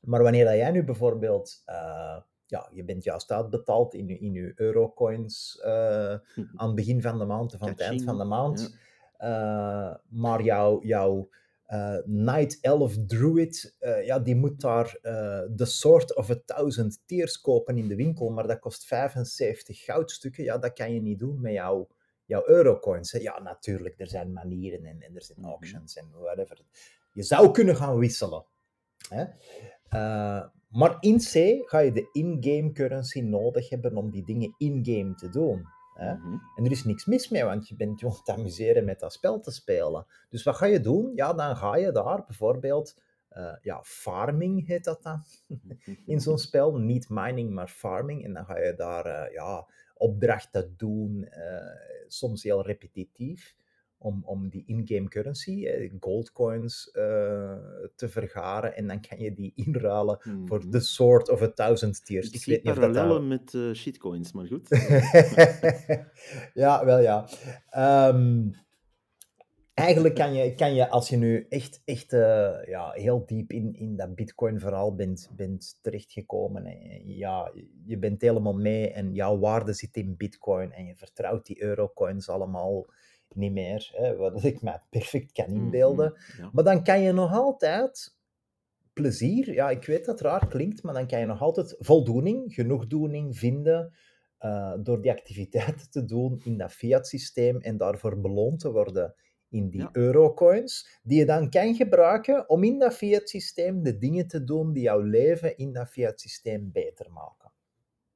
maar 0.00 0.22
wanneer 0.22 0.44
dat 0.44 0.54
jij 0.54 0.70
nu 0.70 0.84
bijvoorbeeld, 0.84 1.62
eh, 1.64 2.20
ja, 2.46 2.70
je 2.72 2.84
bent 2.84 3.04
juist 3.04 3.32
uitbetaald 3.32 3.94
in 3.94 4.06
je, 4.06 4.18
in 4.18 4.32
je 4.32 4.52
eurocoins 4.56 5.60
eh, 5.62 6.14
aan 6.54 6.66
het 6.66 6.74
begin 6.74 7.02
van 7.02 7.18
de 7.18 7.24
maand 7.24 7.54
of 7.54 7.62
aan 7.62 7.68
het 7.68 7.80
eind 7.80 8.02
van 8.02 8.18
de 8.18 8.24
maand, 8.24 8.76
Ja. 9.18 9.90
eh, 9.90 9.96
maar 10.08 10.42
jouw, 10.42 10.82
jouw 10.82 11.28
uh, 11.68 11.96
Night 12.04 12.58
Elf 12.60 12.96
Druid, 13.06 13.76
uh, 13.80 14.06
ja, 14.06 14.18
die 14.18 14.36
moet 14.36 14.60
daar 14.60 14.98
uh, 15.02 15.40
The 15.56 15.64
Sword 15.64 16.16
of 16.16 16.30
a 16.30 16.36
Thousand 16.44 17.02
Tears 17.06 17.40
kopen 17.40 17.76
in 17.76 17.88
de 17.88 17.96
winkel, 17.96 18.30
maar 18.30 18.46
dat 18.46 18.58
kost 18.58 18.84
75 18.86 19.84
goudstukken. 19.84 20.44
Ja, 20.44 20.58
dat 20.58 20.72
kan 20.72 20.94
je 20.94 21.00
niet 21.00 21.18
doen 21.18 21.40
met 21.40 21.52
jouw, 21.52 21.88
jouw 22.24 22.42
eurocoins. 22.46 23.12
Hè. 23.12 23.18
Ja, 23.18 23.42
natuurlijk, 23.42 24.00
er 24.00 24.06
zijn 24.06 24.32
manieren 24.32 24.84
en, 24.84 25.02
en 25.02 25.14
er 25.14 25.22
zijn 25.22 25.40
mhm. 25.40 25.48
auctions 25.48 25.96
en 25.96 26.10
whatever. 26.12 26.60
Je 27.12 27.22
zou 27.22 27.50
kunnen 27.50 27.76
gaan 27.76 27.98
wisselen. 27.98 28.44
Hè. 29.08 29.24
Maar 30.74 30.96
in 31.00 31.18
C 31.18 31.62
ga 31.68 31.78
je 31.78 31.92
de 31.92 32.08
in-game 32.12 32.72
currency 32.72 33.20
nodig 33.20 33.68
hebben 33.68 33.96
om 33.96 34.10
die 34.10 34.24
dingen 34.24 34.54
in-game 34.58 35.14
te 35.14 35.28
doen. 35.28 35.66
Hè? 35.94 36.14
Mhm. 36.14 36.36
En 36.56 36.64
er 36.64 36.70
is 36.70 36.84
niks 36.84 37.04
mis 37.04 37.28
mee, 37.28 37.44
want 37.44 37.68
je 37.68 37.76
bent 37.76 38.00
je 38.00 38.06
aan 38.06 38.12
het 38.12 38.28
amuseren 38.28 38.84
met 38.84 39.00
dat 39.00 39.12
spel 39.12 39.40
te 39.40 39.50
spelen. 39.50 40.06
Dus 40.28 40.42
wat 40.42 40.56
ga 40.56 40.66
je 40.66 40.80
doen? 40.80 41.12
Ja, 41.14 41.32
dan 41.32 41.56
ga 41.56 41.76
je 41.76 41.92
daar 41.92 42.24
bijvoorbeeld, 42.24 43.00
uh, 43.32 43.56
ja, 43.60 43.80
farming 43.82 44.66
heet 44.66 44.84
dat 44.84 45.02
dan, 45.02 45.22
in 46.06 46.20
zo'n 46.20 46.38
spel. 46.38 46.78
Niet 46.78 47.08
mining, 47.08 47.50
maar 47.50 47.68
farming. 47.68 48.24
En 48.24 48.32
dan 48.32 48.44
ga 48.44 48.58
je 48.58 48.74
daar, 48.74 49.06
uh, 49.06 49.32
ja, 49.32 49.66
opdrachten 49.94 50.74
doen, 50.76 51.28
uh, 51.30 52.06
soms 52.06 52.42
heel 52.42 52.62
repetitief 52.62 53.54
om, 54.04 54.22
om 54.24 54.48
die 54.48 54.64
in-game 54.66 55.08
currency, 55.08 55.66
eh, 55.66 55.90
goldcoins, 56.00 56.90
uh, 56.92 57.54
te 57.96 58.08
vergaren. 58.08 58.76
En 58.76 58.86
dan 58.86 59.00
kan 59.00 59.18
je 59.18 59.34
die 59.34 59.52
inruilen 59.66 60.18
mm 60.22 60.42
voor 60.46 60.70
de 60.70 60.80
soort 60.80 61.30
of 61.30 61.42
a 61.42 61.48
thousand 61.48 62.04
tiers. 62.04 62.26
Ik, 62.26 62.34
ik 62.34 62.44
weet 62.44 62.64
niet 62.64 62.74
parallellen 62.74 63.28
dat 63.28 63.28
met 63.28 63.52
uh, 63.52 63.72
shitcoins, 63.72 64.32
maar 64.32 64.46
goed. 64.46 64.68
ja, 66.64 66.84
wel 66.84 67.00
ja. 67.00 67.28
Um, 68.08 68.54
eigenlijk 69.74 70.14
kan 70.14 70.34
je, 70.34 70.54
kan 70.54 70.74
je, 70.74 70.88
als 70.88 71.08
je 71.08 71.16
nu 71.16 71.46
echt, 71.48 71.82
echt 71.84 72.12
uh, 72.12 72.64
ja, 72.66 72.90
heel 72.90 73.26
diep 73.26 73.52
in, 73.52 73.74
in 73.74 73.96
dat 73.96 74.14
Bitcoin-verhaal 74.14 74.94
bent, 74.94 75.30
bent 75.36 75.78
terechtgekomen, 75.82 76.66
en 76.66 77.16
ja, 77.16 77.52
je 77.84 77.98
bent 77.98 78.20
helemaal 78.20 78.54
mee 78.54 78.90
en 78.90 79.14
jouw 79.14 79.38
waarde 79.38 79.72
zit 79.72 79.96
in 79.96 80.16
Bitcoin 80.16 80.72
en 80.72 80.86
je 80.86 80.96
vertrouwt 80.96 81.46
die 81.46 81.62
eurocoins 81.62 82.28
allemaal 82.28 82.86
niet 83.28 83.52
meer, 83.52 83.90
hè, 83.92 84.16
wat 84.16 84.44
ik 84.44 84.62
me 84.62 84.78
perfect 84.90 85.32
kan 85.32 85.50
mhm, 85.50 85.56
inbeelden. 85.56 86.14
Maar 86.52 86.64
dan 86.64 86.84
kan 86.84 87.00
je 87.00 87.12
nog 87.12 87.32
altijd 87.32 88.16
plezier, 88.92 89.52
ja, 89.52 89.70
ik 89.70 89.84
weet 89.84 90.04
dat 90.04 90.18
het 90.18 90.28
raar 90.28 90.48
klinkt, 90.48 90.82
maar 90.82 90.94
dan 90.94 91.06
kan 91.06 91.20
je 91.20 91.26
nog 91.26 91.40
altijd 91.40 91.76
voldoening, 91.78 92.54
genoegdoening 92.54 93.38
vinden 93.38 93.92
uh, 94.40 94.74
door 94.78 95.00
die 95.00 95.10
activiteiten 95.10 95.90
te 95.90 96.04
doen 96.04 96.40
in 96.44 96.56
dat 96.58 96.72
fiat-systeem 96.72 97.60
en 97.60 97.76
daarvoor 97.76 98.20
beloond 98.20 98.60
te 98.60 98.72
worden 98.72 99.14
in 99.48 99.70
die 99.70 99.88
eurocoins, 99.92 101.00
die 101.02 101.18
je 101.18 101.26
dan 101.26 101.50
kan 101.50 101.74
gebruiken 101.74 102.48
om 102.48 102.64
in 102.64 102.78
dat 102.78 102.94
fiat-systeem 102.94 103.82
de 103.82 103.98
dingen 103.98 104.26
te 104.26 104.44
doen 104.44 104.72
die 104.72 104.82
jouw 104.82 105.00
leven 105.00 105.56
in 105.56 105.72
dat 105.72 105.88
fiat-systeem 105.88 106.72
beter 106.72 107.12
maken. 107.12 107.52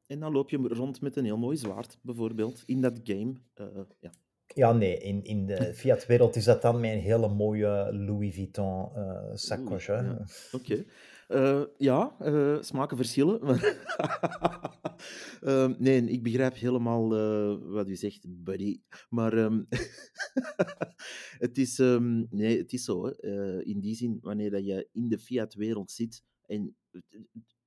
En 0.07 0.21
dan 0.21 0.33
loop 0.33 0.51
je 0.51 0.57
rond 0.57 1.01
met 1.01 1.16
een 1.16 1.25
heel 1.25 1.38
mooi 1.38 1.57
zwaard, 1.57 1.99
bijvoorbeeld, 2.03 2.62
in 2.66 2.81
dat 2.81 3.01
game. 3.03 3.35
Uh, 3.55 3.66
ja. 3.99 4.12
Ja, 4.54 4.72
nee, 4.72 4.98
in, 4.98 5.24
in 5.24 5.46
de 5.46 5.74
Fiat-wereld 5.74 6.37
is 6.37 6.44
dat 6.44 6.62
dan 6.62 6.84
een 6.84 6.98
hele 6.98 7.28
mooie 7.28 7.88
Louis 7.92 8.34
Vuitton 8.34 8.88
uh, 8.96 9.30
sacoche. 9.34 9.92
Ja. 9.92 10.26
Oké. 10.52 10.84
Uh, 11.28 11.62
ja, 11.76 12.16
uh, 12.22 12.62
smaken 12.62 12.96
verschillen. 12.96 13.40
uh, 15.42 15.78
nee, 15.78 16.02
ik 16.02 16.22
begrijp 16.22 16.54
helemaal 16.54 17.08
wat 17.70 17.88
u 17.88 17.96
zegt, 17.96 18.26
buddy. 18.28 18.80
Maar 19.08 19.32
um, 19.32 19.66
het, 21.44 21.58
is, 21.58 21.78
um, 21.78 22.26
nee, 22.30 22.58
het 22.58 22.72
is 22.72 22.84
zo. 22.84 23.06
Hè. 23.06 23.62
in 23.64 23.80
die 23.80 23.94
zin, 23.94 24.18
wanneer 24.20 24.50
dat 24.50 24.64
je 24.64 24.88
in 24.92 25.08
de 25.08 25.18
Fiat-wereld 25.18 25.90
zit 25.90 26.22
en 26.46 26.76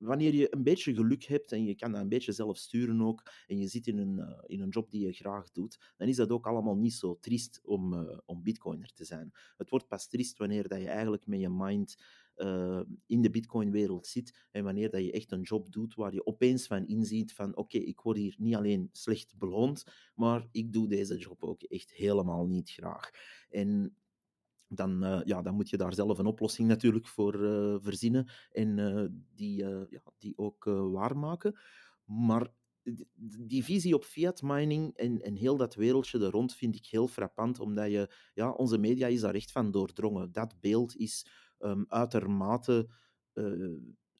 wanneer 0.02 0.34
je 0.34 0.54
een 0.54 0.62
beetje 0.62 0.94
geluk 0.94 1.24
hebt 1.24 1.52
en 1.52 1.64
je 1.64 1.74
kan 1.74 1.92
dat 1.92 2.00
een 2.00 2.08
beetje 2.08 2.32
zelf 2.32 2.56
sturen 2.58 3.02
ook, 3.02 3.22
en 3.46 3.58
je 3.58 3.68
zit 3.68 3.86
in 3.86 3.98
een, 3.98 4.18
uh, 4.18 4.42
in 4.46 4.60
een 4.60 4.68
job 4.68 4.90
die 4.90 5.06
je 5.06 5.12
graag 5.12 5.50
doet, 5.50 5.92
dan 5.96 6.08
is 6.08 6.16
dat 6.16 6.30
ook 6.30 6.46
allemaal 6.46 6.76
niet 6.76 6.94
zo 6.94 7.18
triest 7.20 7.60
om, 7.64 7.92
uh, 7.92 8.18
om 8.24 8.42
bitcoiner 8.42 8.92
te 8.92 9.04
zijn. 9.04 9.32
Het 9.56 9.70
wordt 9.70 9.88
pas 9.88 10.08
triest 10.08 10.38
wanneer 10.38 10.68
dat 10.68 10.80
je 10.80 10.88
eigenlijk 10.88 11.26
met 11.26 11.40
je 11.40 11.50
mind 11.50 11.96
uh, 12.36 12.80
in 13.06 13.22
de 13.22 13.30
bitcoin-wereld 13.30 14.06
zit 14.06 14.46
en 14.50 14.64
wanneer 14.64 14.90
dat 14.90 15.04
je 15.04 15.12
echt 15.12 15.32
een 15.32 15.42
job 15.42 15.72
doet 15.72 15.94
waar 15.94 16.14
je 16.14 16.26
opeens 16.26 16.66
van 16.66 16.86
inziet 16.86 17.32
van 17.32 17.56
oké, 17.56 17.78
ik 17.78 18.00
word 18.00 18.16
hier 18.16 18.34
niet 18.38 18.54
alleen 18.54 18.88
slecht 18.92 19.38
beloond, 19.38 19.84
maar 20.14 20.48
ik 20.50 20.72
doe 20.72 20.88
deze 20.88 21.16
job 21.16 21.42
ook 21.42 21.62
echt 21.62 21.92
helemaal 21.92 22.46
niet 22.46 22.70
graag. 22.70 23.10
En 23.50 23.96
dan, 24.74 25.04
uh, 25.04 25.20
ja, 25.24 25.42
dan 25.42 25.54
moet 25.54 25.70
je 25.70 25.76
daar 25.76 25.94
zelf 25.94 26.18
een 26.18 26.26
oplossing 26.26 26.68
natuurlijk 26.68 27.06
voor 27.06 27.40
uh, 27.40 27.76
verzinnen 27.80 28.28
en 28.50 28.78
uh, 28.78 29.04
die, 29.34 29.56
ja, 29.88 30.02
die 30.18 30.38
ook 30.38 30.64
waarmaken. 30.92 31.58
Maar 32.04 32.48
die 33.38 33.64
visie 33.64 33.94
op 33.94 34.04
fiat 34.04 34.42
mining 34.42 34.96
en, 34.96 35.20
en 35.20 35.34
heel 35.34 35.56
dat 35.56 35.74
wereldje 35.74 36.18
er 36.18 36.30
rond 36.30 36.54
vind 36.54 36.74
ik 36.74 36.86
heel 36.86 37.08
frappant, 37.08 37.60
omdat 37.60 37.90
je, 37.90 38.14
ja, 38.34 38.50
onze 38.50 38.78
media 38.78 39.06
is 39.06 39.20
daar 39.20 39.34
echt 39.34 39.52
van 39.52 39.70
doordrongen. 39.70 40.32
Dat 40.32 40.60
beeld 40.60 40.96
is 40.96 41.26
um, 41.58 41.84
uitermate 41.88 42.88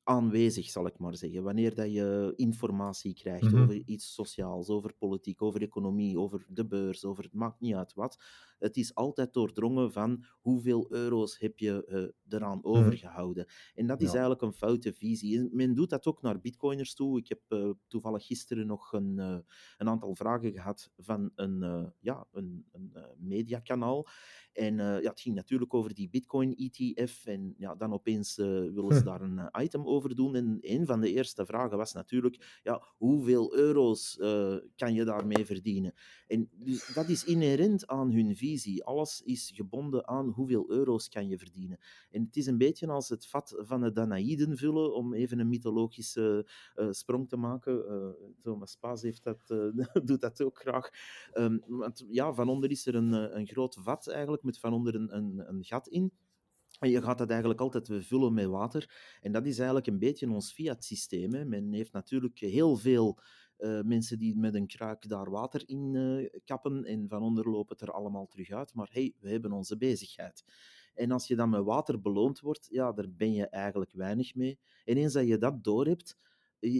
aanwezig, 0.05 0.71
zal 0.71 0.87
ik 0.87 0.99
maar 0.99 1.17
zeggen. 1.17 1.43
Wanneer 1.43 1.75
dat 1.75 1.93
je 1.93 2.33
informatie 2.37 3.15
krijgt 3.15 3.43
mm 3.43 3.51
-hmm. 3.51 3.62
over 3.62 3.83
iets 3.85 4.15
sociaals, 4.15 4.69
over 4.69 4.95
politiek, 4.95 5.43
over 5.43 5.62
economie, 5.62 6.19
over 6.19 6.47
de 6.49 6.67
beurs, 6.67 7.05
over 7.05 7.25
het 7.25 7.33
maakt 7.33 7.61
niet 7.61 7.75
uit 7.75 7.95
wat, 7.95 8.19
het 8.62 8.77
is 8.77 8.95
altijd 8.95 9.33
doordrongen 9.33 9.93
van 9.93 10.25
hoeveel 10.41 10.87
euro's 10.91 11.38
heb 11.38 11.59
je 11.59 11.87
uh, 11.88 12.37
eraan 12.38 12.59
mhm. 12.59 12.67
overgehouden. 12.67 13.47
En 13.75 13.87
dat 13.87 14.01
is 14.01 14.11
eigenlijk 14.11 14.43
een 14.43 14.53
foute 14.53 14.93
visie. 14.93 15.38
En 15.38 15.49
men 15.53 15.75
doet 15.75 15.91
dat 15.91 16.07
ook 16.07 16.23
naar 16.23 16.41
bitcoiners 16.41 16.95
toe. 16.95 17.19
Ik 17.19 17.29
heb 17.29 17.41
uh, 17.49 17.71
toevallig 17.88 18.27
gisteren 18.27 18.67
nog 18.67 18.93
een, 18.93 19.17
uh, 19.19 19.38
een 19.77 19.88
aantal 19.88 20.15
vragen 20.15 20.53
gehad 20.53 20.91
van 20.97 21.31
een, 21.35 21.93
ja, 22.01 22.27
een, 22.33 22.65
een 22.73 22.93
mediakanaal. 23.17 24.07
En 24.53 24.77
ja, 24.77 25.11
het 25.11 25.21
ging 25.21 25.35
natuurlijk 25.35 25.75
over 25.75 25.95
die 25.95 26.09
Bitcoin-ETF. 26.09 27.27
En 27.27 27.55
ja, 27.57 27.75
dan 27.75 27.93
opeens 27.93 28.37
willen 28.37 28.95
ze 28.95 29.05
daar 29.11 29.21
een 29.21 29.51
item 29.61 29.87
over 29.87 29.92
doen. 30.01 30.35
En 30.35 30.59
een 30.61 30.87
van 30.87 31.01
de 31.01 31.13
eerste 31.13 31.47
vragen 31.47 31.77
was 31.77 31.93
natuurlijk: 31.93 32.61
ja, 32.63 32.83
hoeveel 32.97 33.55
euro's 33.55 34.17
kan 34.77 34.95
je 34.95 35.05
daarmee 35.05 35.47
verdienen? 35.47 35.95
En 36.27 36.49
dus 36.53 36.93
dat 36.95 37.09
is 37.09 37.25
inherent 37.25 37.87
aan 37.87 38.11
hun 38.11 38.37
visie 38.37 38.85
alles 38.85 39.23
is 39.25 39.51
gebonden 39.55 40.09
aan 40.09 40.29
hoeveel 40.29 40.71
euro's 40.71 41.09
kan 41.09 41.29
je 41.29 41.39
verdienen. 41.39 41.79
En 42.11 42.25
het 42.25 42.37
is 42.37 42.47
een 42.47 42.59
beetje 42.59 42.87
als 42.87 43.09
het 43.09 43.27
vat 43.27 43.55
van 43.57 43.81
de 43.81 43.93
Danaïden 43.93 44.57
vullen, 44.57 44.95
om 44.95 45.15
even 45.15 45.39
een 45.39 45.49
mythologische 45.49 46.47
uh, 46.77 46.91
sprong 46.91 47.29
te 47.29 47.37
maken. 47.37 47.85
Uh, 47.89 48.29
Thomas 48.43 48.77
Paas 48.77 49.03
heeft 49.03 49.25
dat, 49.25 49.47
doet 50.09 50.21
dat 50.21 50.43
ook 50.43 50.59
graag. 50.59 50.91
Um, 51.35 51.63
want 51.67 52.05
ja, 52.09 52.33
van 52.33 52.49
onder 52.49 52.71
is 52.71 52.87
er 52.87 52.95
een, 52.95 53.13
een 53.13 53.47
groot 53.47 53.77
vat 53.81 54.09
eigenlijk, 54.09 54.43
met 54.43 54.59
van 54.59 54.73
onder 54.73 54.95
een, 54.95 55.17
een, 55.17 55.49
een 55.49 55.65
gat 55.65 55.89
in. 55.89 56.13
Je 56.90 57.03
gaat 57.03 57.18
dat 57.18 57.31
eigenlijk 57.31 57.61
altijd 57.61 57.88
vullen 57.92 58.35
met 58.35 58.47
water. 58.47 59.16
En 59.21 59.33
dat 59.33 59.47
is 59.47 59.57
eigenlijk 59.57 59.87
een 59.87 59.99
beetje 59.99 60.31
ons 60.31 60.53
fiat-systeem. 60.53 61.49
Men 61.49 61.73
heeft 61.73 61.92
natuurlijk 61.92 62.38
heel 62.38 62.77
veel 62.77 63.18
uh, 63.59 63.81
mensen 63.81 64.18
die 64.18 64.37
met 64.37 64.55
een 64.55 64.66
kruik 64.66 65.09
daar 65.09 65.31
water 65.31 65.62
in 65.66 65.95
uh, 65.95 66.29
kappen 66.45 66.85
en 66.85 67.09
van 67.09 67.23
onder 67.23 67.51
lopen 67.51 67.77
het 67.79 67.88
er 67.88 67.95
allemaal 67.95 68.27
terug 68.27 68.51
uit. 68.51 68.75
Maar 68.75 68.88
hey, 68.92 69.14
we 69.21 69.31
hebben 69.31 69.53
onze 69.53 69.77
bezigheid. 69.77 70.45
En 70.95 71.11
als 71.11 71.27
je 71.27 71.37
dan 71.37 71.51
met 71.51 71.64
water 71.64 72.01
beloond 72.01 72.40
wordt, 72.40 72.66
ja, 72.71 72.92
daar 72.92 73.11
ben 73.11 73.33
je 73.33 73.47
eigenlijk 73.49 73.92
weinig 73.92 74.35
mee. 74.35 74.59
En 74.85 74.97
eens 74.97 75.12
dat 75.12 75.27
je 75.27 75.38
dat 75.38 75.64
doorhebt, 75.64 76.16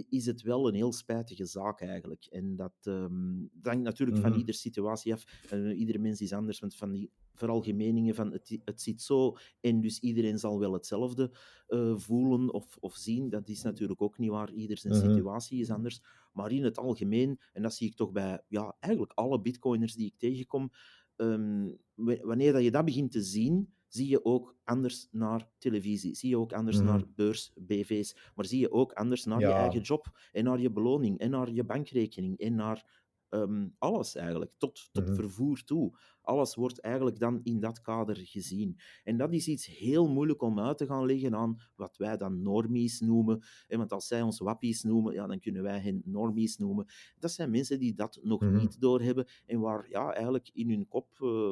is 0.09 0.25
het 0.25 0.41
wel 0.41 0.67
een 0.67 0.73
heel 0.73 0.93
spijtige 0.93 1.45
zaak 1.45 1.81
eigenlijk. 1.81 2.25
En 2.25 2.55
dat, 2.55 2.73
um, 2.83 3.49
hangt 3.61 3.83
natuurlijk 3.83 4.17
van 4.17 4.29
mhm. 4.29 4.39
iedere 4.39 4.57
situatie 4.57 5.13
af. 5.13 5.23
Uh, 5.53 5.79
iedere 5.79 5.99
mens 5.99 6.21
is 6.21 6.33
anders, 6.33 6.59
want 6.59 6.75
van 6.75 6.91
die 6.91 7.11
veralgemeningen 7.33 8.15
van 8.15 8.31
het, 8.31 8.59
het 8.65 8.81
zit 8.81 9.01
zo 9.01 9.37
en 9.61 9.81
dus 9.81 9.99
iedereen 9.99 10.39
zal 10.39 10.59
wel 10.59 10.73
hetzelfde 10.73 11.31
uh, 11.67 11.97
voelen 11.97 12.53
of, 12.53 12.77
of 12.79 12.95
zien, 12.95 13.29
dat 13.29 13.47
is 13.47 13.61
natuurlijk 13.61 14.01
ook 14.01 14.17
niet 14.17 14.29
waar. 14.29 14.53
Ieder 14.53 14.77
zijn 14.77 14.93
mhm. 14.93 15.13
situatie 15.13 15.59
is 15.59 15.69
anders. 15.69 16.01
Maar 16.33 16.51
in 16.51 16.63
het 16.63 16.77
algemeen, 16.77 17.39
en 17.53 17.61
dat 17.61 17.73
zie 17.73 17.87
ik 17.87 17.95
toch 17.95 18.11
bij 18.11 18.43
ja, 18.47 18.75
eigenlijk 18.79 19.13
alle 19.13 19.41
bitcoiners 19.41 19.95
die 19.95 20.05
ik 20.05 20.17
tegenkom, 20.17 20.71
um, 21.15 21.77
wanneer 22.21 22.53
dat 22.53 22.63
je 22.63 22.71
dat 22.71 22.85
begint 22.85 23.11
te 23.11 23.21
zien, 23.21 23.73
zie 23.93 24.07
je 24.07 24.25
ook 24.25 24.55
anders 24.63 25.07
naar 25.11 25.49
televisie, 25.57 26.15
zie 26.15 26.29
je 26.29 26.37
ook 26.37 26.53
anders 26.53 26.77
mm. 26.79 26.85
naar 26.85 27.03
beurs, 27.15 27.53
BV's, 27.55 28.15
maar 28.35 28.45
zie 28.45 28.59
je 28.59 28.71
ook 28.71 28.91
anders 28.91 29.25
naar 29.25 29.39
ja. 29.39 29.47
je 29.47 29.53
eigen 29.53 29.81
job 29.81 30.19
en 30.31 30.43
naar 30.43 30.59
je 30.59 30.71
beloning 30.71 31.19
en 31.19 31.29
naar 31.29 31.51
je 31.51 31.63
bankrekening 31.63 32.39
en 32.39 32.55
naar 32.55 33.03
um, 33.29 33.75
alles 33.77 34.15
eigenlijk, 34.15 34.51
tot, 34.57 34.89
tot 34.91 35.07
mm. 35.07 35.15
vervoer 35.15 35.63
toe. 35.63 35.97
Alles 36.23 36.55
wordt 36.55 36.79
eigenlijk 36.79 37.19
dan 37.19 37.39
in 37.43 37.59
dat 37.59 37.81
kader 37.81 38.15
gezien. 38.17 38.77
En 39.03 39.17
dat 39.17 39.33
is 39.33 39.47
iets 39.47 39.65
heel 39.65 40.07
moeilijk 40.09 40.41
om 40.41 40.59
uit 40.59 40.77
te 40.77 40.85
gaan 40.85 41.05
leggen 41.05 41.35
aan 41.35 41.59
wat 41.75 41.97
wij 41.97 42.17
dan 42.17 42.41
normies 42.41 42.99
noemen. 42.99 43.43
Want 43.67 43.91
als 43.91 44.07
zij 44.07 44.21
ons 44.21 44.39
wappies 44.39 44.83
noemen, 44.83 45.13
ja, 45.13 45.27
dan 45.27 45.39
kunnen 45.39 45.63
wij 45.63 45.79
hen 45.79 46.01
normies 46.05 46.57
noemen. 46.57 46.85
Dat 47.19 47.31
zijn 47.31 47.49
mensen 47.51 47.79
die 47.79 47.93
dat 47.93 48.19
nog 48.23 48.41
Mhm. 48.41 48.57
niet 48.57 48.81
doorhebben 48.81 49.27
en 49.45 49.59
waar 49.59 49.89
ja, 49.89 50.13
eigenlijk 50.13 50.49
in 50.53 50.69
hun 50.69 50.87
kop, 50.87 51.07
eh, 51.21 51.51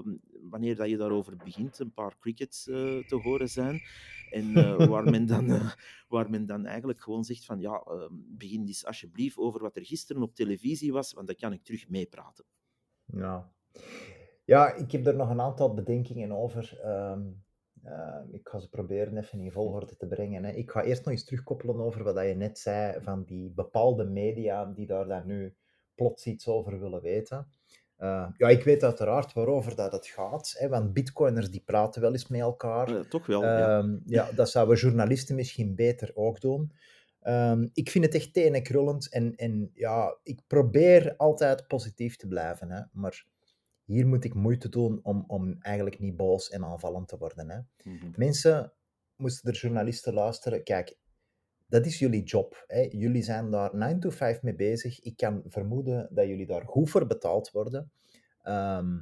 wanneer 0.49 0.75
dat 0.75 0.89
je 0.89 0.97
daarover 0.97 1.37
begint, 1.43 1.79
een 1.79 1.93
paar 1.93 2.17
crickets 2.19 2.67
eh, 2.67 2.75
te 3.07 3.15
horen 3.15 3.49
zijn. 3.49 3.79
En 4.29 4.55
eh, 4.55 4.87
waar, 4.91 5.03
men 5.09 5.25
dan, 5.25 5.49
eh, 5.49 5.71
waar 6.07 6.29
men 6.29 6.45
dan 6.45 6.65
eigenlijk 6.65 7.01
gewoon 7.01 7.23
zegt 7.23 7.45
van 7.45 7.59
ja, 7.59 7.79
eh, 7.79 8.07
begin 8.11 8.67
eens 8.67 8.85
alsjeblieft 8.85 9.37
over 9.37 9.61
wat 9.61 9.75
er 9.75 9.85
gisteren 9.85 10.21
op 10.21 10.35
televisie 10.35 10.91
was, 10.91 11.13
want 11.13 11.27
dan 11.27 11.35
kan 11.35 11.53
ik 11.53 11.63
terug 11.63 11.89
meepraten. 11.89 12.45
Ja. 13.05 13.51
Ja, 14.51 14.73
ik 14.73 14.91
heb 14.91 15.07
er 15.07 15.15
nog 15.15 15.29
een 15.29 15.41
aantal 15.41 15.73
bedenkingen 15.73 16.31
over. 16.31 16.79
Ehm, 16.83 17.21
eh, 17.83 18.19
ik 18.31 18.47
ga 18.49 18.59
ze 18.59 18.69
proberen 18.69 19.17
even 19.17 19.39
in 19.39 19.51
volgorde 19.51 19.95
te 19.95 20.07
brengen. 20.07 20.43
Hè. 20.43 20.51
Ik 20.51 20.71
ga 20.71 20.83
eerst 20.83 21.05
nog 21.05 21.13
eens 21.13 21.25
terugkoppelen 21.25 21.75
over 21.75 22.03
wat 22.03 22.25
je 22.25 22.33
net 22.33 22.59
zei 22.59 23.01
van 23.01 23.23
die 23.23 23.51
bepaalde 23.51 24.03
media 24.03 24.65
die 24.65 24.85
daar 24.85 25.07
dan 25.07 25.25
nu 25.25 25.55
plots 25.95 26.25
iets 26.25 26.47
over 26.47 26.79
willen 26.79 27.01
weten. 27.01 27.47
Eh, 27.97 28.27
ja, 28.37 28.47
ik 28.47 28.63
weet 28.63 28.83
uiteraard 28.83 29.33
waarover 29.33 29.75
dat 29.75 29.91
het 29.91 30.07
gaat, 30.07 30.55
hè, 30.57 30.69
want 30.69 30.93
bitcoiners 30.93 31.49
die 31.49 31.63
praten 31.65 32.01
wel 32.01 32.11
eens 32.11 32.27
met 32.27 32.39
elkaar. 32.39 33.07
Toch 33.07 33.25
wel, 33.25 33.43
ja. 33.43 33.77
Ehm, 33.77 33.97
ja, 34.05 34.31
dat 34.31 34.49
zouden 34.49 34.77
journalisten 34.77 35.35
misschien 35.35 35.75
beter 35.75 36.11
ook 36.13 36.41
doen. 36.41 36.71
Ehm, 37.21 37.67
ik 37.73 37.89
vind 37.89 38.05
het 38.05 38.15
echt 38.15 38.33
tenenkrullend 38.33 39.09
en, 39.09 39.35
en 39.35 39.71
ja, 39.73 40.17
ik 40.23 40.41
probeer 40.47 41.13
altijd 41.17 41.67
positief 41.67 42.15
te 42.15 42.27
blijven, 42.27 42.71
hè, 42.71 42.81
maar 42.91 43.25
hier 43.91 44.07
moet 44.07 44.23
ik 44.23 44.33
moeite 44.33 44.69
doen 44.69 44.99
om, 45.03 45.23
om 45.27 45.55
eigenlijk 45.59 45.99
niet 45.99 46.15
boos 46.15 46.49
en 46.49 46.63
aanvallend 46.63 47.07
te 47.07 47.17
worden. 47.17 47.49
Hè. 47.49 47.59
Mhm. 47.91 48.11
Mensen, 48.15 48.73
moesten 49.15 49.51
er 49.51 49.57
journalisten 49.57 50.13
luisteren, 50.13 50.63
kijk, 50.63 50.97
dat 51.67 51.85
is 51.85 51.99
jullie 51.99 52.23
job. 52.23 52.63
Hè. 52.67 52.87
Jullie 52.89 53.23
zijn 53.23 53.51
daar 53.51 53.75
9 53.75 53.99
to 53.99 54.09
5 54.09 54.41
mee 54.41 54.55
bezig. 54.55 55.01
Ik 55.01 55.17
kan 55.17 55.43
vermoeden 55.45 56.09
dat 56.11 56.27
jullie 56.27 56.45
daar 56.45 56.65
goed 56.65 56.89
voor 56.89 57.07
betaald 57.07 57.51
worden. 57.51 57.91
Ehm, 58.41 58.99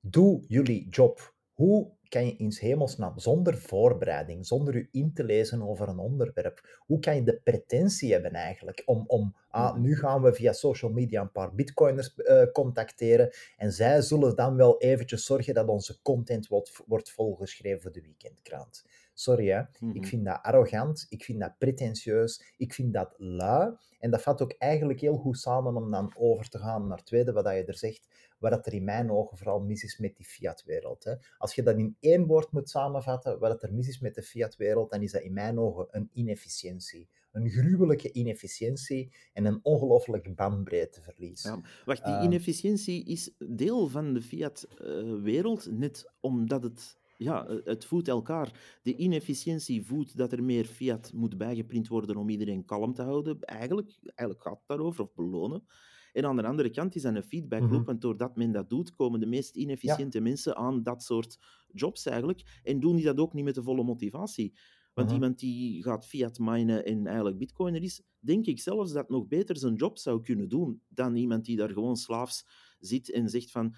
doe 0.00 0.44
jullie 0.46 0.88
job. 0.88 1.36
Hoe 1.58 1.90
kan 2.08 2.26
je 2.26 2.36
in 2.36 2.52
hemelsnaam, 2.58 3.18
zonder 3.18 3.58
voorbereiding, 3.58 4.46
zonder 4.46 4.74
je 4.76 4.88
in 4.90 5.12
te 5.14 5.24
lezen 5.24 5.62
over 5.62 5.88
een 5.88 5.98
onderwerp, 5.98 6.78
hoe 6.78 6.98
kan 6.98 7.14
je 7.16 7.22
de 7.22 7.40
pretentie 7.44 8.12
hebben 8.12 8.32
eigenlijk 8.32 8.82
om, 8.86 9.04
om 9.06 9.34
ah, 9.50 9.72
Mhm. 9.72 9.80
nu 9.80 9.96
gaan 9.96 10.22
we 10.22 10.32
via 10.34 10.52
social 10.52 10.90
media 10.90 11.20
een 11.20 11.32
paar 11.32 11.54
bitcoiners 11.54 12.14
eh, 12.14 12.42
contacteren 12.52 13.30
en 13.56 13.72
zij 13.72 14.00
zullen 14.00 14.36
dan 14.36 14.56
wel 14.56 14.80
eventjes 14.80 15.24
zorgen 15.24 15.54
dat 15.54 15.68
onze 15.68 16.02
content 16.02 16.48
wordt, 16.48 16.82
wordt 16.86 17.10
volgeschreven 17.10 17.80
voor 17.82 17.92
de 17.92 18.02
weekendkrant. 18.02 18.84
Sorry 19.14 19.48
hè, 19.50 19.62
ik 19.92 20.06
vind 20.06 20.24
dat 20.24 20.38
arrogant, 20.42 21.06
ik 21.08 21.24
vind 21.24 21.40
dat 21.40 21.58
pretentieus, 21.58 22.54
ik 22.56 22.74
vind 22.74 22.92
dat 22.94 23.14
lui. 23.16 23.74
En 24.00 24.10
dat 24.10 24.22
vat 24.22 24.42
ook 24.42 24.52
eigenlijk 24.58 25.00
heel 25.00 25.16
goed 25.16 25.38
samen 25.38 25.76
om 25.76 25.90
dan 25.90 26.12
over 26.18 26.48
te 26.48 26.58
gaan 26.58 26.86
naar 26.86 26.96
het 26.96 27.06
tweede 27.06 27.32
wat 27.32 27.44
je 27.44 27.64
er 27.64 27.74
zegt, 27.78 28.08
waar 28.38 28.50
dat 28.50 28.66
er 28.66 28.72
in 28.72 28.84
mijn 28.84 29.10
ogen 29.10 29.36
vooral 29.36 29.60
mis 29.60 29.82
is 29.82 29.98
met 29.98 30.16
die 30.16 30.26
fiatwereld. 30.26 31.16
Als 31.38 31.54
je 31.54 31.62
dat 31.62 31.78
in 31.78 31.96
één 32.00 32.26
woord 32.26 32.52
moet 32.52 32.70
samenvatten, 32.70 33.38
wat 33.38 33.62
er 33.62 33.72
mis 33.74 33.88
is 33.88 33.98
met 34.00 34.14
de 34.14 34.22
fiatwereld, 34.22 34.90
dan 34.90 35.02
is 35.02 35.12
dat 35.12 35.22
in 35.22 35.32
mijn 35.32 35.58
ogen 35.58 35.86
een 35.90 36.10
inefficiëntie. 36.12 37.08
Een 37.32 37.50
gruwelijke 37.50 38.12
inefficiëntie 38.12 39.12
en 39.32 39.44
een 39.44 39.58
ongelooflijk 39.62 40.34
bandbreedteverlies. 40.34 41.42
Ja, 41.42 41.60
wacht, 41.84 42.04
die 42.04 42.14
Ehm. 42.14 42.24
inefficiëntie 42.24 43.04
is 43.04 43.30
deel 43.38 43.88
van 43.88 44.14
de 44.14 44.22
fiat-wereld, 44.22 45.70
net 45.70 46.12
omdat 46.20 46.62
het, 46.62 46.98
ja, 47.16 47.46
het 47.64 47.84
voedt 47.84 48.08
elkaar. 48.08 48.78
De 48.82 48.96
inefficiëntie 48.96 49.82
voedt 49.86 50.16
dat 50.16 50.32
er 50.32 50.42
meer 50.44 50.64
fiat 50.64 51.12
moet 51.14 51.36
bijgeprint 51.38 51.88
worden 51.88 52.16
om 52.16 52.28
iedereen 52.28 52.64
kalm 52.64 52.94
te 52.94 53.02
houden. 53.02 53.40
Eigenlijk, 53.40 53.90
eigenlijk 54.02 54.42
gaat 54.42 54.58
het 54.58 54.66
daarover, 54.68 55.02
of 55.04 55.14
belonen. 55.14 55.64
En 56.12 56.24
aan 56.24 56.36
de 56.36 56.42
andere 56.42 56.70
kant 56.70 56.94
is 56.94 57.02
dat 57.02 57.14
een 57.14 57.22
feedbackloop, 57.22 57.70
Mhm. 57.70 57.84
want 57.84 58.00
doordat 58.00 58.36
men 58.36 58.52
dat 58.52 58.68
doet, 58.68 58.94
komen 58.94 59.20
de 59.20 59.26
meest 59.26 59.56
inefficiënte 59.56 60.20
mensen 60.20 60.56
aan 60.56 60.82
dat 60.82 61.02
soort 61.02 61.38
jobs 61.72 62.06
eigenlijk, 62.06 62.60
en 62.62 62.80
doen 62.80 62.96
die 62.96 63.04
dat 63.04 63.18
ook 63.18 63.32
niet 63.32 63.44
met 63.44 63.54
de 63.54 63.62
volle 63.62 63.84
motivatie. 63.84 64.58
Want 64.94 65.10
Mhm. 65.10 65.16
iemand 65.20 65.38
die 65.38 65.82
gaat 65.82 66.06
fiat 66.06 66.38
minen 66.38 66.84
en 66.84 67.06
eigenlijk 67.06 67.38
bitcoiner 67.38 67.82
is, 67.82 68.02
denk 68.20 68.46
ik 68.46 68.60
zelfs 68.60 68.92
dat 68.92 69.08
nog 69.08 69.26
beter 69.26 69.56
zijn 69.56 69.74
job 69.74 69.98
zou 69.98 70.22
kunnen 70.22 70.48
doen 70.48 70.82
dan 70.88 71.16
iemand 71.16 71.44
die 71.44 71.56
daar 71.56 71.70
gewoon 71.72 71.96
slaafs 71.96 72.46
zit 72.78 73.10
en 73.12 73.28
zegt 73.28 73.50
van 73.50 73.74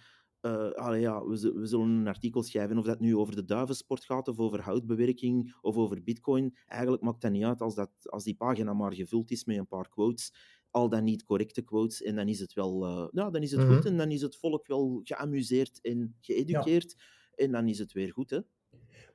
allee, 0.75 1.01
ja, 1.01 1.25
we, 1.25 1.53
we 1.55 1.67
zullen 1.67 1.89
een 1.89 2.07
artikel 2.09 2.43
schrijven 2.43 2.79
of 2.79 2.85
dat 2.85 3.01
nu 3.01 3.17
over 3.17 3.35
de 3.37 3.45
duivensport 3.45 4.05
gaat 4.05 4.29
of 4.29 4.39
over 4.39 4.61
houtbewerking 4.61 5.55
of 5.61 5.77
over 5.77 6.03
bitcoin. 6.03 6.57
Eigenlijk 6.67 7.03
maakt 7.03 7.21
dat 7.21 7.31
niet 7.33 7.45
uit 7.45 7.61
als, 7.61 7.75
dat, 7.75 7.91
als 8.03 8.25
die 8.25 8.37
pagina 8.37 8.73
maar 8.73 8.93
gevuld 8.95 9.31
is 9.31 9.45
met 9.45 9.57
een 9.57 9.67
paar 9.67 9.89
quotes, 9.89 10.33
al 10.71 10.89
dan 10.89 11.05
niet 11.05 11.25
correcte 11.25 11.63
quotes, 11.63 12.03
en 12.03 12.15
dan 12.15 12.29
is 12.29 12.41
het 12.41 12.53
wel 12.53 12.87
ja, 13.13 13.31
dan 13.31 13.43
is 13.43 13.51
het 13.51 13.61
Mhm. 13.61 13.75
goed 13.75 13.87
en 13.87 13.97
dan 13.97 14.11
is 14.11 14.23
het 14.23 14.37
volk 14.37 14.67
wel 14.67 15.01
geamuseerd 15.05 15.79
en 15.83 16.17
geëduceerd 16.21 16.97
en 17.35 17.53
dan 17.53 17.69
is 17.69 17.79
het 17.79 17.93
weer 17.93 18.13
goed. 18.13 18.31
Hè? 18.31 18.39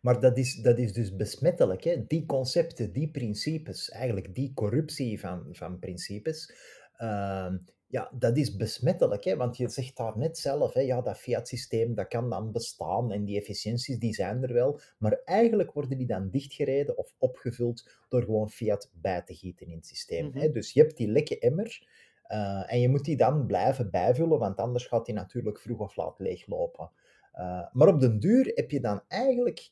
Maar 0.02 0.20
dat 0.20 0.38
is, 0.38 0.56
dat 0.56 0.78
is 0.78 0.94
dus 0.94 1.16
besmettelijk. 1.16 1.84
Hè? 1.84 2.06
Die 2.08 2.26
concepten, 2.26 2.94
die 2.94 3.12
principes, 3.12 3.90
eigenlijk 3.90 4.36
die 4.36 4.54
corruptie 4.54 5.20
van, 5.20 5.48
van 5.52 5.80
principes, 5.80 6.54
ehm, 6.98 7.58
ja, 7.88 8.12
dat 8.14 8.38
is 8.38 8.56
besmettelijk. 8.56 9.24
Hè? 9.24 9.36
Want 9.36 9.58
je 9.58 9.70
zegt 9.70 9.98
daar 9.98 10.18
net 10.18 10.38
zelf, 10.38 10.74
hè, 10.74 10.82
ja, 10.82 11.02
dat 11.02 11.18
fiat-systeem 11.18 11.96
dat 11.96 12.08
kan 12.08 12.30
dan 12.30 12.52
bestaan 12.52 13.12
en 13.12 13.26
die 13.26 13.38
efficiënties 13.38 14.00
die 14.00 14.14
zijn 14.14 14.44
er 14.44 14.54
wel, 14.54 14.80
maar 14.98 15.22
eigenlijk 15.26 15.72
worden 15.72 15.98
die 15.98 16.08
dan 16.08 16.30
dichtgereden 16.30 16.98
of 16.98 17.14
opgevuld 17.18 17.90
door 18.10 18.24
gewoon 18.24 18.50
fiat 18.50 18.90
bij 18.94 19.22
te 19.22 19.36
gieten 19.36 19.68
in 19.68 19.76
het 19.76 19.86
systeem. 19.86 20.32
hè? 20.34 20.46
Mhm. 20.46 20.54
Dus 20.54 20.72
je 20.72 20.82
hebt 20.82 20.98
die 20.98 21.08
lekke 21.08 21.40
emmer 21.40 21.88
eh, 22.24 22.74
en 22.74 22.80
je 22.80 22.90
moet 22.90 23.06
die 23.06 23.18
dan 23.18 23.46
blijven 23.46 23.92
bijvullen, 23.92 24.40
want 24.40 24.58
anders 24.58 24.86
gaat 24.86 25.06
die 25.06 25.16
natuurlijk 25.16 25.60
vroeg 25.60 25.80
of 25.80 25.96
laat 25.96 26.20
leeglopen. 26.20 26.92
Eh, 27.32 27.68
maar 27.72 27.88
op 27.88 28.00
den 28.00 28.20
duur 28.20 28.52
heb 28.56 28.72
je 28.72 28.80
dan 28.80 29.02
eigenlijk 29.08 29.70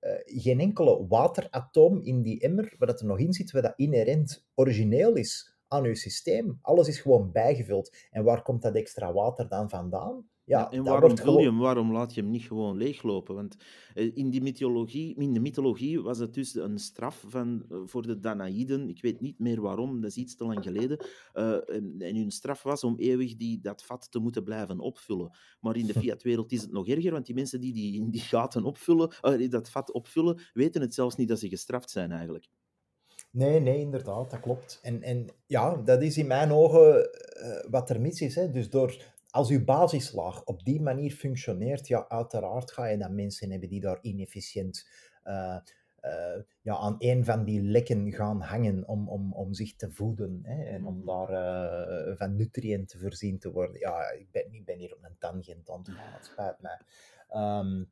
eh, 0.00 0.12
geen 0.24 0.60
enkele 0.60 1.06
wateratoom 1.06 2.00
in 2.02 2.22
die 2.22 2.40
emmer, 2.40 2.74
waar 2.78 2.88
dat 2.88 3.00
er 3.00 3.06
nog 3.06 3.18
in 3.18 3.32
zit, 3.32 3.50
wat 3.50 3.62
dat 3.62 3.72
inherent 3.76 4.46
origineel 4.54 5.14
is 5.14 5.53
aan 5.68 5.82
je 5.82 5.94
systeem. 5.94 6.58
Alles 6.62 6.88
is 6.88 7.00
gewoon 7.00 7.32
bijgevuld. 7.32 7.96
En 8.10 8.24
waar 8.24 8.42
komt 8.42 8.62
dat 8.62 8.74
extra 8.74 9.12
water 9.12 9.48
dan 9.48 9.70
vandaan? 9.70 10.28
Ja, 10.46 10.58
Ja, 10.58 10.70
en 10.70 10.84
waarom 10.84 11.18
vul 11.18 11.38
je 11.38 11.46
hem? 11.46 11.58
Waarom 11.58 11.92
laat 11.92 12.14
je 12.14 12.20
hem 12.20 12.30
niet 12.30 12.42
gewoon 12.42 12.76
leeglopen? 12.76 13.34
Want 13.34 13.56
eh, 13.94 14.16
in, 14.16 14.30
die 14.30 14.42
mythologie, 14.42 15.14
in 15.16 15.32
de 15.32 15.40
mythologie 15.40 16.02
was 16.02 16.18
het 16.18 16.34
dus 16.34 16.54
een 16.54 16.78
straf 16.78 17.24
van, 17.26 17.64
eh, 17.68 17.78
voor 17.84 18.06
de 18.06 18.18
Danaïden. 18.18 18.88
Ik 18.88 19.02
weet 19.02 19.20
niet 19.20 19.38
meer 19.38 19.60
waarom, 19.60 20.00
dat 20.00 20.10
is 20.10 20.16
iets 20.16 20.36
te 20.36 20.44
lang 20.44 20.62
geleden. 20.62 21.04
Eh, 21.32 21.52
en, 21.52 21.94
en 21.98 22.16
hun 22.16 22.30
straf 22.30 22.62
was 22.62 22.84
om 22.84 22.98
eeuwig 22.98 23.36
die, 23.36 23.60
dat 23.60 23.84
vat 23.84 24.10
te 24.10 24.18
moeten 24.18 24.44
blijven 24.44 24.80
opvullen. 24.80 25.36
Maar 25.60 25.76
in 25.76 25.86
de 25.86 26.00
fiatwereld 26.00 26.52
is 26.52 26.62
het 26.62 26.72
nog 26.72 26.88
erger, 26.88 27.12
want 27.12 27.26
die 27.26 27.34
mensen 27.34 27.60
die, 27.60 27.72
die, 27.72 28.10
die 28.10 28.20
gaten 28.20 28.64
opvullen, 28.64 29.10
dat 29.50 29.70
vat 29.70 29.92
opvullen, 29.92 30.40
weten 30.52 30.80
het 30.80 30.94
zelfs 30.94 31.16
niet 31.16 31.28
dat 31.28 31.38
ze 31.38 31.48
gestraft 31.48 31.90
zijn 31.90 32.12
eigenlijk. 32.12 32.48
Nee, 33.34 33.60
nee, 33.60 33.78
inderdaad, 33.78 34.30
dat 34.30 34.40
klopt. 34.40 34.78
En, 34.82 35.02
en 35.02 35.26
ja, 35.46 35.76
dat 35.76 36.02
is 36.02 36.18
in 36.18 36.26
mijn 36.26 36.52
ogen 36.52 37.12
eh, 37.12 37.70
wat 37.70 37.90
er 37.90 38.00
mis 38.00 38.20
is. 38.20 38.34
Hè. 38.34 38.50
Dus 38.50 38.70
door, 38.70 39.02
als 39.30 39.50
uw 39.50 39.64
basislaag 39.64 40.44
op 40.44 40.64
die 40.64 40.80
manier 40.80 41.10
functioneert, 41.10 41.88
ja, 41.88 42.08
uiteraard 42.08 42.72
ga 42.72 42.86
je 42.86 42.98
dan 42.98 43.14
mensen 43.14 43.50
hebben 43.50 43.68
die 43.68 43.80
daar 43.80 43.98
inefficiënt 44.02 44.88
eh, 45.22 45.56
eh, 46.00 46.40
ja, 46.62 46.76
aan 46.76 46.94
een 46.98 47.24
van 47.24 47.44
die 47.44 47.62
lekken 47.62 48.12
gaan 48.12 48.40
hangen 48.40 48.88
om, 48.88 49.08
om, 49.08 49.32
om 49.32 49.54
zich 49.54 49.76
te 49.76 49.90
voeden 49.90 50.40
hè, 50.42 50.62
en 50.64 50.86
om 50.86 50.96
Mhm. 50.96 51.06
daar 51.06 52.16
van 52.16 52.36
nutriënten 52.36 53.00
voorzien 53.00 53.38
te 53.38 53.52
worden. 53.52 53.78
Ja, 53.80 54.10
ik 54.10 54.30
ben, 54.30 54.52
ik 54.52 54.64
ben 54.64 54.78
hier 54.78 54.92
op 54.94 55.04
een 55.04 55.18
tangent 55.18 55.70
aan 55.70 55.78
het 55.78 55.88
gaan, 55.88 56.12
het 56.12 56.24
spijt 56.24 56.60
mij. 56.60 56.80
Ehm, 57.28 57.84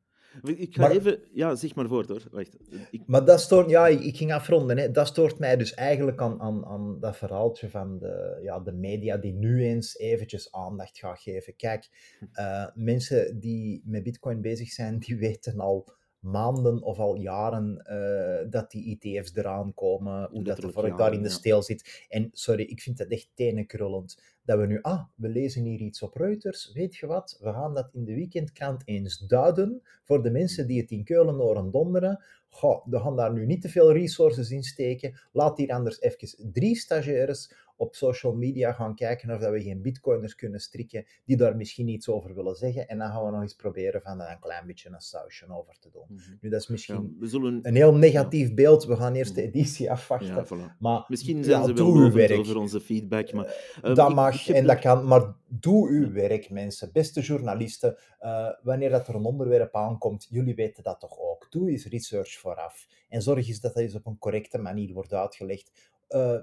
Ik 0.43 0.74
ga 0.74 0.80
Maar- 0.80 0.91
even... 0.91 1.18
Ja, 1.33 1.55
zeg 1.55 1.74
maar 1.74 1.87
voort 1.89 2.09
hoor. 2.09 2.22
Wacht. 2.30 2.57
Ik, 2.91 3.03
maar 3.07 3.24
dat 3.24 3.41
stoort, 3.41 3.70
ja, 3.70 3.87
ik, 3.87 4.16
ging 4.16 4.33
afronden. 4.33 4.78
Hè. 4.78 4.91
Dat 4.91 5.07
stoort 5.07 5.39
mij 5.39 5.57
dus 5.57 5.74
eigenlijk 5.74 6.20
aan, 6.20 6.41
aan, 6.41 6.64
aan 6.66 7.01
dat 7.01 7.16
verhaaltje 7.16 7.70
van 7.70 7.99
de, 7.99 8.39
ja, 8.43 8.61
de 8.61 8.72
media 8.72 9.16
die 9.16 9.33
nu 9.33 9.64
eens 9.64 9.99
eventjes 9.99 10.53
aandacht 10.53 10.99
gaat 10.99 11.20
geven. 11.20 11.57
Kijk, 11.57 11.89
eh, 12.33 12.66
mensen 12.74 13.41
die 13.41 13.83
met 13.85 14.03
Bitcoin 14.03 14.41
bezig 14.41 14.68
zijn, 14.68 14.99
die 14.99 15.16
weten 15.16 15.61
al 15.61 15.89
maanden 16.22 16.82
of 16.82 16.98
al 16.98 17.14
jaren 17.14 17.84
eh, 17.84 18.50
dat 18.50 18.70
die 18.70 18.98
ETF's 19.00 19.34
eraan 19.34 19.74
komen, 19.74 20.28
hoe 20.30 20.44
dat 20.44 20.56
de 20.56 20.72
vork 20.72 20.96
daar 20.96 21.12
in 21.12 21.22
de 21.22 21.28
ja. 21.28 21.34
steel 21.34 21.62
zit. 21.62 22.06
En 22.08 22.30
sorry, 22.32 22.62
ik 22.62 22.80
vind 22.80 22.98
het 22.98 23.10
echt 23.10 23.30
tenenkrullend 23.34 24.22
dat 24.44 24.58
we 24.58 24.66
nu, 24.66 24.78
ah, 24.82 25.02
we 25.14 25.28
lezen 25.28 25.64
hier 25.64 25.80
iets 25.80 26.02
op 26.02 26.14
Reuters, 26.14 26.72
weet 26.72 26.96
je 26.96 27.06
wat, 27.06 27.38
we 27.40 27.52
gaan 27.52 27.74
dat 27.74 27.88
in 27.92 28.04
de 28.04 28.14
weekendkrant 28.14 28.82
eens 28.84 29.18
duiden 29.18 29.82
voor 30.02 30.22
de 30.22 30.30
mensen 30.30 30.66
die 30.66 30.80
het 30.80 30.90
in 30.90 31.04
Keulen 31.04 31.34
horen 31.34 31.70
donderen. 31.70 32.24
Goh, 32.48 32.86
we 32.86 33.00
gaan 33.00 33.16
daar 33.16 33.32
nu 33.32 33.46
niet 33.46 33.62
te 33.62 33.68
veel 33.68 33.92
resources 33.92 34.50
in 34.50 34.62
steken. 34.62 35.20
Laat 35.32 35.56
hier 35.56 35.72
anders 35.72 36.00
even 36.00 36.52
drie 36.52 36.76
stagiaires 36.76 37.52
op 37.83 37.95
social 37.95 38.35
media 38.35 38.72
gaan 38.72 38.95
kijken 38.95 39.30
of 39.35 39.41
dat 39.41 39.51
we 39.53 39.62
geen 39.62 39.83
bitcoiners 39.83 40.35
kunnen 40.35 40.61
strikken 40.61 41.07
die 41.24 41.37
daar 41.37 41.57
misschien 41.57 41.89
iets 41.89 42.09
over 42.09 42.35
willen 42.35 42.55
zeggen. 42.57 42.89
En 42.89 42.99
dan 42.99 43.09
gaan 43.11 43.24
we 43.24 43.30
nog 43.30 43.43
eens 43.43 43.55
proberen 43.55 44.03
van 44.03 44.18
daar 44.18 44.30
een 44.33 44.41
klein 44.41 44.66
beetje 44.66 44.89
een 44.89 45.01
sausje 45.01 45.47
over 45.49 45.78
te 45.80 45.91
doen. 45.93 46.05
Mhm. 46.09 46.30
Nu, 46.41 46.49
dat 46.49 46.61
is 46.61 46.66
Ja, 46.66 46.72
misschien 46.72 47.16
we 47.18 47.26
zullen... 47.26 47.59
een 47.62 47.74
heel 47.74 47.95
negatief 47.95 48.55
beeld. 48.55 48.85
We 48.85 48.97
gaan 48.97 49.14
eerst 49.14 49.35
de 49.35 49.41
Mhm. 49.41 49.51
editie 49.51 49.91
afwachten. 49.91 50.35
Ja, 50.35 50.47
voilà. 50.47 50.78
Maar 50.78 51.05
Misschien 51.09 51.37
ja, 51.37 51.43
zijn 51.43 51.64
ze 51.64 51.72
wel 51.74 52.11
werk. 52.12 52.39
over 52.39 52.57
onze 52.57 52.80
feedback, 52.80 53.33
maar... 53.33 53.47
eh, 53.83 53.95
dat 53.95 54.09
ik- 54.09 54.14
mag 54.14 54.49
ik 54.49 54.55
en 54.55 54.66
dat 54.66 54.78
kan, 54.78 55.07
maar 55.07 55.35
doe 55.49 55.89
uw 55.89 56.12
werk, 56.12 56.51
mensen. 56.51 56.91
Beste 56.93 57.20
journalisten, 57.20 57.97
eh, 58.18 58.49
wanneer 58.62 58.91
dat 58.91 59.09
er 59.09 59.14
een 59.14 59.24
onderwerp 59.24 59.74
aankomt, 59.76 60.26
jullie 60.30 60.55
weten 60.55 60.83
dat 60.83 61.01
toch 61.01 61.18
ook. 61.20 61.47
Doe 61.51 61.70
eens 61.70 61.87
research 61.87 62.33
vooraf. 62.39 62.87
En 63.09 63.22
zorg 63.22 63.49
eens 63.49 63.61
dat 63.61 63.74
dat 63.74 63.83
eens 63.83 63.95
op 63.95 64.07
een 64.07 64.18
correcte 64.18 64.59
manier 64.59 64.95
wordt 64.95 65.12
uitgelegd. 65.12 65.91
Eh, 66.09 66.37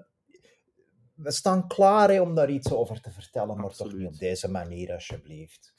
we 1.22 1.32
staan 1.32 1.67
klaar 1.67 2.09
hè, 2.09 2.22
om 2.22 2.36
daar 2.36 2.49
iets 2.49 2.72
over 2.72 3.01
te 3.01 3.11
vertellen, 3.11 3.57
maar 3.57 3.76
toch 3.76 3.93
niet 3.93 4.07
op 4.07 4.17
deze 4.17 4.51
manier, 4.51 4.93
alsjeblieft. 4.93 5.74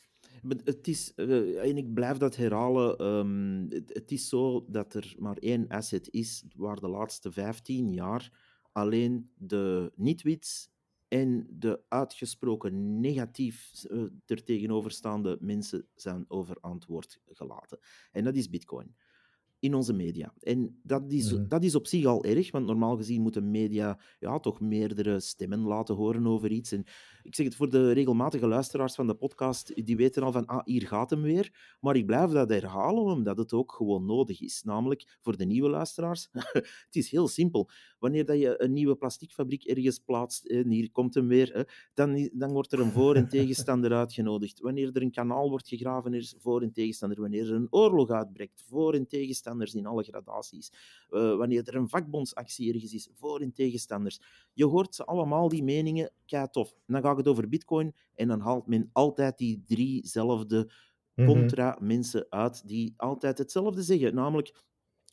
Het 0.64 0.88
is, 0.88 1.14
eh, 1.14 1.68
en 1.68 1.76
ik 1.76 1.94
blijf 1.94 2.16
dat 2.16 2.36
herhalen, 2.36 2.98
ehm, 2.98 3.74
het, 3.74 3.94
het 3.94 4.10
is 4.10 4.28
zo 4.28 4.64
dat 4.68 4.94
er 4.94 5.14
maar 5.18 5.36
één 5.36 5.68
asset 5.68 6.08
is 6.10 6.44
waar 6.56 6.80
de 6.80 6.88
laatste 6.88 7.32
15 7.32 7.92
jaar 7.92 8.30
alleen 8.72 9.30
de 9.34 9.92
niet-wits 9.94 10.70
en 11.08 11.46
de 11.50 11.80
uitgesproken 11.88 13.00
negatief 13.00 13.84
eh, 13.84 14.02
er 14.26 14.44
tegenoverstaande 14.44 15.38
mensen 15.40 15.88
zijn 15.94 16.24
over 16.28 16.56
antwoord 16.60 17.20
gelaten. 17.26 17.78
En 18.12 18.24
dat 18.24 18.36
is 18.36 18.50
Bitcoin. 18.50 18.94
In 19.60 19.74
onze 19.74 19.92
media. 19.92 20.32
En 20.40 20.80
dat 20.82 21.12
is, 21.12 21.32
Mhm. 21.32 21.48
dat 21.48 21.64
is 21.64 21.74
op 21.74 21.86
zich 21.86 22.04
al 22.04 22.24
erg, 22.24 22.50
want 22.50 22.66
normaal 22.66 22.96
gezien 22.96 23.22
moeten 23.22 23.50
media 23.50 23.98
ja, 24.18 24.38
toch 24.38 24.60
meerdere 24.60 25.20
stemmen 25.20 25.60
laten 25.60 25.94
horen 25.94 26.26
over 26.26 26.50
iets. 26.50 26.72
En 26.72 26.84
ik 27.22 27.34
zeg 27.34 27.46
het 27.46 27.54
voor 27.54 27.70
de 27.70 27.92
regelmatige 27.92 28.46
luisteraars 28.46 28.94
van 28.94 29.06
de 29.06 29.14
podcast, 29.14 29.86
die 29.86 29.96
weten 29.96 30.22
al 30.22 30.32
van, 30.32 30.46
ah, 30.46 30.60
hier 30.64 30.86
gaat 30.86 31.10
hem 31.10 31.22
weer. 31.22 31.76
Maar 31.80 31.96
ik 31.96 32.06
blijf 32.06 32.30
dat 32.30 32.48
herhalen, 32.48 33.02
omdat 33.04 33.38
het 33.38 33.52
ook 33.52 33.72
gewoon 33.72 34.04
nodig 34.04 34.40
is. 34.40 34.62
Namelijk, 34.62 35.18
voor 35.20 35.36
de 35.36 35.44
nieuwe 35.44 35.68
luisteraars, 35.68 36.28
het 36.86 36.96
is 36.96 37.10
heel 37.10 37.28
simpel. 37.28 37.68
Wanneer 38.00 38.24
dat 38.24 38.38
je 38.38 38.62
een 38.62 38.72
nieuwe 38.72 38.96
plasticfabriek 38.96 39.64
ergens 39.64 39.98
plaatst, 39.98 40.44
en 40.46 40.68
hier 40.68 40.90
komt 40.90 41.14
hem 41.14 41.26
weer, 41.28 41.68
dan, 41.94 42.30
dan 42.32 42.52
wordt 42.52 42.72
er 42.72 42.80
een 42.80 42.90
voor- 42.90 43.14
en 43.14 43.28
tegenstander 43.28 43.92
uitgenodigd. 43.92 44.60
Wanneer 44.60 44.90
er 44.92 45.02
een 45.02 45.10
kanaal 45.10 45.48
wordt 45.50 45.68
gegraven, 45.68 46.12
er 46.12 46.18
is 46.18 46.34
voor- 46.38 46.62
en 46.62 46.72
tegenstander. 46.72 47.20
Wanneer 47.20 47.46
er 47.48 47.54
een 47.54 47.66
oorlog 47.70 48.10
uitbreekt, 48.10 48.62
voor- 48.66 48.94
en 48.94 49.06
tegenstanders 49.06 49.74
in 49.74 49.86
alle 49.86 50.02
gradaties. 50.02 50.72
Eh, 51.08 51.36
wanneer 51.36 51.68
er 51.68 51.74
een 51.74 51.88
vakbondsactie 51.88 52.72
ergens 52.72 52.92
is, 52.94 53.08
voor- 53.14 53.40
en 53.40 53.52
tegenstanders. 53.52 54.20
Je 54.52 54.64
hoort 54.66 54.94
ze 54.94 55.04
allemaal, 55.04 55.48
die 55.48 55.62
meningen, 55.62 56.12
kei 56.26 56.46
tof. 56.50 56.74
Dan 56.86 57.02
gaat 57.02 57.16
het 57.16 57.28
over 57.28 57.48
bitcoin 57.48 57.94
en 58.14 58.28
dan 58.28 58.40
haalt 58.40 58.66
men 58.66 58.90
altijd 58.92 59.38
die 59.38 59.62
driezelfde 59.66 60.70
Mhm. 61.14 61.28
contra 61.28 61.78
mensen 61.80 62.26
uit 62.28 62.68
die 62.68 62.94
altijd 62.96 63.38
hetzelfde 63.38 63.82
zeggen. 63.82 64.14
Namelijk, 64.14 64.48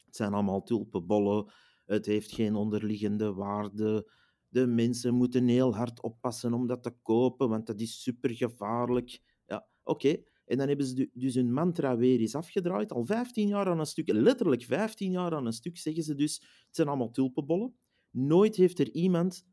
het 0.05 0.15
zijn 0.15 0.33
allemaal 0.33 0.63
tulpenbollen, 0.63 1.45
het 1.88 2.05
heeft 2.05 2.31
geen 2.31 2.55
onderliggende 2.55 3.33
waarde. 3.33 4.11
De 4.47 4.67
mensen 4.67 5.13
moeten 5.13 5.47
heel 5.47 5.75
hard 5.75 6.01
oppassen 6.01 6.53
om 6.53 6.67
dat 6.67 6.83
te 6.83 6.93
kopen, 7.01 7.49
want 7.49 7.65
dat 7.67 7.79
is 7.79 8.01
super 8.01 8.29
gevaarlijk. 8.29 9.21
Ja, 9.45 9.67
oké. 9.83 10.17
En 10.45 10.57
dan 10.57 10.67
hebben 10.67 10.85
ze 10.85 10.93
du- 10.95 11.09
dus 11.13 11.35
hun 11.35 11.53
mantra 11.53 11.97
weer 11.97 12.19
eens 12.19 12.35
afgedraaid. 12.35 12.91
Al 12.91 13.05
15 13.05 13.47
jaar 13.47 13.67
aan 13.67 13.79
een 13.79 13.85
stuk, 13.85 14.11
letterlijk 14.11 14.63
15 14.63 15.11
jaar 15.11 15.33
aan 15.35 15.45
een 15.45 15.53
stuk, 15.53 15.77
zeggen 15.77 16.03
ze 16.03 16.15
dus: 16.15 16.35
het 16.65 16.75
zijn 16.75 16.88
allemaal 16.88 17.11
tulpenbollen. 17.11 17.75
Nooit 18.09 18.55
heeft 18.55 18.79
er 18.79 18.91
iemand 18.91 19.45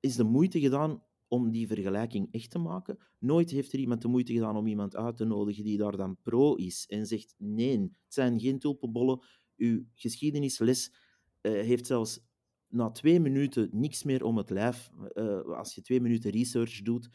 is 0.00 0.16
de 0.16 0.24
moeite 0.24 0.60
gedaan 0.60 1.02
om 1.28 1.50
die 1.50 1.66
vergelijking 1.66 2.28
echt 2.30 2.50
te 2.50 2.58
maken. 2.58 2.98
Nooit 3.18 3.50
heeft 3.50 3.72
er 3.72 3.78
iemand 3.78 4.02
de 4.02 4.08
moeite 4.08 4.32
gedaan 4.32 4.56
om 4.56 4.66
iemand 4.66 4.96
uit 4.96 5.16
te 5.16 5.24
nodigen 5.24 5.64
die 5.64 5.78
daar 5.78 5.96
dan 5.96 6.16
pro 6.22 6.54
is 6.54 6.86
en 6.86 7.06
zegt: 7.06 7.34
nee, 7.38 7.78
het 7.80 7.90
zijn 8.08 8.40
geen 8.40 8.58
tulpenbollen. 8.58 9.26
Uw 9.56 9.84
geschiedenisles 9.94 10.92
heeft 11.50 11.86
zelfs 11.86 12.20
na 12.68 12.90
twee 12.90 13.20
minuten 13.20 13.68
niks 13.72 14.02
meer 14.02 14.24
om 14.24 14.36
het 14.36 14.50
lijf. 14.50 14.90
Eh, 15.12 15.40
als 15.40 15.74
je 15.74 15.82
twee 15.82 16.00
minuten 16.00 16.30
research 16.30 16.82
doet, 16.82 17.08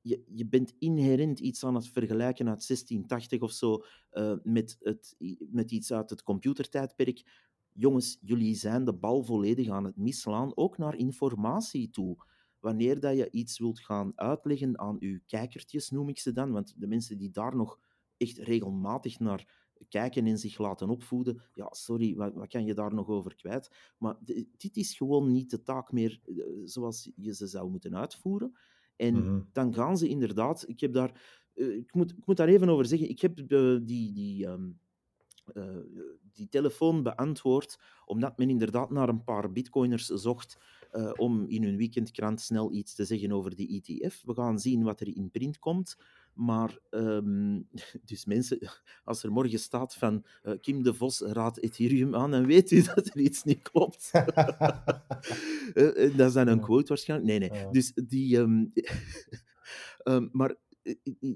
je, 0.00 0.22
je 0.26 0.46
bent 0.46 0.74
inherent 0.78 1.38
iets 1.38 1.64
aan 1.64 1.74
het 1.74 1.88
vergelijken 1.88 2.48
uit 2.48 2.66
1680 2.66 3.40
of 3.40 3.52
zo 3.52 3.84
eh, 4.10 4.34
met, 4.42 4.76
het, 4.80 5.16
met 5.50 5.70
iets 5.70 5.92
uit 5.92 6.10
het 6.10 6.22
computertijdperk. 6.22 7.46
Jongens, 7.72 8.18
jullie 8.20 8.54
zijn 8.54 8.84
de 8.84 8.94
bal 8.94 9.22
volledig 9.22 9.68
aan 9.68 9.84
het 9.84 9.96
misslaan, 9.96 10.56
ook 10.56 10.78
naar 10.78 10.96
informatie 10.96 11.90
toe. 11.90 12.16
Wanneer 12.60 13.00
dat 13.00 13.16
je 13.16 13.30
iets 13.30 13.58
wilt 13.58 13.80
gaan 13.80 14.12
uitleggen 14.14 14.78
aan 14.78 14.96
uw 15.00 15.18
kijkertjes, 15.26 15.90
noem 15.90 16.08
ik 16.08 16.18
ze 16.18 16.32
dan, 16.32 16.52
want 16.52 16.74
de 16.76 16.86
mensen 16.86 17.18
die 17.18 17.30
daar 17.30 17.56
nog 17.56 17.78
echt 18.16 18.38
regelmatig 18.38 19.18
naar 19.18 19.57
kijken 19.88 20.26
en 20.26 20.38
zich 20.38 20.58
laten 20.58 20.88
opvoeden, 20.88 21.42
ja, 21.54 21.68
sorry, 21.70 22.14
wat, 22.14 22.34
wat 22.34 22.48
kan 22.48 22.64
je 22.64 22.74
daar 22.74 22.94
nog 22.94 23.08
over 23.08 23.34
kwijt? 23.34 23.94
Maar 23.98 24.16
dit 24.56 24.76
is 24.76 24.96
gewoon 24.96 25.32
niet 25.32 25.50
de 25.50 25.62
taak 25.62 25.92
meer 25.92 26.20
eh, 26.24 26.34
zoals 26.64 27.10
je 27.16 27.34
ze 27.34 27.46
zou 27.46 27.70
moeten 27.70 27.96
uitvoeren. 27.96 28.58
En 28.96 29.14
Mhm. 29.14 29.40
dan 29.52 29.74
gaan 29.74 29.96
ze 29.98 30.08
inderdaad, 30.08 30.68
ik 30.68 30.80
heb 30.80 30.92
daar, 30.92 31.40
eh, 31.54 31.76
ik, 31.76 31.94
moet, 31.94 32.10
ik 32.10 32.26
moet 32.26 32.36
daar 32.36 32.48
even 32.48 32.68
over 32.68 32.86
zeggen, 32.86 33.08
ik 33.08 33.20
heb 33.20 33.38
eh, 33.38 33.76
die, 33.82 34.12
die, 34.12 34.46
ehm, 34.46 34.70
eh, 35.54 35.76
die 36.32 36.48
telefoon 36.48 37.02
beantwoord 37.02 37.78
omdat 38.04 38.38
men 38.38 38.50
inderdaad 38.50 38.90
naar 38.90 39.08
een 39.08 39.24
paar 39.24 39.52
bitcoiners 39.52 40.06
zocht 40.06 40.58
eh, 40.90 41.10
om 41.16 41.46
in 41.48 41.62
hun 41.62 41.76
weekendkrant 41.76 42.40
snel 42.40 42.72
iets 42.72 42.94
te 42.94 43.04
zeggen 43.04 43.32
over 43.32 43.56
die 43.56 43.82
ETF. 43.82 44.22
We 44.24 44.34
gaan 44.34 44.58
zien 44.58 44.82
wat 44.82 45.00
er 45.00 45.16
in 45.16 45.30
print 45.30 45.58
komt. 45.58 45.96
Maar, 46.32 46.78
ehm, 46.90 47.60
dus 48.10 48.24
mensen, 48.24 48.58
als 49.04 49.22
er 49.22 49.32
morgen 49.32 49.58
staat 49.58 49.94
van 49.94 50.24
eh, 50.42 50.52
Kim 50.60 50.82
de 50.82 50.94
Vos 50.94 51.20
raadt 51.20 51.62
Ethereum 51.62 52.14
aan, 52.14 52.30
dan 52.30 52.46
weet 52.46 52.70
u 52.70 52.82
dat 52.94 53.06
er 53.06 53.18
iets 53.18 53.44
niet 53.44 53.62
klopt. 53.62 54.10
Eh, 55.74 56.16
dat 56.16 56.28
is 56.28 56.32
dan 56.32 56.48
een 56.48 56.60
quote 56.60 56.88
waarschijnlijk. 56.88 57.38
Nee, 57.38 57.50
nee. 57.50 57.70
Dus 57.70 57.92
die... 57.94 58.38
ehm, 58.38 58.64
ehm, 60.02 60.28
maar 60.32 60.56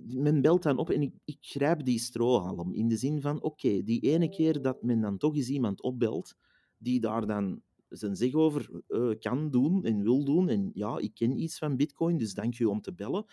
men 0.06 0.40
belt 0.40 0.62
dan 0.62 0.78
op 0.78 0.90
en 0.90 1.02
ik, 1.02 1.14
ik 1.24 1.38
grijp 1.40 1.84
die 1.84 1.98
strohalm. 1.98 2.74
In 2.74 2.88
de 2.88 2.96
zin 2.96 3.20
van, 3.20 3.42
oké, 3.42 3.82
die 3.82 4.00
ene 4.00 4.28
keer 4.28 4.62
dat 4.62 4.82
men 4.82 5.00
dan 5.00 5.18
toch 5.18 5.36
eens 5.36 5.48
iemand 5.48 5.82
opbelt, 5.82 6.36
die 6.78 7.00
daar 7.00 7.26
dan 7.26 7.62
zijn 7.92 8.16
zeg 8.16 8.34
over 8.34 8.70
eh, 8.88 9.10
kan 9.18 9.50
doen 9.50 9.84
en 9.84 10.02
wil 10.02 10.24
doen. 10.24 10.48
En 10.48 10.70
ja, 10.74 10.98
ik 10.98 11.14
ken 11.14 11.40
iets 11.40 11.58
van 11.58 11.76
bitcoin, 11.76 12.16
dus 12.16 12.34
dank 12.34 12.58
u 12.58 12.64
om 12.64 12.80
te 12.80 12.92
bellen. 12.92 13.24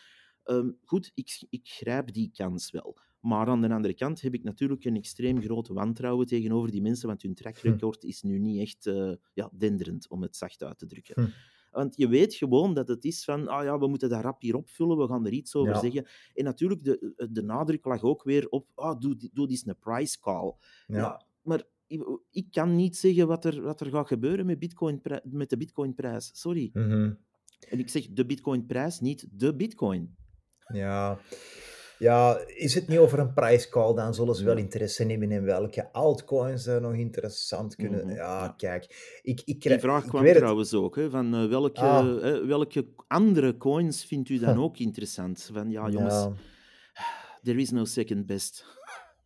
Ehm, 0.44 0.70
goed, 0.84 1.12
ik, 1.14 1.46
ik 1.50 1.68
grijp 1.68 2.14
die 2.14 2.32
kans 2.34 2.72
wel. 2.72 2.98
Maar 3.20 3.48
aan 3.48 3.62
de 3.62 3.70
andere 3.74 3.94
kant 3.94 4.22
heb 4.22 4.34
ik 4.34 4.44
natuurlijk 4.44 4.86
een 4.86 4.96
extreem 4.96 5.42
groot 5.42 5.68
wantrouwen 5.68 6.26
tegenover 6.28 6.72
die 6.72 6.82
mensen, 6.82 7.08
want 7.08 7.22
hun 7.22 7.34
track 7.34 7.58
Hm. 7.58 7.78
is 8.00 8.22
nu 8.22 8.40
niet 8.40 8.60
echt 8.60 8.86
eh, 8.86 9.12
ja, 9.34 9.50
denderend, 9.54 10.10
om 10.10 10.22
het 10.22 10.36
zacht 10.36 10.64
uit 10.64 10.78
te 10.78 10.86
drukken. 10.86 11.24
Hm. 11.24 11.30
Want 11.72 11.96
je 11.98 12.08
weet 12.08 12.34
gewoon 12.34 12.74
dat 12.74 12.88
het 12.88 13.06
is 13.06 13.24
van, 13.24 13.48
ah 13.48 13.64
ja, 13.64 13.78
we 13.80 13.88
moeten 13.88 14.10
dat 14.10 14.22
rap 14.22 14.42
hier 14.42 14.56
opvullen, 14.56 14.98
we 14.98 15.08
gaan 15.08 15.26
er 15.26 15.32
iets 15.32 15.56
over 15.56 15.74
Ja. 15.74 15.80
zeggen. 15.80 16.08
En 16.34 16.44
natuurlijk, 16.44 16.84
de, 16.84 17.28
de 17.32 17.42
nadruk 17.44 17.86
lag 17.86 18.04
ook 18.04 18.24
weer 18.24 18.50
op, 18.50 18.68
ah, 18.76 19.00
doe, 19.00 19.30
doe 19.34 19.50
eens 19.50 19.66
een 19.68 19.78
price 19.80 20.20
call. 20.20 20.54
Ja. 20.88 20.98
ja. 20.98 21.26
maar 21.42 21.64
ik, 22.32 22.46
kan 22.52 22.76
niet 22.76 22.98
zeggen 22.98 23.28
wat 23.28 23.46
er, 23.46 23.62
wat 23.62 23.82
er 23.82 23.90
gaat 23.92 24.08
gebeuren 24.08 24.46
met, 24.46 24.60
Bitcoin, 24.60 25.02
met 25.24 25.50
de 25.50 25.58
bitcoinprijs. 25.58 26.30
Sorry. 26.34 26.70
Mhm. 26.74 27.12
En 27.70 27.80
ik 27.80 27.90
zeg 27.90 28.08
de 28.12 28.26
bitcoinprijs, 28.26 29.00
niet 29.00 29.28
de 29.32 29.56
bitcoin. 29.56 30.16
Ja. 30.74 31.20
ja, 32.00 32.38
is 32.48 32.74
het 32.76 32.88
niet 32.88 32.98
over 32.98 33.20
een 33.20 33.34
prijscall, 33.34 33.94
dan 33.96 34.14
zullen 34.14 34.36
ze 34.36 34.44
wel 34.44 34.58
interesse 34.58 35.04
nemen 35.04 35.32
in 35.32 35.44
welke 35.44 35.92
altcoins 35.94 36.66
er 36.66 36.82
nog 36.82 36.94
interessant 36.94 37.76
kunnen... 37.76 38.06
Mhm, 38.06 38.16
Ja, 38.16 38.44
ja. 38.44 38.54
kijk, 38.58 39.20
ik, 39.22 39.42
ik, 39.46 39.62
Die 39.62 39.80
vraag 39.80 40.04
ik 40.04 40.10
kwam 40.10 40.26
het. 40.26 40.36
trouwens 40.36 40.74
ook, 40.74 40.96
hè, 40.96 41.10
van 41.10 41.36
eh, 41.36 41.46
welke, 41.48 41.80
Ah. 41.82 42.30
eh, 42.30 42.46
welke 42.46 42.88
andere 43.08 43.58
coins 43.58 44.06
vindt 44.06 44.30
u 44.30 44.38
dan 44.40 44.54
Huh. 44.56 44.64
ook 44.64 44.78
interessant? 44.78 45.50
Van 45.54 45.70
ja, 45.70 45.90
jongens, 45.90 46.14
Ja. 46.24 46.34
there 47.44 47.60
is 47.60 47.70
no 47.72 47.86
second 47.86 48.26
best. 48.26 48.66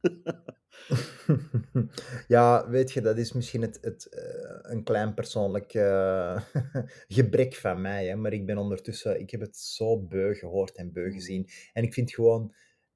Ja, 2.27 2.69
weet 2.69 2.91
je, 2.91 3.01
dat 3.01 3.17
is 3.17 3.34
misschien 3.34 3.61
het, 3.61 3.77
het, 3.81 4.05
eh, 4.05 4.59
een 4.61 4.84
klein 4.84 5.13
persoonlijk 5.13 5.73
eh, 5.73 6.41
gebrek 7.17 7.55
van 7.55 7.81
mij. 7.81 8.07
Hè? 8.07 8.15
Maar 8.15 8.34
ik 8.34 8.45
ben 8.45 8.57
ondertussen, 8.57 9.19
ik 9.19 9.31
heb 9.31 9.41
het 9.41 9.57
zo 9.57 9.99
beu 9.99 10.34
gehoord 10.34 10.75
en 10.75 10.91
beu 10.91 11.07
Mm. 11.07 11.13
gezien. 11.13 11.49
En 11.73 11.84
ik 11.84 11.93
vind 11.93 12.13
gewoon, 12.13 12.53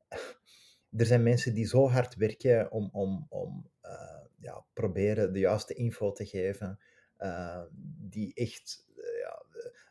er 0.98 1.06
zijn 1.06 1.24
mensen 1.24 1.54
die 1.54 1.66
zo 1.66 1.90
hard 1.90 2.16
werken 2.16 2.72
om, 2.72 2.90
om, 2.92 3.26
om 3.30 3.70
eh, 3.82 4.26
ja, 4.40 4.66
proberen 4.74 5.34
de 5.34 5.40
juiste 5.40 5.74
info 5.74 6.12
te 6.12 6.26
geven. 6.26 6.80
die 8.00 8.34
echt 8.34 8.86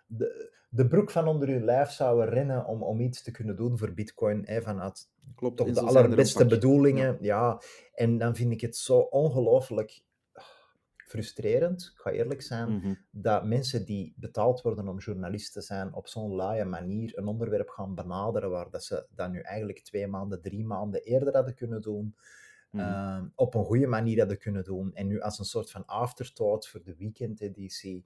de, 0.07 0.55
de 0.69 0.87
broek 0.87 1.11
van 1.11 1.29
onder 1.29 1.49
hun 1.49 1.65
lijf 1.65 1.91
zouden 1.91 2.29
rennen 2.29 2.67
om, 2.67 2.83
om 2.83 3.01
iets 3.01 3.23
te 3.23 3.31
kunnen 3.31 3.57
doen 3.57 3.79
voor 3.79 3.93
Bitcoin. 3.93 4.43
Hè, 4.47 4.63
vanuit 4.63 5.09
Klopt. 5.35 5.57
toch 5.57 5.67
de 5.71 5.81
er 5.81 5.87
allerbeste 5.87 6.47
bedoelingen. 6.47 7.19
Ja. 7.21 7.61
en 7.95 8.19
dan 8.19 8.35
vind 8.37 8.53
ik 8.53 8.61
het 8.61 8.77
zo 8.77 8.99
ongelooflijk 8.99 10.05
frustrerend, 10.97 11.91
ik 11.95 12.01
ga 12.01 12.11
eerlijk 12.11 12.43
zijn, 12.43 12.69
Mhm. 12.77 12.95
dat 13.11 13.45
mensen 13.45 13.85
die 13.85 14.15
betaald 14.17 14.63
worden 14.63 14.89
om 14.89 14.99
journalist 14.99 15.53
te 15.53 15.61
zijn, 15.61 15.95
op 15.95 16.09
zo'n 16.09 16.35
laaie 16.35 16.65
manier 16.65 17.19
een 17.19 17.27
onderwerp 17.27 17.69
gaan 17.69 17.95
benaderen 17.95 18.51
waar 18.51 18.71
dat 18.71 18.85
ze 18.85 19.07
dat 19.11 19.31
nu 19.31 19.41
eigenlijk 19.41 19.81
twee 19.85 20.07
maanden, 20.07 20.41
drie 20.41 20.65
maanden 20.65 21.03
eerder 21.03 21.35
hadden 21.35 21.55
kunnen 21.55 21.81
doen. 21.83 22.17
Mhm. 22.71 22.85
eh, 22.85 23.23
op 23.35 23.55
een 23.55 23.65
goede 23.65 23.87
manier 23.87 24.19
hadden 24.19 24.39
kunnen 24.39 24.65
doen. 24.65 24.95
En 24.95 25.07
nu 25.07 25.21
als 25.21 25.39
een 25.39 25.45
soort 25.45 25.71
van 25.71 25.87
afterthought 25.87 26.69
voor 26.69 26.83
de 26.83 26.97
weekendeditie 26.97 28.05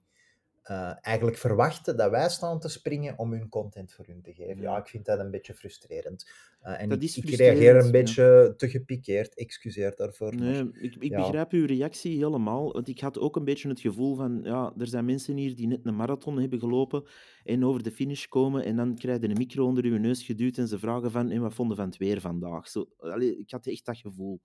eh 0.61 0.93
eigenlijk 1.01 1.37
verwachten 1.37 1.97
dat 1.97 2.09
wij 2.11 2.29
staan 2.29 2.59
te 2.59 2.69
springen 2.69 3.17
om 3.17 3.31
hun 3.31 3.49
content 3.49 3.93
voor 3.93 4.05
hun 4.05 4.21
te 4.21 4.33
geven. 4.33 4.61
Ja, 4.61 4.77
ik 4.77 4.87
vind 4.87 5.05
dat 5.05 5.19
een 5.19 5.31
beetje 5.31 5.53
frustrerend. 5.53 6.29
Eh, 6.59 6.81
en 6.81 6.89
Dat 6.89 6.97
ik, 6.97 7.03
is 7.03 7.17
ik 7.17 7.23
frustrerend, 7.23 7.59
reageer 7.59 7.79
een 7.79 7.85
ja. 7.85 7.91
beetje 7.91 8.53
te 8.57 8.69
gepikeerd. 8.69 9.35
Excuseer 9.35 9.95
daarvoor. 9.95 10.35
maar- 10.35 10.43
Nee, 10.43 10.69
ik, 10.73 10.95
ik 10.95 11.11
ja. 11.11 11.17
begrijp 11.17 11.51
uw 11.51 11.65
reactie 11.65 12.17
helemaal. 12.17 12.73
Want 12.73 12.87
ik 12.87 12.99
had 12.99 13.19
ook 13.19 13.35
een 13.35 13.43
beetje 13.45 13.69
het 13.69 13.79
gevoel 13.79 14.15
van, 14.15 14.39
ja, 14.43 14.73
er 14.77 14.87
zijn 14.87 15.05
mensen 15.05 15.37
hier 15.37 15.55
die 15.55 15.67
net 15.67 15.85
een 15.85 15.95
marathon 15.95 16.39
hebben 16.39 16.59
gelopen 16.59 17.03
en 17.43 17.65
over 17.65 17.83
de 17.83 17.91
finish 17.91 18.25
komen 18.25 18.63
en 18.63 18.75
dan 18.75 18.95
krijg 18.95 19.21
je 19.21 19.29
een 19.29 19.37
micro 19.37 19.65
onder 19.65 19.85
je 19.85 19.99
neus 19.99 20.23
geduwd 20.23 20.57
en 20.57 20.67
ze 20.67 20.79
vragen 20.79 21.11
van, 21.11 21.29
en 21.29 21.41
wat 21.41 21.53
vonden 21.53 21.77
van 21.77 21.85
het 21.85 21.97
weer 21.97 22.21
vandaag? 22.21 22.67
Zo, 22.69 22.89
allee, 22.97 23.37
ik 23.37 23.51
had 23.51 23.67
echt 23.67 23.85
dat 23.85 23.97
gevoel. 23.97 24.39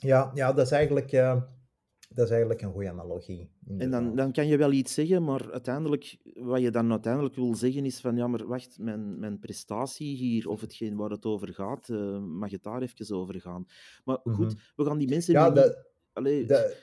Ja, 0.00 0.30
ja 0.34 0.52
dat, 0.52 0.66
is 0.66 0.72
eigenlijk, 0.72 1.12
eh, 1.12 1.42
dat 2.14 2.24
is 2.24 2.30
eigenlijk 2.30 2.62
een 2.62 2.72
goede 2.72 2.90
analogie. 2.90 3.50
En 3.78 3.90
dan, 3.90 4.16
dan 4.16 4.32
kan 4.32 4.46
je 4.46 4.56
wel 4.56 4.72
iets 4.72 4.94
zeggen, 4.94 5.24
maar 5.24 5.52
uiteindelijk, 5.52 6.16
wat 6.34 6.60
je 6.60 6.70
dan 6.70 6.90
uiteindelijk 6.90 7.34
wil 7.34 7.54
zeggen 7.54 7.84
is 7.84 8.00
van, 8.00 8.16
ja, 8.16 8.26
maar 8.26 8.46
wacht, 8.46 8.78
mijn, 8.78 9.18
mijn 9.18 9.38
prestatie 9.38 10.16
hier, 10.16 10.48
of 10.48 10.60
hetgeen 10.60 10.96
waar 10.96 11.10
het 11.10 11.24
over 11.24 11.54
gaat, 11.54 11.88
eh, 11.88 12.18
mag 12.18 12.50
het 12.50 12.62
daar 12.62 12.82
even 12.82 13.16
over 13.16 13.40
gaan. 13.40 13.66
Maar 14.04 14.18
goed, 14.22 14.46
Mhm. 14.46 14.54
we 14.76 14.84
gaan 14.84 14.98
die 14.98 15.08
mensen 15.08 15.32
Ja, 15.32 15.46
niet... 15.46 15.54
dat, 15.54 15.88
Allee, 16.12 16.46
dat, 16.46 16.76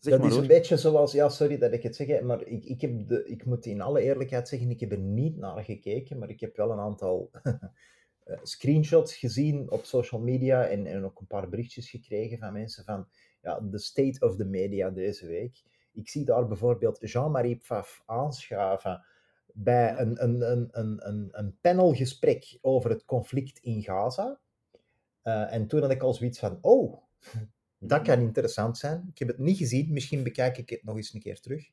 zeg 0.00 0.12
dat 0.12 0.18
maar 0.18 0.28
is 0.28 0.34
hoor. 0.34 0.42
een 0.42 0.48
beetje 0.48 0.76
zoals, 0.76 1.12
ja, 1.12 1.28
sorry 1.28 1.58
dat 1.58 1.72
ik 1.72 1.82
het 1.82 1.96
zeg, 1.96 2.20
maar 2.20 2.46
ik, 2.46 2.64
ik, 2.64 2.80
heb 2.80 3.08
de, 3.08 3.24
ik 3.26 3.44
moet 3.44 3.66
in 3.66 3.80
alle 3.80 4.00
eerlijkheid 4.00 4.48
zeggen, 4.48 4.70
ik 4.70 4.80
heb 4.80 4.92
er 4.92 4.98
niet 4.98 5.36
naar 5.36 5.64
gekeken, 5.64 6.18
maar 6.18 6.28
ik 6.30 6.40
heb 6.40 6.56
wel 6.56 6.70
een 6.70 6.78
aantal 6.78 7.30
eh, 7.32 8.38
screenshots 8.42 9.16
gezien 9.16 9.70
op 9.70 9.84
social 9.84 10.20
media 10.20 10.66
en, 10.66 10.86
en 10.86 11.04
ook 11.04 11.20
een 11.20 11.26
paar 11.26 11.48
berichtjes 11.48 11.90
gekregen 11.90 12.38
van 12.38 12.52
mensen 12.52 12.84
van 12.84 13.06
ja, 13.42 13.60
de 13.60 13.78
state 13.78 14.26
of 14.26 14.36
the 14.36 14.44
media 14.44 14.90
deze 14.90 15.26
week. 15.26 15.62
Ik 15.92 16.08
zie 16.08 16.24
daar 16.24 16.46
bijvoorbeeld 16.46 17.10
Jean-Marie 17.10 17.56
Pfaff 17.56 18.02
aanschuiven 18.06 19.04
bij 19.58 19.98
een, 19.98 20.22
een, 20.22 20.50
een, 20.50 20.68
een, 20.70 21.08
een, 21.08 21.28
een 21.32 21.58
panelgesprek 21.60 22.58
over 22.60 22.90
het 22.90 23.04
conflict 23.04 23.58
in 23.58 23.82
Gaza. 23.82 24.38
Eh, 25.22 25.52
en 25.52 25.66
toen 25.66 25.80
had 25.80 25.90
ik 25.90 26.02
al 26.02 26.14
zoiets 26.14 26.38
van, 26.38 26.58
oh, 26.60 27.02
dat 27.78 28.02
kan 28.02 28.20
interessant 28.20 28.78
zijn. 28.78 29.06
Ik 29.10 29.18
heb 29.18 29.28
het 29.28 29.38
niet 29.38 29.56
gezien, 29.56 29.92
misschien 29.92 30.22
bekijk 30.22 30.58
ik 30.58 30.70
het 30.70 30.84
nog 30.84 30.96
eens 30.96 31.14
een 31.14 31.20
keer 31.20 31.40
terug. 31.40 31.70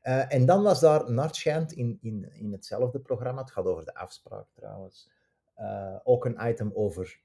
Eh, 0.00 0.32
en 0.32 0.46
dan 0.46 0.62
was 0.62 0.80
daar, 0.80 1.12
naar 1.12 1.26
het 1.26 1.36
schijnt, 1.36 1.72
in, 1.72 1.98
in, 2.00 2.30
in 2.32 2.52
hetzelfde 2.52 3.00
programma, 3.00 3.40
het 3.40 3.50
gaat 3.50 3.64
over 3.64 3.84
de 3.84 3.94
afspraak 3.94 4.46
trouwens, 4.52 5.10
eh, 5.54 5.96
ook 6.04 6.24
een 6.24 6.48
item 6.48 6.70
over 6.74 7.20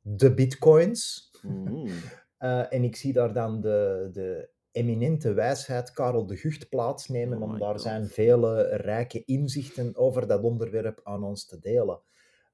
de 0.00 0.34
bitcoins. 0.34 1.30
Mhm. 1.42 1.90
Eh, 2.38 2.72
en 2.72 2.84
ik 2.84 2.96
zie 2.96 3.12
daar 3.12 3.32
dan 3.32 3.60
de, 3.60 4.08
de 4.12 4.48
eminente 4.70 5.32
wijsheid 5.32 5.92
Karel 5.92 6.26
de 6.26 6.36
Gucht 6.36 6.68
plaatsnemen, 6.68 7.42
Oh 7.42 7.44
om 7.52 7.58
daar 7.58 7.70
God. 7.72 7.80
zijn 7.82 8.06
vele 8.08 8.62
rijke 8.76 9.24
inzichten 9.24 9.96
over 9.96 10.26
dat 10.26 10.42
onderwerp 10.42 11.00
aan 11.02 11.24
ons 11.24 11.46
te 11.46 11.58
delen. 11.58 12.00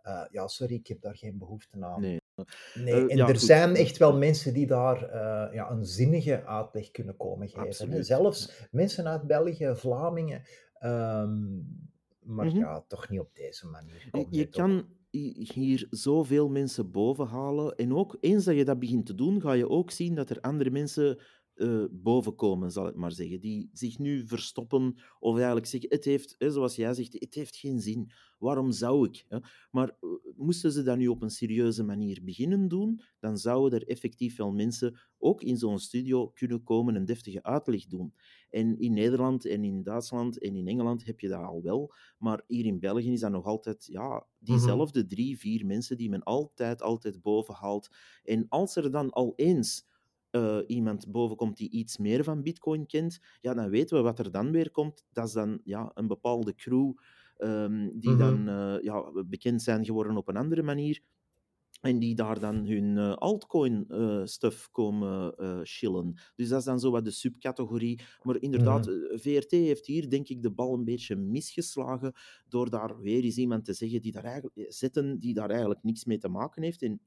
Eh, 0.02 0.24
ja, 0.30 0.46
sorry, 0.48 0.74
ik 0.74 0.86
heb 0.86 1.00
daar 1.00 1.16
geen 1.16 1.38
behoefte 1.38 1.84
aan. 1.84 2.00
Nee. 2.00 2.22
Nee, 2.74 2.94
Eh, 2.94 3.00
en 3.00 3.16
ja, 3.16 3.28
er 3.28 3.34
goed. 3.34 3.42
zijn 3.46 3.74
echt 3.74 3.96
wel 3.96 4.16
mensen 4.16 4.54
die 4.54 4.66
daar 4.66 5.14
ja, 5.54 5.70
een 5.70 5.84
zinnige 5.86 6.44
uitleg 6.44 6.90
kunnen 6.90 7.16
komen 7.16 7.48
geven. 7.48 7.66
Absoluut. 7.66 8.06
Zelfs 8.06 8.68
mensen 8.70 9.06
uit 9.08 9.26
België, 9.26 9.72
Vlamingen. 9.74 10.42
ehm, 10.78 11.54
maar 12.20 12.46
Mhm. 12.46 12.56
ja, 12.56 12.84
toch 12.88 13.08
niet 13.08 13.20
op 13.20 13.34
deze 13.34 13.66
manier. 13.66 14.08
Je, 14.30 14.48
kan 14.48 14.86
hier 15.54 15.86
zoveel 15.90 16.48
mensen 16.48 16.90
boven 16.90 17.26
halen. 17.26 17.76
En 17.76 17.94
ook 17.94 18.16
eens 18.20 18.44
dat 18.44 18.56
je 18.56 18.64
dat 18.64 18.78
begint 18.78 19.06
te 19.06 19.14
doen, 19.14 19.40
ga 19.40 19.52
je 19.52 19.68
ook 19.68 19.90
zien 19.90 20.14
dat 20.14 20.30
er 20.30 20.40
andere 20.40 20.70
mensen 20.70 21.18
eh, 21.54 21.84
boven 21.90 22.34
komen, 22.34 22.70
zal 22.70 22.88
ik 22.88 22.94
maar 22.94 23.12
zeggen. 23.12 23.40
Die 23.40 23.70
zich 23.72 23.98
nu 23.98 24.26
verstoppen 24.26 24.94
of 25.18 25.34
eigenlijk 25.36 25.66
zeggen: 25.66 25.90
het 25.90 26.04
heeft, 26.04 26.34
hè, 26.38 26.50
zoals 26.50 26.76
jij 26.76 26.94
zegt, 26.94 27.12
het 27.12 27.34
heeft 27.34 27.56
geen 27.56 27.80
zin. 27.80 28.10
Waarom 28.38 28.72
zou 28.72 29.08
ik? 29.08 29.24
Hè? 29.28 29.38
Maar 29.70 29.88
eh, 29.88 30.08
moesten 30.36 30.72
ze 30.72 30.82
dat 30.82 30.96
nu 30.96 31.08
op 31.08 31.22
een 31.22 31.30
serieuze 31.30 31.82
manier 31.82 32.20
beginnen 32.24 32.68
doen, 32.68 33.00
dan 33.18 33.38
zouden 33.38 33.80
er 33.80 33.86
effectief 33.86 34.36
wel 34.36 34.52
mensen 34.52 35.00
ook 35.18 35.42
in 35.42 35.56
zo'n 35.56 35.78
studio 35.78 36.28
kunnen 36.28 36.62
komen 36.62 36.96
en 36.96 37.04
deftige 37.04 37.42
uitleg 37.42 37.86
doen. 37.86 38.14
En 38.50 38.78
in 38.78 38.92
Nederland 38.92 39.46
en 39.46 39.64
in 39.64 39.82
Duitsland 39.82 40.38
en 40.38 40.56
in 40.56 40.68
Engeland 40.68 41.04
heb 41.04 41.20
je 41.20 41.28
dat 41.28 41.42
al 41.42 41.62
wel. 41.62 41.94
Maar 42.18 42.42
hier 42.46 42.64
in 42.64 42.80
België 42.80 43.12
is 43.12 43.20
dat 43.20 43.30
nog 43.30 43.44
altijd 43.44 43.86
ja, 43.86 44.26
diezelfde 44.38 45.06
drie, 45.06 45.38
vier 45.38 45.66
mensen 45.66 45.96
die 45.96 46.10
men 46.10 46.22
altijd, 46.22 46.82
altijd 46.82 47.22
boven 47.22 47.54
haalt. 47.54 47.88
En 48.24 48.46
als 48.48 48.76
er 48.76 48.90
dan 48.90 49.10
al 49.10 49.32
eens 49.36 49.92
eh, 50.34 50.58
iemand 50.66 51.10
boven 51.12 51.36
komt 51.36 51.56
die 51.56 51.70
iets 51.70 51.98
meer 51.98 52.24
van 52.24 52.42
Bitcoin 52.42 52.86
kent, 52.86 53.18
ja, 53.40 53.54
dan 53.54 53.68
weten 53.70 53.96
we 53.96 54.02
wat 54.02 54.18
er 54.18 54.30
dan 54.30 54.50
weer 54.50 54.70
komt. 54.70 55.04
Dat 55.12 55.26
is 55.26 55.32
dan 55.32 55.60
ja, 55.64 55.90
een 55.94 56.06
bepaalde 56.06 56.54
crew 56.54 56.92
ehm, 57.36 57.88
die 57.94 58.10
Mhm. 58.10 58.18
dan 58.18 58.48
eh, 58.48 58.82
ja, 58.82 59.12
bekend 59.26 59.62
zijn 59.62 59.84
geworden 59.84 60.16
op 60.16 60.28
een 60.28 60.36
andere 60.36 60.62
manier. 60.62 61.00
En 61.80 61.98
die 61.98 62.14
daar 62.14 62.40
dan 62.40 62.66
hun 62.66 62.98
eh, 62.98 63.12
altcoin-stuff 63.14 64.70
komen 64.70 65.34
chillen. 65.66 66.14
Dus 66.36 66.48
dat 66.48 66.58
is 66.58 66.64
dan 66.64 66.80
zo 66.80 66.90
wat 66.90 67.04
de 67.04 67.10
subcategorie. 67.10 68.00
Maar 68.22 68.36
inderdaad, 68.40 68.86
Mhm. 68.86 69.18
VRT 69.18 69.50
heeft 69.50 69.86
hier 69.86 70.10
denk 70.10 70.28
ik 70.28 70.42
de 70.42 70.50
bal 70.50 70.74
een 70.74 70.84
beetje 70.84 71.16
misgeslagen 71.16 72.12
door 72.48 72.70
daar 72.70 73.00
weer 73.00 73.22
eens 73.24 73.36
iemand 73.36 73.64
te 73.64 73.72
zeggen 73.72 74.02
die 74.02 74.12
daar 74.12 74.24
eigenlijk, 74.24 74.66
zetten 74.72 75.18
die 75.18 75.34
daar 75.34 75.50
eigenlijk 75.50 75.82
niks 75.82 76.04
mee 76.04 76.18
te 76.18 76.28
maken 76.28 76.62
heeft. 76.62 76.82
En 76.82 77.00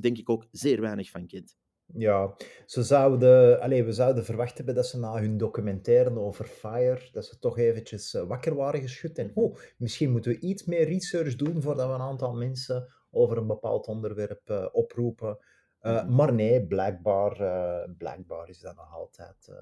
denk 0.00 0.18
ik 0.18 0.28
ook 0.30 0.46
zeer 0.50 0.80
weinig 0.80 1.10
van 1.10 1.26
kent. 1.26 1.56
Ja, 1.92 2.36
ze 2.66 2.82
zouden, 2.82 3.60
allez, 3.60 3.84
we 3.84 3.92
zouden 3.92 4.24
verwacht 4.24 4.56
hebben 4.56 4.74
dat 4.74 4.86
ze 4.86 4.98
na 4.98 5.20
hun 5.20 5.36
documentaire 5.36 6.18
over 6.18 6.44
Fire, 6.44 7.08
dat 7.12 7.24
ze 7.26 7.38
toch 7.38 7.58
eventjes 7.58 8.14
eh, 8.14 8.22
wakker 8.22 8.54
waren 8.54 8.80
geschud. 8.80 9.18
En 9.18 9.30
oh, 9.34 9.56
misschien 9.78 10.10
moeten 10.10 10.32
we 10.32 10.40
iets 10.40 10.64
meer 10.64 10.84
research 10.84 11.36
doen 11.36 11.62
voordat 11.62 11.88
we 11.88 11.94
een 11.94 12.00
aantal 12.00 12.34
mensen 12.34 12.88
over 13.10 13.36
een 13.36 13.46
bepaald 13.46 13.86
onderwerp 13.86 14.50
eh, 14.50 14.66
oproepen. 14.72 15.38
Eh, 15.78 16.04
Mhm. 16.04 16.14
Maar 16.14 16.34
nee, 16.34 16.66
blijkbaar, 16.66 17.40
eh, 17.40 17.90
blijkbaar 17.98 18.48
is 18.48 18.60
dat 18.60 18.76
nog 18.76 18.94
altijd 18.94 19.52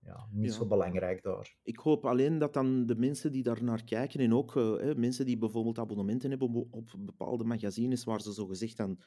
ja, 0.00 0.26
niet 0.30 0.50
Ja. 0.50 0.56
zo 0.56 0.66
belangrijk 0.66 1.22
daar. 1.22 1.56
Ik 1.62 1.76
hoop 1.78 2.04
alleen 2.06 2.38
dat 2.38 2.54
dan 2.54 2.86
de 2.86 2.96
mensen 2.96 3.32
die 3.32 3.42
daar 3.42 3.62
naar 3.64 3.84
kijken 3.84 4.20
en 4.20 4.34
ook 4.34 4.54
hè, 4.54 4.94
mensen 4.94 5.26
die 5.26 5.38
bijvoorbeeld 5.38 5.78
abonnementen 5.78 6.30
hebben 6.30 6.48
op, 6.48 6.66
op 6.70 6.90
bepaalde 6.98 7.44
magazines 7.44 8.04
waar 8.04 8.20
ze 8.20 8.32
zogezegd 8.32 8.76
dan 8.76 8.98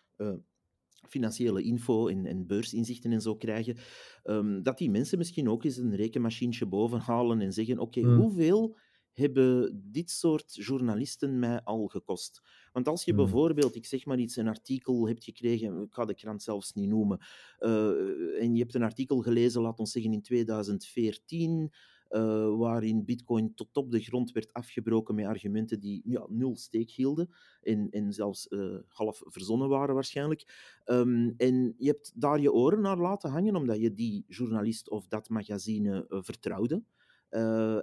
financiële 1.07 1.61
info 1.61 2.07
en, 2.07 2.25
en 2.25 2.47
beursinzichten 2.47 3.11
en 3.11 3.21
zo 3.21 3.35
krijgen, 3.35 3.77
ehm, 4.23 4.61
dat 4.61 4.77
die 4.77 4.89
mensen 4.89 5.17
misschien 5.17 5.49
ook 5.49 5.63
eens 5.63 5.77
een 5.77 5.95
rekenmachientje 5.95 6.65
bovenhalen 6.65 7.41
en 7.41 7.53
zeggen, 7.53 7.79
oké, 7.79 8.01
Hmm. 8.01 8.15
hoeveel 8.15 8.77
hebben 9.13 9.81
dit 9.91 10.09
soort 10.09 10.55
journalisten 10.55 11.39
mij 11.39 11.61
al 11.63 11.87
gekost? 11.87 12.41
Want 12.71 12.87
als 12.87 13.05
je 13.05 13.11
Hmm. 13.11 13.21
bijvoorbeeld, 13.21 13.75
ik 13.75 13.85
zeg 13.85 14.05
maar 14.05 14.19
iets, 14.19 14.35
een 14.35 14.47
artikel 14.47 15.07
hebt 15.07 15.23
gekregen, 15.23 15.81
ik 15.81 15.93
ga 15.93 16.05
de 16.05 16.15
krant 16.15 16.43
zelfs 16.43 16.73
niet 16.73 16.89
noemen, 16.89 17.19
eh, 17.57 18.41
en 18.41 18.53
je 18.53 18.59
hebt 18.59 18.75
een 18.75 18.83
artikel 18.83 19.21
gelezen, 19.21 19.61
laat 19.61 19.79
ons 19.79 19.91
zeggen 19.91 20.13
in 20.13 20.21
2014, 20.21 21.71
eh, 22.09 22.55
waarin 22.57 23.05
Bitcoin 23.05 23.53
tot 23.53 23.77
op 23.77 23.91
de 23.91 23.99
grond 23.99 24.31
werd 24.31 24.53
afgebroken 24.53 25.15
met 25.15 25.25
argumenten 25.25 25.79
die 25.79 26.01
ja, 26.05 26.25
nul 26.29 26.55
steek 26.57 26.89
hielden 26.91 27.29
en, 27.61 27.89
en 27.89 28.13
zelfs 28.13 28.47
eh, 28.47 28.75
half 28.87 29.21
verzonnen 29.25 29.69
waren 29.69 29.95
waarschijnlijk. 29.95 30.71
Ehm, 30.83 31.31
en 31.37 31.73
je 31.77 31.87
hebt 31.87 32.11
daar 32.15 32.39
je 32.39 32.53
oren 32.53 32.81
naar 32.81 32.97
laten 32.97 33.29
hangen 33.29 33.55
omdat 33.55 33.79
je 33.79 33.93
die 33.93 34.23
journalist 34.27 34.89
of 34.89 35.07
dat 35.07 35.29
magazine 35.29 36.05
eh, 36.07 36.19
vertrouwde. 36.21 36.83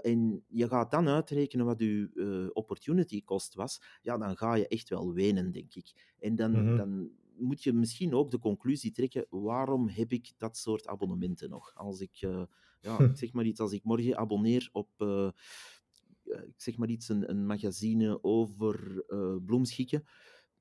En 0.03 0.45
je 0.49 0.69
gaat 0.69 0.91
dan 0.91 1.09
uitrekenen 1.09 1.67
wat 1.67 1.81
je 1.81 2.51
opportunity 2.53 3.25
cost 3.25 3.55
was, 3.55 3.81
ja, 4.03 4.19
dan 4.19 4.37
ga 4.37 4.55
je 4.55 4.69
echt 4.69 4.89
wel 4.89 5.13
wenen, 5.13 5.53
denk 5.53 5.75
ik. 5.75 6.15
En 6.19 6.37
dan, 6.37 6.51
Mhm. 6.53 6.77
dan 6.77 7.11
moet 7.39 7.63
je 7.63 7.73
misschien 7.73 8.15
ook 8.15 8.31
de 8.31 8.39
conclusie 8.39 8.93
trekken, 8.93 9.27
waarom 9.31 9.89
heb 9.89 10.13
ik 10.13 10.33
dat 10.37 10.57
soort 10.57 10.87
abonnementen 10.87 11.51
nog? 11.51 11.75
Als 11.75 12.01
ik, 12.01 12.19
eh, 12.21 12.43
ja, 12.81 12.99
ik 12.99 13.17
zeg 13.17 13.33
maar 13.33 13.45
iets, 13.45 13.61
als 13.61 13.73
ik 13.73 13.85
morgen 13.85 14.17
abonneer 14.17 14.69
op, 14.73 14.89
eh, 14.97 15.27
eh, 15.27 16.43
ik 16.47 16.55
zeg 16.57 16.77
maar 16.77 16.89
iets, 16.89 17.09
een, 17.09 17.31
een 17.31 17.47
magazine 17.47 18.23
over 18.23 19.05
bloemschikken, 19.45 20.05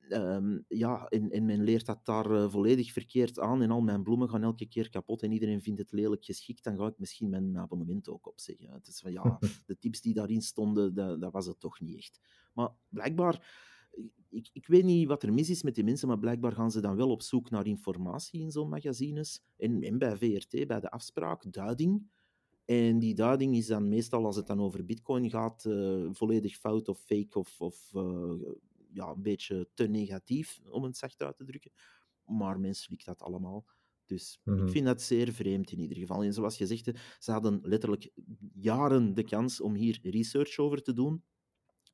ehm, 0.08 0.58
ja, 0.68 1.06
en, 1.06 1.30
en 1.30 1.44
men 1.44 1.62
leert 1.62 1.86
dat 1.86 2.04
daar 2.04 2.50
volledig 2.50 2.92
verkeerd 2.92 3.40
aan 3.40 3.62
en 3.62 3.70
al 3.70 3.80
mijn 3.80 4.02
bloemen 4.02 4.28
gaan 4.28 4.42
elke 4.42 4.66
keer 4.66 4.90
kapot 4.90 5.22
en 5.22 5.32
iedereen 5.32 5.62
vindt 5.62 5.80
het 5.80 5.92
lelijk 5.92 6.24
geschikt, 6.24 6.64
dan 6.64 6.76
ga 6.76 6.86
ik 6.86 6.98
misschien 6.98 7.28
mijn 7.28 7.58
abonnement 7.58 8.08
ook 8.08 8.28
opzeggen. 8.28 8.72
Het 8.72 8.86
is 8.86 9.00
van, 9.00 9.12
ja, 9.12 9.38
de 9.66 9.78
tips 9.78 10.00
die 10.00 10.14
daarin 10.14 10.42
stonden, 10.42 10.94
dat, 10.94 11.20
dat 11.20 11.32
was 11.32 11.46
het 11.46 11.60
toch 11.60 11.80
niet 11.80 11.96
echt. 11.96 12.20
Maar 12.54 12.70
blijkbaar 12.88 13.64
ik, 14.28 14.48
ik 14.52 14.66
weet 14.66 14.84
niet 14.84 15.08
wat 15.08 15.22
er 15.22 15.32
mis 15.32 15.50
is 15.50 15.62
met 15.62 15.74
die 15.74 15.84
mensen, 15.84 16.08
maar 16.08 16.18
blijkbaar 16.18 16.52
gaan 16.52 16.70
ze 16.70 16.80
dan 16.80 16.96
wel 16.96 17.10
op 17.10 17.22
zoek 17.22 17.50
naar 17.50 17.66
informatie 17.66 18.40
in 18.40 18.50
zo'n 18.50 18.68
magazines. 18.68 19.42
En, 19.56 19.82
en 19.82 19.98
bij 19.98 20.16
VRT, 20.16 20.66
bij 20.66 20.80
de 20.80 20.90
afspraak, 20.90 21.52
duiding. 21.52 22.10
En 22.64 22.98
die 22.98 23.14
duiding 23.14 23.56
is 23.56 23.66
dan 23.66 23.88
meestal, 23.88 24.24
als 24.24 24.36
het 24.36 24.46
dan 24.46 24.60
over 24.60 24.84
bitcoin 24.84 25.30
gaat, 25.30 25.64
uh, 25.64 26.08
volledig 26.12 26.56
fout 26.56 26.88
of 26.88 26.98
fake 26.98 27.38
of, 27.38 27.60
of 27.60 27.90
uh, 27.94 28.34
ja, 28.92 29.08
een 29.08 29.22
beetje 29.22 29.68
te 29.74 29.88
negatief, 29.88 30.60
om 30.70 30.82
het 30.82 30.96
zacht 30.96 31.22
uit 31.22 31.36
te 31.36 31.44
drukken. 31.44 31.72
Maar 32.24 32.60
menselijk 32.60 33.04
dat 33.04 33.22
allemaal. 33.22 33.66
Dus 34.06 34.40
mm 34.44 34.54
-hmm. 34.54 34.66
ik 34.66 34.72
vind 34.72 34.86
dat 34.86 35.02
zeer 35.02 35.32
vreemd 35.32 35.72
in 35.72 35.80
ieder 35.80 35.96
geval. 35.96 36.22
En 36.22 36.32
zoals 36.32 36.58
je 36.58 36.66
zegt, 36.66 36.90
ze 37.18 37.32
hadden 37.32 37.60
letterlijk 37.62 38.10
jaren 38.54 39.14
de 39.14 39.24
kans 39.24 39.60
om 39.60 39.74
hier 39.74 39.98
research 40.02 40.58
over 40.58 40.82
te 40.82 40.92
doen. 40.92 41.22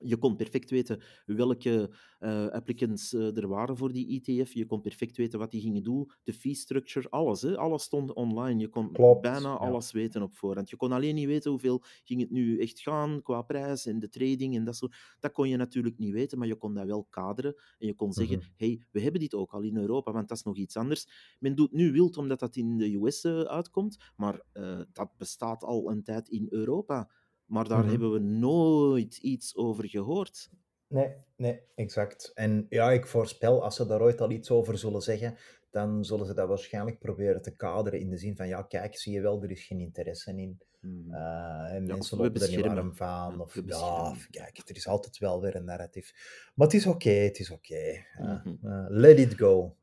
Je 0.05 0.17
kon 0.17 0.37
perfect 0.37 0.71
weten 0.71 1.03
welke 1.27 1.91
uh, 2.21 2.47
applicants 2.49 3.13
uh, 3.13 3.37
er 3.37 3.49
waren 3.49 3.77
voor 3.77 3.93
die 3.93 4.21
ETF. 4.23 4.53
Je 4.53 4.67
kon 4.67 4.81
perfect 4.81 5.17
weten 5.17 5.39
wat 5.39 5.51
die 5.51 5.61
gingen 5.61 5.83
doen. 5.83 6.11
De 6.23 6.33
fee 6.33 6.55
structure, 6.55 7.11
alles. 7.11 7.43
Hè? 7.43 7.57
Alles 7.57 7.83
stond 7.83 8.13
online. 8.15 8.61
Je 8.61 8.69
kon 8.69 8.93
Klopt, 8.93 9.21
bijna 9.21 9.49
ja. 9.49 9.55
alles 9.55 9.93
weten 9.93 10.23
op 10.23 10.35
voorhand. 10.37 10.71
Je 10.71 10.77
kon 10.77 10.93
alleen 10.93 11.15
niet 11.15 11.27
weten 11.27 11.51
hoeveel 11.51 11.83
ging 12.05 12.21
het 12.21 12.31
nu 12.31 12.59
echt 12.59 12.81
gaan 12.81 13.23
qua 13.23 13.43
prijs 13.43 13.87
en 13.87 13.99
de 13.99 14.09
trading 14.09 14.57
en 14.57 14.65
dat 14.65 14.77
soort. 14.77 14.97
Dat 15.21 15.33
kon 15.33 15.49
je 15.49 15.57
natuurlijk 15.57 15.99
niet 15.99 16.13
weten, 16.13 16.39
maar 16.39 16.49
je 16.49 16.57
kon 16.57 16.75
dat 16.75 16.87
wel 16.87 17.07
kaderen. 17.11 17.55
En 17.79 17.87
je 17.87 17.95
kon 17.95 18.13
zeggen, 18.13 18.37
Mhm. 18.39 18.47
hey, 18.57 18.87
we 18.91 19.01
hebben 19.01 19.21
dit 19.21 19.35
ook 19.35 19.53
al 19.53 19.63
in 19.63 19.77
Europa, 19.77 20.13
want 20.13 20.29
dat 20.29 20.37
is 20.37 20.43
nog 20.45 20.57
iets 20.57 20.77
anders. 20.77 21.35
Men 21.39 21.55
doet 21.55 21.73
nu 21.73 21.93
wild 21.93 22.17
omdat 22.17 22.41
dat 22.41 22.57
in 22.57 22.77
de 22.79 22.95
US 22.97 23.25
eh, 23.25 23.41
uitkomt, 23.41 23.97
maar 24.17 24.43
eh, 24.53 24.81
dat 24.93 25.11
bestaat 25.17 25.65
al 25.65 25.91
een 25.91 26.03
tijd 26.03 26.29
in 26.29 26.47
Europa. 26.51 27.11
Maar 27.47 27.69
daar 27.69 27.79
Mhm. 27.79 27.89
hebben 27.91 28.13
we 28.13 28.19
nooit 28.19 29.17
iets 29.17 29.57
over 29.57 29.89
gehoord. 29.89 30.51
Nee, 30.89 31.13
nee, 31.37 31.61
exact. 31.75 32.31
En 32.35 32.67
ja, 32.69 32.91
ik 32.91 33.07
voorspel, 33.07 33.63
als 33.65 33.77
ze 33.77 33.87
daar 33.87 34.01
ooit 34.01 34.21
al 34.21 34.31
iets 34.31 34.51
over 34.51 34.79
zullen 34.79 35.03
zeggen, 35.03 35.37
dan 35.71 36.05
zullen 36.05 36.27
ze 36.27 36.35
dat 36.35 36.49
waarschijnlijk 36.49 36.99
proberen 36.99 37.43
te 37.43 37.57
kaderen 37.57 38.01
in 38.01 38.11
de 38.11 38.17
zin 38.19 38.37
van, 38.37 38.49
ja, 38.49 38.63
kijk, 38.63 38.97
zie 38.99 39.13
je 39.13 39.21
wel, 39.21 39.43
er 39.43 39.51
is 39.51 39.65
geen 39.67 39.81
interesse 39.81 40.31
in. 40.37 40.61
Hmm. 40.81 41.15
Eh, 41.15 41.75
en 41.75 41.87
Ja, 41.87 41.95
mensen 41.95 42.19
lopen 42.19 42.41
er 42.43 42.49
niet 42.49 42.67
warm 42.67 42.95
van. 42.95 43.41
Of 43.41 43.55
ja, 43.67 44.15
kijk, 44.31 44.61
er 44.69 44.77
is 44.77 44.87
altijd 44.87 45.19
wel 45.19 45.41
weer 45.41 45.55
een 45.57 45.65
narratief. 45.65 46.13
Maar 46.55 46.67
het 46.67 46.77
is 46.77 46.87
oké, 46.87 47.11
het 47.11 47.39
is 47.39 47.51
oké. 47.51 47.75
Eh, 47.75 48.45
Mhm. 48.45 48.67
eh, 48.67 48.85
let 48.89 49.19
it 49.19 49.35
go. 49.39 49.77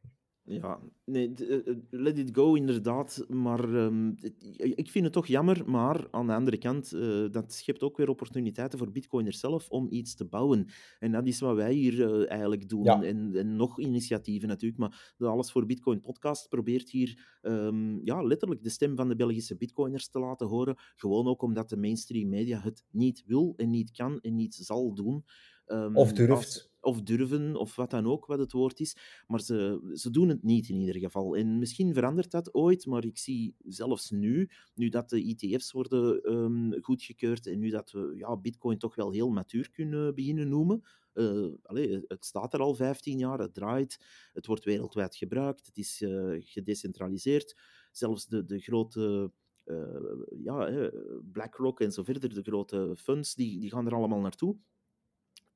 Ja, 0.52 0.80
nee, 1.06 1.34
eh, 1.34 1.68
eh, 1.68 1.76
let 1.90 2.18
it 2.18 2.30
go 2.36 2.54
inderdaad. 2.54 3.26
Maar 3.28 3.74
ehm, 3.76 4.12
ik 4.58 4.90
vind 4.90 5.04
het 5.04 5.14
toch 5.14 5.28
jammer. 5.28 5.70
Maar 5.70 6.08
aan 6.12 6.28
de 6.28 6.34
andere 6.34 6.58
kant, 6.58 6.94
eh, 6.94 7.26
dat 7.32 7.54
schept 7.54 7.84
ook 7.84 7.98
weer 7.98 8.10
opportuniteiten 8.10 8.80
voor 8.80 8.92
bitcoiners 8.92 9.40
zelf 9.40 9.70
om 9.70 9.88
iets 9.90 10.16
te 10.16 10.26
bouwen. 10.26 10.66
En 11.00 11.12
dat 11.12 11.28
is 11.28 11.40
wat 11.40 11.56
wij 11.56 11.74
hier 11.74 12.26
eigenlijk 12.28 12.70
doen. 12.70 12.84
Ja. 12.84 13.04
En, 13.04 13.36
en 13.36 13.56
nog 13.56 13.80
initiatieven 13.80 14.48
natuurlijk. 14.48 14.80
Maar 14.82 15.14
de 15.18 15.26
Alles 15.28 15.52
voor 15.52 15.66
Bitcoin 15.66 16.00
podcast 16.00 16.50
probeert 16.50 16.90
hier 16.90 17.38
ehm, 17.42 18.06
ja, 18.06 18.22
letterlijk 18.24 18.64
de 18.64 18.70
stem 18.70 18.96
van 18.96 19.08
de 19.10 19.16
Belgische 19.16 19.58
bitcoiners 19.58 20.10
te 20.10 20.20
laten 20.20 20.48
horen. 20.48 20.76
Gewoon 20.96 21.28
ook 21.28 21.42
omdat 21.42 21.70
de 21.70 21.78
mainstream 21.78 22.30
media 22.30 22.60
het 22.62 22.84
niet 22.92 23.24
wil 23.26 23.54
en 23.58 23.70
niet 23.70 23.92
kan 23.92 24.20
en 24.22 24.36
niet 24.36 24.56
zal 24.56 24.94
doen. 24.94 25.24
Ehm, 25.66 25.96
Of 25.96 26.14
durft. 26.14 26.32
als- 26.36 26.69
of 26.82 27.02
durven, 27.02 27.56
of 27.56 27.76
wat 27.76 27.90
dan 27.90 28.08
ook, 28.08 28.26
wat 28.26 28.40
het 28.40 28.52
woord 28.52 28.80
is. 28.80 28.96
Maar 29.28 29.42
ze, 29.42 29.90
ze 29.94 30.10
doen 30.10 30.30
het 30.30 30.44
niet 30.44 30.70
in 30.70 30.76
ieder 30.76 30.96
geval. 30.96 31.36
En 31.36 31.60
misschien 31.60 31.94
verandert 31.94 32.32
dat 32.32 32.54
ooit, 32.54 32.86
maar 32.86 33.06
ik 33.06 33.18
zie 33.18 33.56
zelfs 33.64 34.10
nu, 34.10 34.50
nu 34.74 34.90
dat 34.90 35.10
de 35.10 35.36
ETF's 35.38 35.72
worden 35.72 36.22
ehm, 36.22 36.82
goedgekeurd 36.82 37.48
en 37.48 37.60
nu 37.60 37.70
dat 37.70 37.92
we 37.92 38.14
ja, 38.16 38.38
Bitcoin 38.38 38.78
toch 38.78 38.96
wel 38.96 39.12
heel 39.12 39.30
matuur 39.30 39.70
kunnen 39.70 40.16
beginnen 40.16 40.50
noemen. 40.50 40.84
Eh, 41.14 41.48
allee, 41.64 42.04
het 42.08 42.26
staat 42.26 42.54
er 42.54 42.60
al 42.60 42.76
15 42.76 43.18
jaar, 43.18 43.40
het 43.40 43.54
draait, 43.54 44.00
het 44.34 44.46
wordt 44.46 44.66
wereldwijd 44.66 45.16
gebruikt, 45.16 45.66
het 45.66 45.78
is 45.78 46.02
eh, 46.02 46.36
gedecentraliseerd. 46.40 47.58
Zelfs 47.92 48.28
de, 48.28 48.46
de 48.46 48.60
grote 48.60 49.32
eh, 49.64 50.22
ja, 50.44 50.90
BlackRock 51.32 51.80
en 51.80 51.92
zo 51.92 52.04
verder, 52.04 52.34
de 52.34 52.42
grote 52.42 52.94
funds, 52.98 53.36
die, 53.36 53.60
die 53.60 53.70
gaan 53.70 53.86
er 53.86 53.94
allemaal 53.94 54.20
naartoe. 54.20 54.58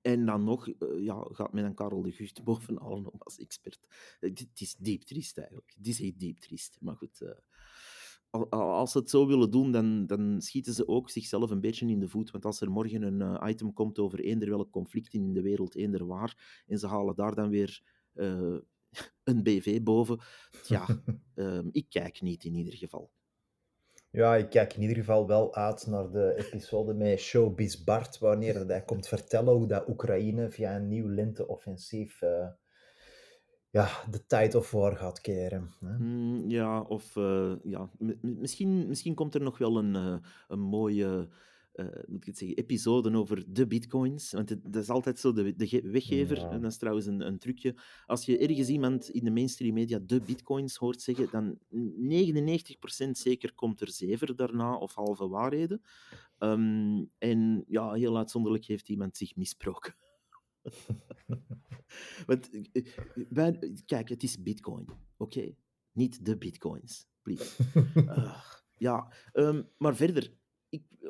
En 0.03 0.25
dan 0.25 0.43
nog 0.43 0.67
eh, 0.69 1.03
ja, 1.03 1.25
gaat 1.31 1.53
men 1.53 1.63
dan 1.63 1.73
Karel 1.73 2.01
de 2.01 2.11
Gucht 2.11 2.43
bovenal 2.43 2.91
om 2.91 3.11
als 3.17 3.37
expert. 3.39 3.79
Eh, 4.19 4.29
Het 4.29 4.61
is 4.61 4.75
diep 4.79 5.01
triest 5.01 5.37
eigenlijk. 5.37 5.73
Het 5.77 5.87
is 5.87 6.01
echt 6.01 6.19
diep 6.19 6.37
triest. 6.37 6.77
Maar 6.81 6.95
goed, 6.95 7.21
eh, 7.21 7.29
al- 8.29 8.49
al- 8.49 8.71
als 8.73 8.91
ze 8.91 8.97
het 8.97 9.09
zo 9.09 9.27
willen 9.27 9.51
doen, 9.51 9.71
dan, 9.71 10.05
dan 10.05 10.41
schieten 10.41 10.73
ze 10.73 10.87
ook 10.87 11.09
zichzelf 11.09 11.49
een 11.49 11.59
beetje 11.61 11.87
in 11.87 11.99
de 11.99 12.07
voet. 12.07 12.31
Want 12.31 12.45
als 12.45 12.61
er 12.61 12.71
morgen 12.71 13.01
een 13.21 13.49
item 13.49 13.73
komt 13.73 13.99
over 13.99 14.19
eender 14.19 14.49
welk 14.49 14.71
conflict 14.71 15.13
in 15.13 15.33
de 15.33 15.41
wereld, 15.41 15.75
eender 15.75 16.05
waar, 16.05 16.63
en 16.67 16.79
ze 16.79 16.87
halen 16.87 17.15
daar 17.15 17.35
dan 17.35 17.49
weer 17.49 17.81
een 19.23 19.43
BV 19.43 19.81
boven, 19.81 20.19
ja, 20.67 20.87
ehm, 21.35 21.67
ik 21.71 21.85
kijk 21.89 22.21
niet 22.21 22.43
in 22.43 22.55
ieder 22.55 22.73
geval. 22.73 23.11
Ja, 24.13 24.35
ik 24.35 24.49
kijk 24.49 24.73
in 24.73 24.81
ieder 24.81 24.97
geval 24.97 25.27
wel 25.27 25.55
uit 25.55 25.87
naar 25.87 26.11
de 26.11 26.33
episode 26.37 26.93
met 26.93 27.19
Showbiz 27.19 27.83
Bart, 27.83 28.19
wanneer 28.19 28.67
hij 28.67 28.83
komt 28.83 29.07
vertellen 29.07 29.53
hoe 29.53 29.67
dat 29.67 29.87
Oekraïne 29.87 30.49
via 30.49 30.75
een 30.75 30.87
nieuw 30.87 31.09
lenteoffensief 31.09 32.21
eh, 32.21 32.47
ja, 33.69 33.87
de 34.09 34.25
tijd 34.25 34.55
of 34.55 34.71
war 34.71 34.95
gaat 34.95 35.21
keren. 35.21 35.73
Hè? 35.79 35.97
Mm, 35.97 36.49
ja, 36.49 36.81
of 36.81 37.15
eh, 37.15 37.53
ja, 37.63 37.89
misschien, 38.21 38.87
misschien 38.87 39.15
komt 39.15 39.35
er 39.35 39.41
nog 39.41 39.57
wel 39.57 39.77
een, 39.77 39.95
eh, 39.95 40.15
een 40.47 40.59
mooie 40.59 41.27
eh, 41.73 41.85
moet 41.85 42.17
ik 42.17 42.25
het 42.25 42.37
zeggen, 42.37 42.57
episode 42.57 43.17
over 43.17 43.53
de 43.53 43.67
bitcoins. 43.67 44.31
Want 44.31 44.49
het, 44.49 44.73
dat 44.73 44.81
is 44.83 44.89
altijd 44.89 45.19
zo 45.19 45.33
de, 45.33 45.55
de 45.55 45.67
ge- 45.67 45.89
weggever. 45.89 46.37
Ja. 46.37 46.49
En 46.49 46.61
dat 46.61 46.71
is 46.71 46.77
trouwens 46.77 47.05
een, 47.05 47.21
een 47.21 47.39
trucje. 47.39 47.75
Als 48.05 48.25
je 48.25 48.37
ergens 48.37 48.67
iemand 48.67 49.09
in 49.09 49.23
de 49.23 49.31
mainstream 49.31 49.73
media 49.73 49.99
de 49.99 50.21
bitcoins 50.21 50.75
hoort 50.75 51.01
zeggen, 51.01 51.27
dan 51.31 51.59
99% 53.07 53.09
zeker 53.11 53.53
komt 53.53 53.81
er 53.81 53.89
zever 53.89 54.35
daarna 54.35 54.75
of 54.75 54.93
halve 54.93 55.27
waarheden. 55.27 55.81
Ehm, 56.37 57.03
en 57.17 57.63
ja, 57.67 57.93
heel 57.93 58.17
uitzonderlijk 58.17 58.65
heeft 58.65 58.89
iemand 58.89 59.17
zich 59.17 59.35
misproken. 59.35 59.95
Want, 62.25 62.49
eh, 62.71 62.85
wij, 63.29 63.73
kijk, 63.85 64.09
het 64.09 64.23
is 64.23 64.41
bitcoin, 64.41 64.87
oké? 65.17 65.55
Niet 65.91 66.25
de 66.25 66.37
bitcoins, 66.37 67.07
please. 67.21 67.63
Ja, 68.77 69.13
ehm, 69.31 69.63
maar 69.77 69.95
verder, 69.95 70.33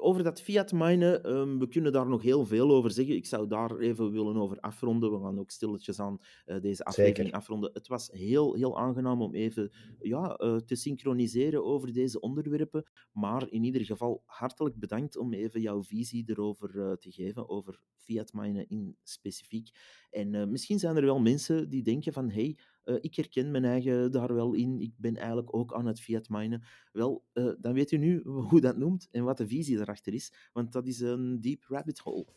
over 0.04 0.24
dat 0.24 0.42
fiat 0.42 0.72
minen, 0.72 1.24
ehm, 1.24 1.58
we 1.58 1.68
kunnen 1.68 1.92
daar 1.92 2.08
nog 2.08 2.22
heel 2.22 2.46
veel 2.46 2.72
over 2.72 2.92
zeggen. 2.92 3.16
Ik 3.16 3.26
zou 3.26 3.48
daar 3.48 3.78
even 3.78 4.12
willen 4.12 4.36
over 4.36 4.60
afronden. 4.60 5.12
We 5.12 5.20
gaan 5.20 5.40
ook 5.40 5.52
stilletjes 5.52 6.00
aan 6.00 6.18
eh, 6.46 6.62
deze 6.62 6.84
aflevering 6.84 7.18
Zeker. 7.18 7.40
afronden. 7.40 7.70
Het 7.74 7.88
was 7.88 8.10
heel, 8.12 8.54
heel 8.54 8.80
aangenaam 8.80 9.22
om 9.22 9.36
even 9.36 9.72
ja, 10.00 10.36
eh, 10.36 10.56
te 10.56 10.76
synchroniseren 10.76 11.66
over 11.66 11.94
deze 11.94 12.20
onderwerpen. 12.20 12.84
Maar 13.12 13.50
in 13.50 13.64
ieder 13.64 13.86
geval 13.86 14.24
hartelijk 14.26 14.80
bedankt 14.80 15.18
om 15.18 15.34
even 15.34 15.62
jouw 15.62 15.84
visie 15.84 16.24
erover 16.26 16.80
eh, 16.80 16.92
te 16.92 17.12
geven, 17.12 17.50
over 17.50 17.80
fiat 17.96 18.34
minen 18.34 18.70
in 18.70 18.98
specifiek. 19.04 19.70
En 20.10 20.52
misschien 20.52 20.80
zijn 20.80 20.96
er 20.96 21.06
wel 21.06 21.20
mensen 21.20 21.70
die 21.70 21.84
denken 21.84 22.14
van, 22.14 22.30
hey, 22.30 22.58
eh, 22.84 22.96
ik 23.02 23.16
herken 23.16 23.52
mijn 23.52 23.66
eigen 23.66 24.12
daar 24.12 24.34
wel 24.34 24.54
in, 24.54 24.82
ik 24.82 24.94
ben 24.98 25.16
eigenlijk 25.16 25.56
ook 25.56 25.74
aan 25.74 25.86
het 25.86 26.02
fiat 26.02 26.30
minen. 26.30 26.64
Wel, 26.92 27.24
eh, 27.34 27.52
dan 27.60 27.74
weet 27.74 27.92
u 27.92 27.98
nu 27.98 28.22
hoe 28.50 28.62
dat 28.62 28.78
noemt 28.78 29.08
en 29.12 29.24
wat 29.24 29.38
de 29.38 29.48
visie 29.48 29.78
daarachter 29.78 30.14
is, 30.14 30.34
want 30.54 30.72
dat 30.72 30.88
is 30.88 31.00
een 31.00 31.42
deep 31.42 31.64
rabbit 31.68 32.00
hole. 32.00 32.28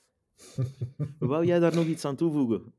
Wou 1.19 1.47
jij 1.47 1.59
daar 1.59 1.75
nog 1.75 1.87
iets 1.87 2.05
aan 2.05 2.17
toevoegen? 2.17 2.75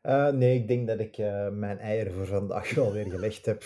Eh, 0.00 0.30
nee, 0.30 0.58
ik 0.60 0.68
denk 0.68 0.86
dat 0.86 1.00
ik 1.00 1.16
eh, 1.18 1.48
mijn 1.50 1.78
eieren 1.78 2.12
voor 2.12 2.26
vandaag 2.26 2.74
wel 2.74 2.92
weer 2.92 3.10
gelegd 3.10 3.46
heb. 3.46 3.64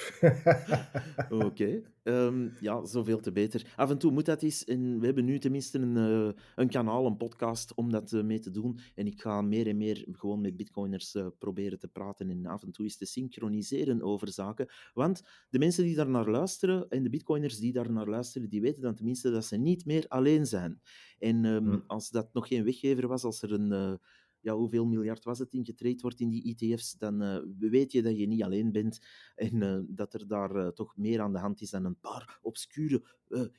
Oké, 1.47 1.83
ehm, 2.03 2.49
ja, 2.61 2.85
zoveel 2.85 3.20
te 3.20 3.33
beter. 3.33 3.72
Af 3.76 3.91
en 3.91 3.99
toe 3.99 4.12
moet 4.12 4.24
dat 4.24 4.43
eens. 4.43 4.64
En 4.64 4.99
we 5.01 5.07
hebben 5.07 5.24
nu 5.24 5.39
tenminste 5.39 5.78
een, 5.78 5.97
eh, 5.97 6.43
een 6.55 6.68
kanaal, 6.68 7.07
een 7.07 7.16
podcast 7.16 7.74
om 7.74 7.91
dat 7.91 8.12
mee 8.12 8.39
te 8.39 8.51
doen. 8.51 8.78
En 8.95 9.07
ik 9.07 9.20
ga 9.20 9.41
meer 9.43 9.66
en 9.66 9.76
meer 9.76 10.07
gewoon 10.12 10.41
met 10.41 10.57
bitcoiners 10.57 11.16
proberen 11.39 11.78
te 11.78 11.89
praten 11.89 12.30
en 12.30 12.47
af 12.47 12.62
en 12.62 12.72
toe 12.72 12.85
eens 12.85 12.97
te 12.97 13.07
synchroniseren 13.07 14.03
over 14.03 14.28
zaken. 14.28 14.68
Want 14.93 15.22
de 15.49 15.59
mensen 15.59 15.85
die 15.85 15.97
daar 15.97 16.11
naar 16.11 16.30
luisteren 16.30 16.89
en 16.89 17.03
de 17.03 17.11
bitcoiners 17.11 17.59
die 17.59 17.72
daar 17.72 17.93
naar 17.93 18.09
luisteren, 18.09 18.49
die 18.49 18.61
weten 18.61 18.83
dan 18.83 18.95
tenminste 18.95 19.30
dat 19.30 19.45
ze 19.45 19.57
niet 19.57 19.85
meer 19.87 20.05
alleen 20.09 20.47
zijn. 20.47 20.80
En 21.18 21.45
ehm, 21.45 21.70
Hm. 21.70 21.80
als 21.87 22.11
dat 22.11 22.33
nog 22.33 22.49
geen 22.49 22.64
weggever 22.64 23.09
was, 23.09 23.24
als 23.24 23.43
er 23.43 23.53
een... 23.53 23.99
ja, 24.43 24.55
hoeveel 24.55 24.84
miljard 24.86 25.24
was 25.24 25.38
het 25.38 25.53
in 25.55 25.64
getraind 25.64 26.01
wordt 26.01 26.20
in 26.20 26.28
die 26.28 26.57
ETF's, 26.57 26.93
dan 26.99 27.22
eh, 27.22 27.38
weet 27.59 27.93
je 27.93 28.03
dat 28.03 28.18
je 28.18 28.26
niet 28.26 28.43
alleen 28.43 28.72
bent 28.72 29.01
en 29.34 29.62
eh, 29.62 29.78
dat 29.88 30.14
er 30.14 30.26
daar 30.28 30.57
eh, 30.57 30.68
toch 30.68 30.97
meer 30.97 31.20
aan 31.20 31.32
de 31.32 31.38
hand 31.38 31.61
is 31.61 31.70
dan 31.70 31.84
een 31.84 32.01
paar 32.01 32.38
obscure, 32.43 33.03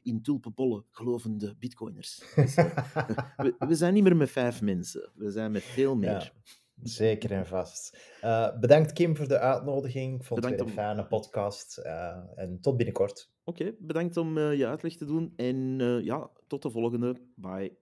in 0.02 0.22
tulpenbollen 0.22 0.86
gelovende 0.90 1.56
bitcoiners. 1.60 2.22
Dus, 2.36 2.56
we, 3.38 3.56
we 3.60 3.76
zijn 3.76 3.94
niet 3.94 4.04
meer 4.04 4.16
met 4.16 4.30
vijf 4.32 4.62
mensen, 4.62 5.12
we 5.16 5.32
zijn 5.32 5.52
met 5.52 5.64
veel 5.64 5.96
meer. 5.96 6.10
Ja, 6.10 6.32
zeker 6.84 7.32
en 7.32 7.46
vast. 7.48 7.98
Bedankt 8.60 8.94
Kim 8.94 9.16
voor 9.16 9.28
de 9.28 9.40
uitnodiging. 9.40 10.20
Ik 10.20 10.24
vond 10.26 10.44
het 10.46 10.60
een 10.60 10.66
om- 10.66 10.72
fijne 10.72 11.08
podcast. 11.08 11.78
en 12.36 12.58
tot 12.62 12.78
binnenkort. 12.78 13.32
Oké, 13.44 13.76
bedankt 13.80 14.18
om 14.18 14.38
eh, 14.38 14.58
je 14.58 14.68
uitleg 14.68 14.96
te 14.96 15.06
doen 15.06 15.34
en 15.36 15.80
ja, 16.04 16.30
tot 16.48 16.62
de 16.62 16.70
volgende. 16.70 17.16
Bye. 17.36 17.78